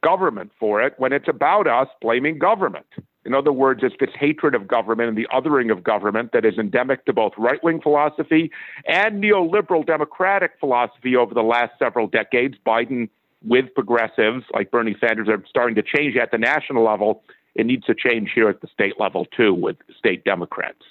government 0.02 0.52
for 0.60 0.82
it 0.82 0.93
when 0.97 1.12
it's 1.12 1.28
about 1.28 1.68
us 1.68 1.88
blaming 2.02 2.39
government 2.39 2.88
in 3.30 3.36
other 3.36 3.53
words, 3.53 3.82
it's 3.84 3.93
this 3.99 4.09
hatred 4.19 4.55
of 4.55 4.67
government 4.67 5.09
and 5.09 5.15
the 5.15 5.27
othering 5.32 5.71
of 5.71 5.84
government 5.84 6.32
that 6.34 6.45
is 6.45 6.57
endemic 6.57 7.05
to 7.05 7.13
both 7.13 7.34
right 7.38 7.63
wing 7.63 7.80
philosophy 7.80 8.51
and 8.88 9.23
neoliberal 9.23 9.86
democratic 9.86 10.53
philosophy 10.59 11.15
over 11.15 11.36
the 11.36 11.43
last 11.43 11.73
several 11.77 12.07
decades. 12.07 12.55
Biden, 12.65 13.07
with 13.45 13.65
progressives 13.75 14.45
like 14.51 14.71
Bernie 14.71 14.95
Sanders, 14.99 15.30
are 15.30 15.43
starting 15.47 15.75
to 15.75 15.84
change 15.84 16.17
at 16.17 16.32
the 16.32 16.39
national 16.39 16.84
level. 16.84 17.21
It 17.53 17.67
needs 17.67 17.86
to 17.86 17.93
change 17.93 18.32
here 18.34 18.49
at 18.49 18.61
the 18.61 18.67
state 18.73 18.99
level, 18.99 19.25
too, 19.25 19.53
with 19.53 19.77
state 19.95 20.23
Democrats. 20.23 20.82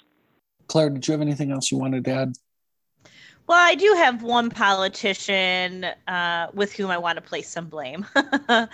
Claire, 0.67 0.91
did 0.91 1.05
you 1.09 1.11
have 1.11 1.21
anything 1.21 1.51
else 1.51 1.69
you 1.69 1.77
wanted 1.77 2.05
to 2.05 2.11
add? 2.11 2.33
Well, 3.49 3.57
I 3.59 3.73
do 3.73 3.95
have 3.97 4.21
one 4.21 4.51
politician 4.51 5.83
uh, 6.07 6.49
with 6.53 6.71
whom 6.71 6.91
I 6.91 6.99
want 6.99 7.15
to 7.15 7.21
place 7.23 7.49
some 7.49 7.67
blame, 7.67 8.05
and 8.15 8.69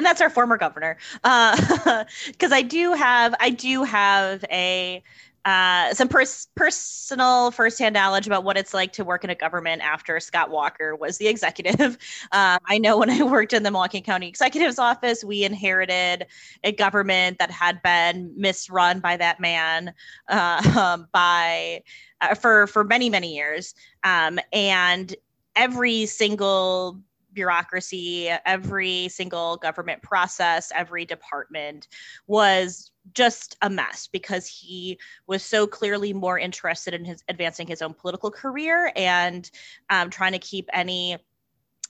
that's 0.00 0.22
our 0.22 0.30
former 0.30 0.56
governor. 0.56 0.96
Because 1.22 2.06
uh, 2.50 2.50
I 2.54 2.62
do 2.62 2.94
have, 2.94 3.34
I 3.40 3.50
do 3.50 3.82
have 3.84 4.42
a 4.50 5.02
uh, 5.44 5.92
some 5.92 6.08
pers- 6.08 6.48
personal 6.54 7.50
firsthand 7.50 7.92
knowledge 7.92 8.26
about 8.26 8.44
what 8.44 8.56
it's 8.56 8.72
like 8.72 8.94
to 8.94 9.04
work 9.04 9.24
in 9.24 9.28
a 9.28 9.34
government 9.34 9.82
after 9.82 10.18
Scott 10.18 10.48
Walker 10.50 10.96
was 10.96 11.18
the 11.18 11.28
executive. 11.28 11.98
Um, 12.32 12.58
I 12.66 12.78
know 12.78 12.98
when 12.98 13.10
I 13.10 13.22
worked 13.22 13.52
in 13.52 13.62
the 13.62 13.70
Milwaukee 13.70 14.00
County 14.00 14.26
Executive's 14.28 14.78
office, 14.78 15.22
we 15.22 15.44
inherited 15.44 16.26
a 16.64 16.72
government 16.72 17.38
that 17.38 17.50
had 17.50 17.80
been 17.82 18.34
misrun 18.36 19.00
by 19.00 19.16
that 19.18 19.38
man 19.38 19.92
uh, 20.28 20.96
by 21.12 21.82
uh, 22.30 22.34
for 22.34 22.66
for 22.66 22.84
many 22.84 23.10
many 23.10 23.34
years, 23.34 23.74
um, 24.02 24.38
and 24.52 25.14
every 25.56 26.06
single 26.06 27.00
bureaucracy, 27.32 28.28
every 28.46 29.08
single 29.08 29.56
government 29.56 30.00
process, 30.02 30.70
every 30.74 31.04
department 31.04 31.88
was 32.26 32.92
just 33.12 33.56
a 33.60 33.68
mess 33.68 34.06
because 34.06 34.46
he 34.46 34.98
was 35.26 35.42
so 35.42 35.66
clearly 35.66 36.12
more 36.12 36.38
interested 36.38 36.94
in 36.94 37.04
his 37.04 37.22
advancing 37.28 37.66
his 37.66 37.82
own 37.82 37.92
political 37.92 38.30
career 38.30 38.92
and 38.96 39.50
um, 39.90 40.08
trying 40.10 40.32
to 40.32 40.38
keep 40.38 40.68
any 40.72 41.18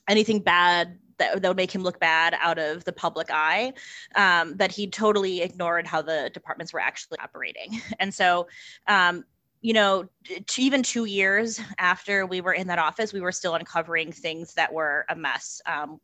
anything 0.09 0.41
bad 0.41 0.99
that, 1.19 1.41
that 1.41 1.49
would 1.49 1.57
make 1.57 1.73
him 1.73 1.83
look 1.83 2.01
bad 2.01 2.37
out 2.41 2.59
of 2.59 2.85
the 2.85 2.93
public 2.93 3.29
eye, 3.31 3.73
um, 4.17 4.57
that 4.57 4.73
he 4.73 4.89
totally 4.89 5.43
ignored 5.43 5.87
how 5.87 6.03
the 6.03 6.31
departments 6.35 6.73
were 6.73 6.81
actually 6.81 7.19
operating. 7.21 7.81
And 8.01 8.13
so, 8.13 8.49
um, 8.89 9.25
you 9.65 9.73
know, 9.73 10.07
even 10.59 10.83
two 10.83 11.07
years 11.07 11.59
after 11.79 12.27
we 12.27 12.43
were 12.43 12.53
in 12.53 12.67
that 12.67 12.79
office, 12.79 13.15
we 13.15 13.23
were 13.23 13.33
still 13.33 13.55
uncovering 13.55 14.13
things 14.13 14.53
that 14.53 14.71
were 14.71 15.07
a 15.09 15.17
mess. 15.17 15.63
Um, 15.65 16.03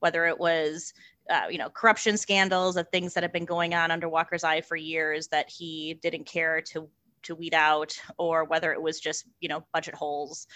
whether 0.00 0.26
it 0.26 0.38
was, 0.38 0.92
uh, 1.30 1.46
you 1.48 1.56
know, 1.56 1.70
corruption 1.70 2.18
scandals 2.18 2.76
of 2.76 2.86
things 2.90 3.14
that 3.14 3.22
have 3.22 3.32
been 3.32 3.46
going 3.46 3.72
on 3.74 3.90
under 3.90 4.10
Walker's 4.10 4.44
eye 4.44 4.60
for 4.60 4.76
years 4.76 5.26
that 5.28 5.48
he 5.48 5.98
didn't 6.02 6.26
care 6.26 6.60
to 6.60 6.86
to 7.22 7.34
weed 7.34 7.54
out, 7.54 7.98
or 8.18 8.44
whether 8.44 8.74
it 8.74 8.82
was 8.82 9.00
just, 9.00 9.24
you 9.40 9.48
know, 9.48 9.64
budget 9.72 9.94
holes 9.94 10.46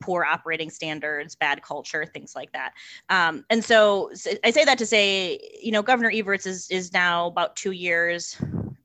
poor 0.00 0.24
operating 0.24 0.70
standards, 0.70 1.36
bad 1.36 1.62
culture, 1.62 2.04
things 2.04 2.34
like 2.34 2.50
that. 2.50 2.72
Um, 3.10 3.44
and 3.48 3.64
so, 3.64 4.10
so, 4.14 4.32
I 4.42 4.50
say 4.50 4.64
that 4.64 4.76
to 4.78 4.86
say, 4.86 5.38
you 5.62 5.70
know, 5.70 5.82
Governor 5.82 6.10
Evers 6.12 6.46
is 6.46 6.68
is 6.68 6.92
now 6.92 7.28
about 7.28 7.54
two 7.54 7.70
years, 7.70 8.36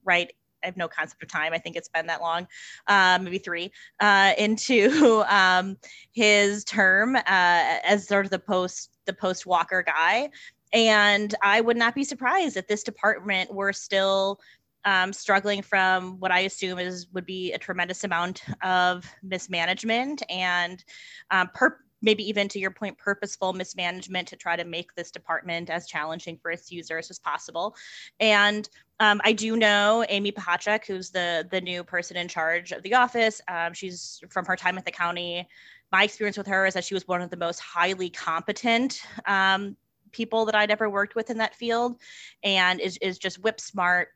right? 0.03 0.31
I 0.67 0.69
have 0.69 0.77
no 0.77 0.89
concept 0.89 1.23
of 1.23 1.29
time. 1.29 1.53
I 1.53 1.59
think 1.59 1.77
it's 1.77 1.87
been 1.87 2.07
that 2.07 2.19
long, 2.19 2.45
uh, 2.87 3.17
maybe 3.21 3.37
three, 3.37 3.71
uh, 4.01 4.33
into 4.37 5.23
um, 5.29 5.77
his 6.11 6.65
term 6.65 7.15
uh, 7.15 7.21
as 7.25 8.05
sort 8.05 8.25
of 8.25 8.31
the 8.31 8.39
post 8.39 8.91
the 9.05 9.13
post 9.13 9.45
Walker 9.45 9.81
guy. 9.81 10.29
And 10.73 11.33
I 11.41 11.61
would 11.61 11.77
not 11.77 11.95
be 11.95 12.03
surprised 12.03 12.57
if 12.57 12.67
this 12.67 12.83
department 12.83 13.53
were 13.53 13.71
still 13.71 14.41
um, 14.83 15.13
struggling 15.13 15.61
from 15.61 16.19
what 16.19 16.31
I 16.31 16.39
assume 16.39 16.79
is 16.79 17.07
would 17.13 17.25
be 17.25 17.53
a 17.53 17.57
tremendous 17.57 18.03
amount 18.03 18.43
of 18.61 19.05
mismanagement 19.23 20.21
and 20.29 20.83
um, 21.31 21.49
per- 21.53 21.79
maybe 22.01 22.27
even 22.27 22.47
to 22.49 22.59
your 22.59 22.71
point, 22.71 22.97
purposeful 22.97 23.53
mismanagement 23.53 24.27
to 24.27 24.35
try 24.35 24.55
to 24.55 24.65
make 24.65 24.93
this 24.95 25.11
department 25.11 25.69
as 25.69 25.87
challenging 25.87 26.37
for 26.37 26.51
its 26.51 26.71
users 26.71 27.09
as 27.09 27.19
possible. 27.19 27.75
And 28.19 28.69
um, 28.99 29.21
I 29.23 29.33
do 29.33 29.55
know 29.55 30.05
Amy 30.09 30.31
Pechacek, 30.31 30.85
who's 30.85 31.09
the 31.09 31.47
the 31.49 31.61
new 31.61 31.83
person 31.83 32.17
in 32.17 32.27
charge 32.27 32.71
of 32.71 32.83
the 32.83 32.95
office. 32.95 33.41
Um, 33.47 33.73
she's 33.73 34.21
from 34.29 34.45
her 34.45 34.55
time 34.55 34.77
at 34.77 34.85
the 34.85 34.91
county. 34.91 35.47
My 35.91 36.03
experience 36.03 36.37
with 36.37 36.47
her 36.47 36.65
is 36.65 36.73
that 36.73 36.83
she 36.83 36.93
was 36.93 37.07
one 37.07 37.21
of 37.21 37.29
the 37.29 37.37
most 37.37 37.59
highly 37.59 38.09
competent 38.09 39.01
um, 39.25 39.77
people 40.11 40.45
that 40.45 40.55
I'd 40.55 40.71
ever 40.71 40.89
worked 40.89 41.15
with 41.15 41.29
in 41.29 41.37
that 41.37 41.55
field, 41.55 41.99
and 42.43 42.79
is 42.79 42.97
is 42.97 43.17
just 43.17 43.39
whip 43.39 43.59
smart 43.59 44.09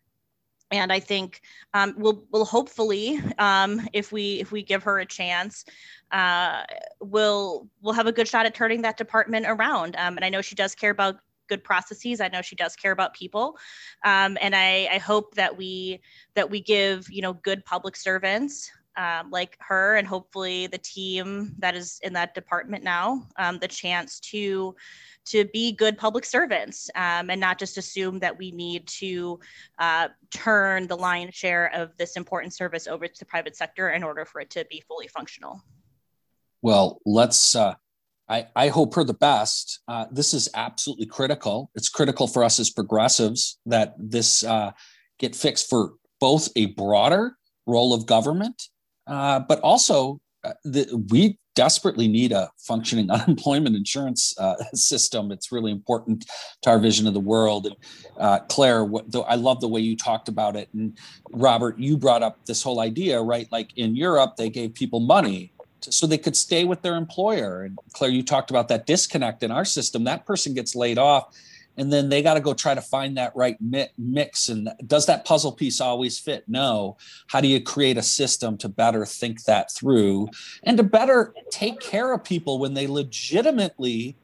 and 0.71 0.91
I 0.91 0.99
think 0.99 1.41
um, 1.73 1.93
we'll 1.97 2.23
we'll 2.31 2.45
hopefully, 2.45 3.19
um, 3.37 3.87
if 3.93 4.11
we 4.11 4.39
if 4.39 4.51
we 4.51 4.63
give 4.63 4.83
her 4.83 4.99
a 4.99 5.05
chance, 5.05 5.65
uh, 6.11 6.63
we'll 7.01 7.67
we'll 7.81 7.93
have 7.93 8.07
a 8.07 8.11
good 8.11 8.27
shot 8.27 8.45
at 8.45 8.55
turning 8.55 8.81
that 8.83 8.97
department 8.97 9.45
around. 9.47 9.95
Um, 9.97 10.15
and 10.15 10.25
I 10.25 10.29
know 10.29 10.41
she 10.41 10.55
does 10.55 10.73
care 10.73 10.91
about 10.91 11.17
good 11.51 11.63
processes. 11.65 12.21
I 12.21 12.29
know 12.29 12.41
she 12.41 12.55
does 12.55 12.77
care 12.77 12.93
about 12.93 13.13
people, 13.13 13.57
um, 14.05 14.37
and 14.41 14.55
I, 14.55 14.87
I 14.89 14.97
hope 14.97 15.35
that 15.35 15.57
we 15.57 15.99
that 16.33 16.49
we 16.49 16.61
give 16.61 17.09
you 17.11 17.21
know 17.21 17.33
good 17.33 17.65
public 17.65 17.97
servants 17.97 18.71
um, 18.95 19.29
like 19.31 19.57
her 19.59 19.95
and 19.95 20.07
hopefully 20.07 20.67
the 20.67 20.77
team 20.77 21.53
that 21.59 21.75
is 21.75 21.99
in 22.03 22.13
that 22.13 22.33
department 22.33 22.83
now 22.83 23.25
um, 23.37 23.57
the 23.59 23.67
chance 23.67 24.19
to 24.19 24.75
to 25.23 25.45
be 25.53 25.71
good 25.71 25.97
public 25.97 26.25
servants 26.25 26.89
um, 26.95 27.29
and 27.29 27.39
not 27.39 27.59
just 27.59 27.77
assume 27.77 28.19
that 28.19 28.37
we 28.37 28.51
need 28.51 28.87
to 28.87 29.39
uh, 29.79 30.07
turn 30.31 30.87
the 30.87 30.95
lion's 30.95 31.35
share 31.35 31.71
of 31.73 31.95
this 31.97 32.15
important 32.17 32.53
service 32.53 32.87
over 32.87 33.07
to 33.07 33.19
the 33.19 33.25
private 33.25 33.55
sector 33.55 33.91
in 33.91 34.03
order 34.03 34.25
for 34.25 34.41
it 34.41 34.49
to 34.49 34.65
be 34.65 34.81
fully 34.87 35.07
functional. 35.07 35.61
Well, 36.61 36.99
let's. 37.05 37.55
Uh, 37.55 37.75
I, 38.31 38.47
I 38.55 38.67
hope 38.69 38.93
for 38.93 39.03
the 39.03 39.13
best. 39.13 39.81
Uh, 39.89 40.05
this 40.09 40.33
is 40.33 40.47
absolutely 40.55 41.05
critical. 41.05 41.69
It's 41.75 41.89
critical 41.89 42.27
for 42.27 42.45
us 42.45 42.59
as 42.61 42.69
progressives 42.69 43.59
that 43.65 43.93
this 43.99 44.45
uh, 44.45 44.71
get 45.19 45.35
fixed 45.35 45.69
for 45.69 45.95
both 46.21 46.47
a 46.55 46.67
broader 46.67 47.35
role 47.67 47.93
of 47.93 48.05
government, 48.05 48.69
uh, 49.05 49.41
but 49.41 49.59
also 49.59 50.21
uh, 50.45 50.53
the, 50.63 51.05
we 51.09 51.37
desperately 51.55 52.07
need 52.07 52.31
a 52.31 52.49
functioning 52.57 53.11
unemployment 53.11 53.75
insurance 53.75 54.33
uh, 54.37 54.55
system. 54.73 55.31
It's 55.31 55.51
really 55.51 55.71
important 55.71 56.25
to 56.61 56.69
our 56.69 56.79
vision 56.79 57.07
of 57.07 57.13
the 57.13 57.19
world. 57.19 57.65
And 57.65 57.75
uh, 58.17 58.39
Claire, 58.47 58.85
what, 58.85 59.05
I 59.27 59.35
love 59.35 59.59
the 59.59 59.67
way 59.67 59.81
you 59.81 59.97
talked 59.97 60.29
about 60.29 60.55
it. 60.55 60.69
And 60.73 60.97
Robert, 61.31 61.77
you 61.77 61.97
brought 61.97 62.23
up 62.23 62.45
this 62.45 62.63
whole 62.63 62.79
idea, 62.79 63.21
right? 63.21 63.47
Like 63.51 63.77
in 63.77 63.95
Europe, 63.95 64.37
they 64.37 64.49
gave 64.49 64.73
people 64.73 65.01
money 65.01 65.50
so 65.89 66.05
they 66.05 66.17
could 66.17 66.35
stay 66.35 66.63
with 66.63 66.81
their 66.81 66.95
employer. 66.95 67.63
And 67.63 67.77
Claire, 67.93 68.11
you 68.11 68.23
talked 68.23 68.49
about 68.49 68.67
that 68.67 68.85
disconnect 68.85 69.43
in 69.43 69.51
our 69.51 69.65
system. 69.65 70.03
That 70.03 70.25
person 70.25 70.53
gets 70.53 70.75
laid 70.75 70.97
off 70.97 71.35
and 71.77 71.91
then 71.91 72.09
they 72.09 72.21
got 72.21 72.35
to 72.35 72.39
go 72.39 72.53
try 72.53 72.73
to 72.73 72.81
find 72.81 73.17
that 73.17 73.35
right 73.35 73.57
mix 73.97 74.49
and 74.49 74.69
does 74.85 75.05
that 75.05 75.25
puzzle 75.25 75.51
piece 75.51 75.79
always 75.79 76.19
fit 76.19 76.43
no 76.47 76.97
how 77.27 77.41
do 77.41 77.47
you 77.47 77.61
create 77.61 77.97
a 77.97 78.03
system 78.03 78.57
to 78.57 78.69
better 78.69 79.05
think 79.05 79.43
that 79.43 79.71
through 79.71 80.29
and 80.63 80.77
to 80.77 80.83
better 80.83 81.33
take 81.49 81.79
care 81.79 82.13
of 82.13 82.23
people 82.23 82.59
when 82.59 82.73
they 82.73 82.87
legitimately 82.87 84.15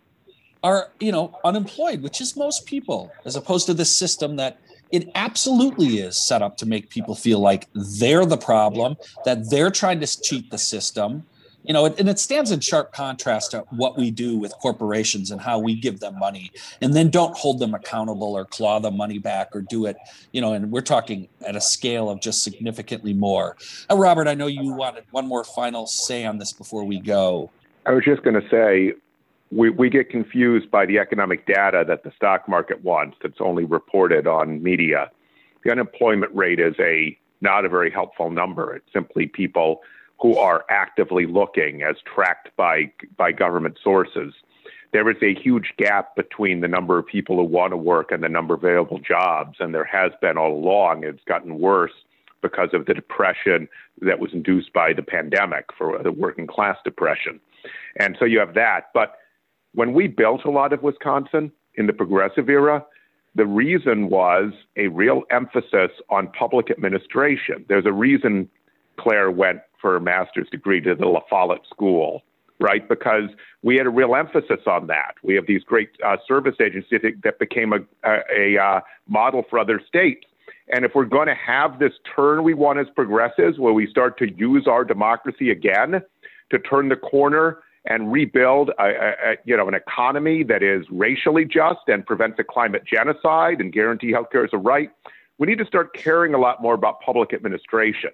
are 0.63 0.91
you 0.99 1.11
know 1.11 1.37
unemployed 1.43 2.01
which 2.01 2.21
is 2.21 2.35
most 2.35 2.65
people 2.65 3.11
as 3.25 3.35
opposed 3.35 3.65
to 3.65 3.73
this 3.73 3.95
system 3.95 4.35
that 4.35 4.59
it 4.91 5.09
absolutely 5.15 5.99
is 5.99 6.17
set 6.17 6.41
up 6.41 6.55
to 6.57 6.65
make 6.65 6.89
people 6.89 7.13
feel 7.13 7.39
like 7.39 7.67
they're 7.99 8.25
the 8.25 8.37
problem 8.37 8.95
that 9.25 9.49
they're 9.49 9.71
trying 9.71 9.99
to 9.99 10.21
cheat 10.21 10.49
the 10.49 10.57
system 10.57 11.25
you 11.67 11.73
know, 11.73 11.85
and 11.85 12.07
it 12.07 12.17
stands 12.17 12.49
in 12.49 12.61
sharp 12.61 12.93
contrast 12.93 13.51
to 13.51 13.59
what 13.71 13.97
we 13.97 14.09
do 14.09 14.37
with 14.37 14.53
corporations 14.53 15.31
and 15.31 15.41
how 15.41 15.59
we 15.59 15.75
give 15.75 15.99
them 15.99 16.17
money 16.17 16.49
and 16.81 16.93
then 16.93 17.09
don't 17.09 17.35
hold 17.37 17.59
them 17.59 17.73
accountable 17.73 18.33
or 18.33 18.45
claw 18.45 18.79
the 18.79 18.89
money 18.89 19.19
back 19.19 19.53
or 19.53 19.61
do 19.61 19.85
it, 19.85 19.97
you 20.31 20.39
know, 20.39 20.53
and 20.53 20.71
we're 20.71 20.79
talking 20.79 21.27
at 21.45 21.57
a 21.57 21.61
scale 21.61 22.09
of 22.09 22.21
just 22.21 22.41
significantly 22.41 23.13
more. 23.13 23.57
Uh, 23.91 23.97
Robert, 23.97 24.29
I 24.29 24.33
know 24.33 24.47
you 24.47 24.73
wanted 24.73 25.03
one 25.11 25.27
more 25.27 25.43
final 25.43 25.85
say 25.87 26.25
on 26.25 26.37
this 26.37 26.53
before 26.53 26.85
we 26.85 26.99
go. 26.99 27.51
I 27.85 27.91
was 27.91 28.05
just 28.05 28.23
going 28.23 28.41
to 28.41 28.49
say, 28.49 28.93
we, 29.51 29.69
we 29.69 29.89
get 29.89 30.09
confused 30.09 30.71
by 30.71 30.85
the 30.85 30.99
economic 30.99 31.45
data 31.45 31.83
that 31.85 32.03
the 32.03 32.11
stock 32.15 32.47
market 32.47 32.81
wants 32.81 33.17
that's 33.21 33.41
only 33.41 33.65
reported 33.65 34.25
on 34.25 34.63
media. 34.63 35.11
The 35.65 35.71
unemployment 35.71 36.33
rate 36.33 36.61
is 36.61 36.75
a 36.79 37.17
not 37.41 37.65
a 37.65 37.69
very 37.69 37.91
helpful 37.91 38.31
number. 38.31 38.75
It's 38.75 38.91
simply 38.93 39.27
people 39.27 39.81
who 40.19 40.37
are 40.37 40.65
actively 40.69 41.25
looking 41.25 41.83
as 41.83 41.95
tracked 42.05 42.49
by, 42.55 42.91
by 43.17 43.31
government 43.31 43.77
sources. 43.83 44.33
There 44.93 45.09
is 45.09 45.17
a 45.21 45.35
huge 45.35 45.73
gap 45.77 46.15
between 46.15 46.61
the 46.61 46.67
number 46.67 46.97
of 46.97 47.05
people 47.05 47.35
who 47.37 47.43
want 47.43 47.71
to 47.71 47.77
work 47.77 48.11
and 48.11 48.23
the 48.23 48.29
number 48.29 48.53
of 48.53 48.63
available 48.63 48.99
jobs, 48.99 49.57
and 49.59 49.75
there 49.75 49.85
has 49.85 50.11
been 50.21 50.37
all 50.37 50.53
along. 50.53 51.03
It's 51.03 51.23
gotten 51.25 51.59
worse 51.59 51.91
because 52.41 52.69
of 52.73 52.85
the 52.85 52.93
depression 52.93 53.67
that 54.01 54.19
was 54.19 54.31
induced 54.33 54.71
by 54.73 54.93
the 54.93 55.01
pandemic 55.01 55.65
for 55.77 56.01
the 56.01 56.11
working 56.11 56.47
class 56.47 56.77
depression. 56.83 57.39
And 57.99 58.15
so 58.19 58.25
you 58.25 58.39
have 58.39 58.53
that. 58.53 58.89
But 58.93 59.17
when 59.73 59.93
we 59.93 60.07
built 60.07 60.45
a 60.45 60.51
lot 60.51 60.71
of 60.71 60.81
Wisconsin 60.83 61.51
in 61.75 61.87
the 61.87 61.93
progressive 61.93 62.49
era, 62.49 62.85
the 63.35 63.45
reason 63.45 64.09
was 64.09 64.53
a 64.77 64.87
real 64.87 65.23
emphasis 65.29 65.91
on 66.09 66.27
public 66.29 66.71
administration. 66.71 67.65
There's 67.67 67.85
a 67.85 67.91
reason 67.91 68.49
Claire 68.97 69.29
went 69.29 69.59
for 69.81 69.95
a 69.95 70.01
master's 70.01 70.49
degree 70.49 70.81
to 70.81 70.95
the 70.95 71.05
La 71.05 71.21
Follette 71.29 71.65
School, 71.69 72.23
right? 72.59 72.87
Because 72.87 73.29
we 73.61 73.75
had 73.75 73.85
a 73.85 73.89
real 73.89 74.15
emphasis 74.15 74.61
on 74.65 74.87
that. 74.87 75.15
We 75.23 75.35
have 75.35 75.47
these 75.47 75.63
great 75.63 75.89
uh, 76.05 76.17
service 76.27 76.55
agencies 76.61 77.01
that 77.23 77.39
became 77.39 77.73
a, 77.73 77.79
a, 78.03 78.55
a 78.57 78.63
uh, 78.63 78.79
model 79.07 79.43
for 79.49 79.59
other 79.59 79.81
states. 79.87 80.25
And 80.69 80.83
if 80.83 80.91
we're 80.95 81.05
going 81.05 81.27
to 81.27 81.35
have 81.35 81.79
this 81.79 81.93
turn 82.15 82.43
we 82.43 82.53
want 82.53 82.79
as 82.79 82.87
progressives, 82.93 83.57
where 83.57 83.73
we 83.73 83.87
start 83.87 84.17
to 84.19 84.31
use 84.33 84.67
our 84.67 84.83
democracy 84.83 85.49
again 85.49 86.01
to 86.49 86.59
turn 86.59 86.89
the 86.89 86.95
corner 86.95 87.59
and 87.85 88.11
rebuild 88.11 88.71
a, 88.79 88.83
a, 88.83 88.87
a, 88.87 89.35
you 89.45 89.55
know 89.55 89.67
an 89.67 89.73
economy 89.73 90.43
that 90.43 90.61
is 90.61 90.85
racially 90.91 91.45
just 91.45 91.79
and 91.87 92.05
prevents 92.05 92.37
a 92.39 92.43
climate 92.43 92.83
genocide 92.85 93.61
and 93.61 93.71
guarantee 93.71 94.11
healthcare 94.11 94.43
as 94.43 94.49
a 94.53 94.57
right, 94.57 94.91
we 95.37 95.47
need 95.47 95.57
to 95.59 95.65
start 95.65 95.93
caring 95.93 96.33
a 96.33 96.37
lot 96.37 96.61
more 96.61 96.73
about 96.73 96.99
public 97.01 97.33
administration. 97.33 98.11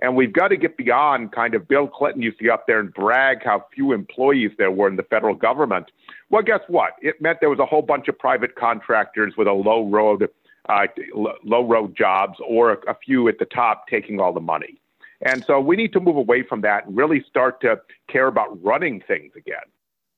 And 0.00 0.14
we've 0.14 0.32
got 0.32 0.48
to 0.48 0.56
get 0.56 0.76
beyond 0.76 1.32
kind 1.32 1.54
of 1.54 1.66
Bill 1.66 1.88
Clinton 1.88 2.22
used 2.22 2.38
to 2.38 2.44
get 2.44 2.52
up 2.52 2.66
there 2.66 2.80
and 2.80 2.92
brag 2.92 3.42
how 3.42 3.66
few 3.74 3.92
employees 3.92 4.50
there 4.58 4.70
were 4.70 4.88
in 4.88 4.96
the 4.96 5.02
federal 5.02 5.34
government. 5.34 5.90
Well, 6.30 6.42
guess 6.42 6.60
what? 6.68 6.92
It 7.00 7.20
meant 7.20 7.38
there 7.40 7.50
was 7.50 7.58
a 7.58 7.66
whole 7.66 7.82
bunch 7.82 8.08
of 8.08 8.18
private 8.18 8.56
contractors 8.56 9.34
with 9.36 9.48
a 9.48 9.52
low 9.52 9.88
road, 9.88 10.28
uh, 10.68 10.86
low 11.14 11.66
road 11.66 11.96
jobs, 11.96 12.38
or 12.46 12.72
a, 12.72 12.90
a 12.90 12.94
few 12.94 13.28
at 13.28 13.38
the 13.38 13.46
top 13.46 13.88
taking 13.88 14.20
all 14.20 14.32
the 14.32 14.40
money. 14.40 14.80
And 15.22 15.44
so 15.46 15.60
we 15.60 15.76
need 15.76 15.94
to 15.94 16.00
move 16.00 16.16
away 16.16 16.42
from 16.42 16.60
that 16.60 16.86
and 16.86 16.96
really 16.96 17.24
start 17.26 17.62
to 17.62 17.80
care 18.08 18.26
about 18.26 18.62
running 18.62 19.00
things 19.00 19.32
again. 19.34 19.64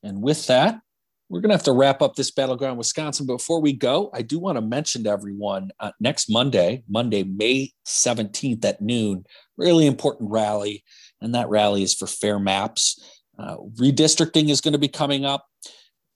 And 0.03 0.23
with 0.23 0.47
that, 0.49 0.81
we're 1.29 1.41
going 1.41 1.51
to 1.51 1.55
have 1.55 1.65
to 1.65 1.73
wrap 1.73 2.01
up 2.01 2.15
this 2.15 2.31
battleground 2.31 2.79
wisconsin 2.79 3.27
before 3.27 3.61
we 3.61 3.73
go 3.73 4.11
i 4.15 4.23
do 4.23 4.39
want 4.39 4.57
to 4.57 4.63
mention 4.63 5.05
to 5.05 5.11
everyone 5.11 5.71
uh, 5.81 5.91
next 6.01 6.29
monday 6.31 6.83
monday 6.89 7.23
may 7.23 7.71
17th 7.87 8.65
at 8.65 8.81
noon 8.81 9.25
really 9.57 9.87
important 9.87 10.31
rally 10.31 10.85
and 11.21 11.35
that 11.35 11.49
rally 11.49 11.83
is 11.83 11.95
for 11.95 12.07
fair 12.07 12.39
maps 12.39 13.21
uh, 13.39 13.57
redistricting 13.81 14.49
is 14.49 14.61
going 14.61 14.73
to 14.73 14.79
be 14.79 14.89
coming 14.89 15.25
up 15.25 15.47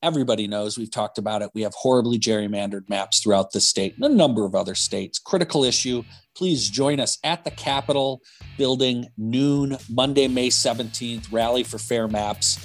Everybody 0.03 0.49
knows 0.49 0.77
we've 0.77 0.91
talked 0.91 1.17
about 1.17 1.43
it. 1.43 1.51
We 1.55 1.63
have 1.63 1.75
horribly 1.75 2.19
gerrymandered 2.19 2.89
maps 2.89 3.21
throughout 3.21 3.53
the 3.53 3.61
state 3.61 3.95
and 3.95 4.05
a 4.05 4.09
number 4.09 4.45
of 4.45 4.57
other 4.57 4.75
states. 4.75 5.21
Critical 5.21 5.63
issue. 5.63 6.03
Please 6.35 6.69
join 6.69 6.99
us 6.99 7.19
at 7.23 7.45
the 7.45 7.53
Capitol 7.53 8.21
building 8.59 9.07
noon, 9.17 9.77
Monday, 9.89 10.27
May 10.27 10.49
17th. 10.49 11.31
Rally 11.31 11.63
for 11.63 11.79
Fair 11.79 12.09
Maps. 12.09 12.59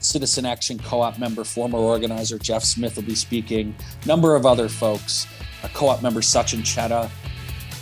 Citizen 0.00 0.46
Action 0.46 0.78
Co 0.78 1.00
op 1.00 1.18
member, 1.18 1.44
former 1.44 1.78
organizer 1.78 2.38
Jeff 2.38 2.62
Smith 2.62 2.96
will 2.96 3.04
be 3.04 3.14
speaking. 3.14 3.74
Number 4.06 4.34
of 4.36 4.46
other 4.46 4.68
folks. 4.68 5.26
Uh, 5.62 5.66
A 5.66 5.68
co 5.70 5.88
op 5.88 6.02
member, 6.02 6.20
Sachin 6.20 6.60
Chetta. 6.60 7.08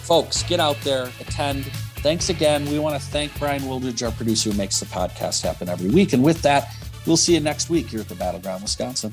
Folks, 0.06 0.42
get 0.44 0.60
out 0.60 0.76
there, 0.82 1.10
attend. 1.20 1.64
Thanks 2.02 2.28
again. 2.28 2.64
We 2.66 2.78
want 2.78 2.94
to 3.00 3.08
thank 3.08 3.36
Brian 3.38 3.62
Wildridge, 3.62 4.02
our 4.04 4.12
producer, 4.12 4.50
who 4.50 4.56
makes 4.56 4.78
the 4.78 4.86
podcast 4.86 5.42
happen 5.42 5.68
every 5.68 5.90
week. 5.90 6.12
And 6.12 6.22
with 6.22 6.42
that, 6.42 6.74
We'll 7.06 7.16
see 7.18 7.34
you 7.34 7.40
next 7.40 7.68
week 7.68 7.88
here 7.88 8.00
at 8.00 8.08
the 8.08 8.14
Battleground, 8.14 8.62
Wisconsin. 8.62 9.12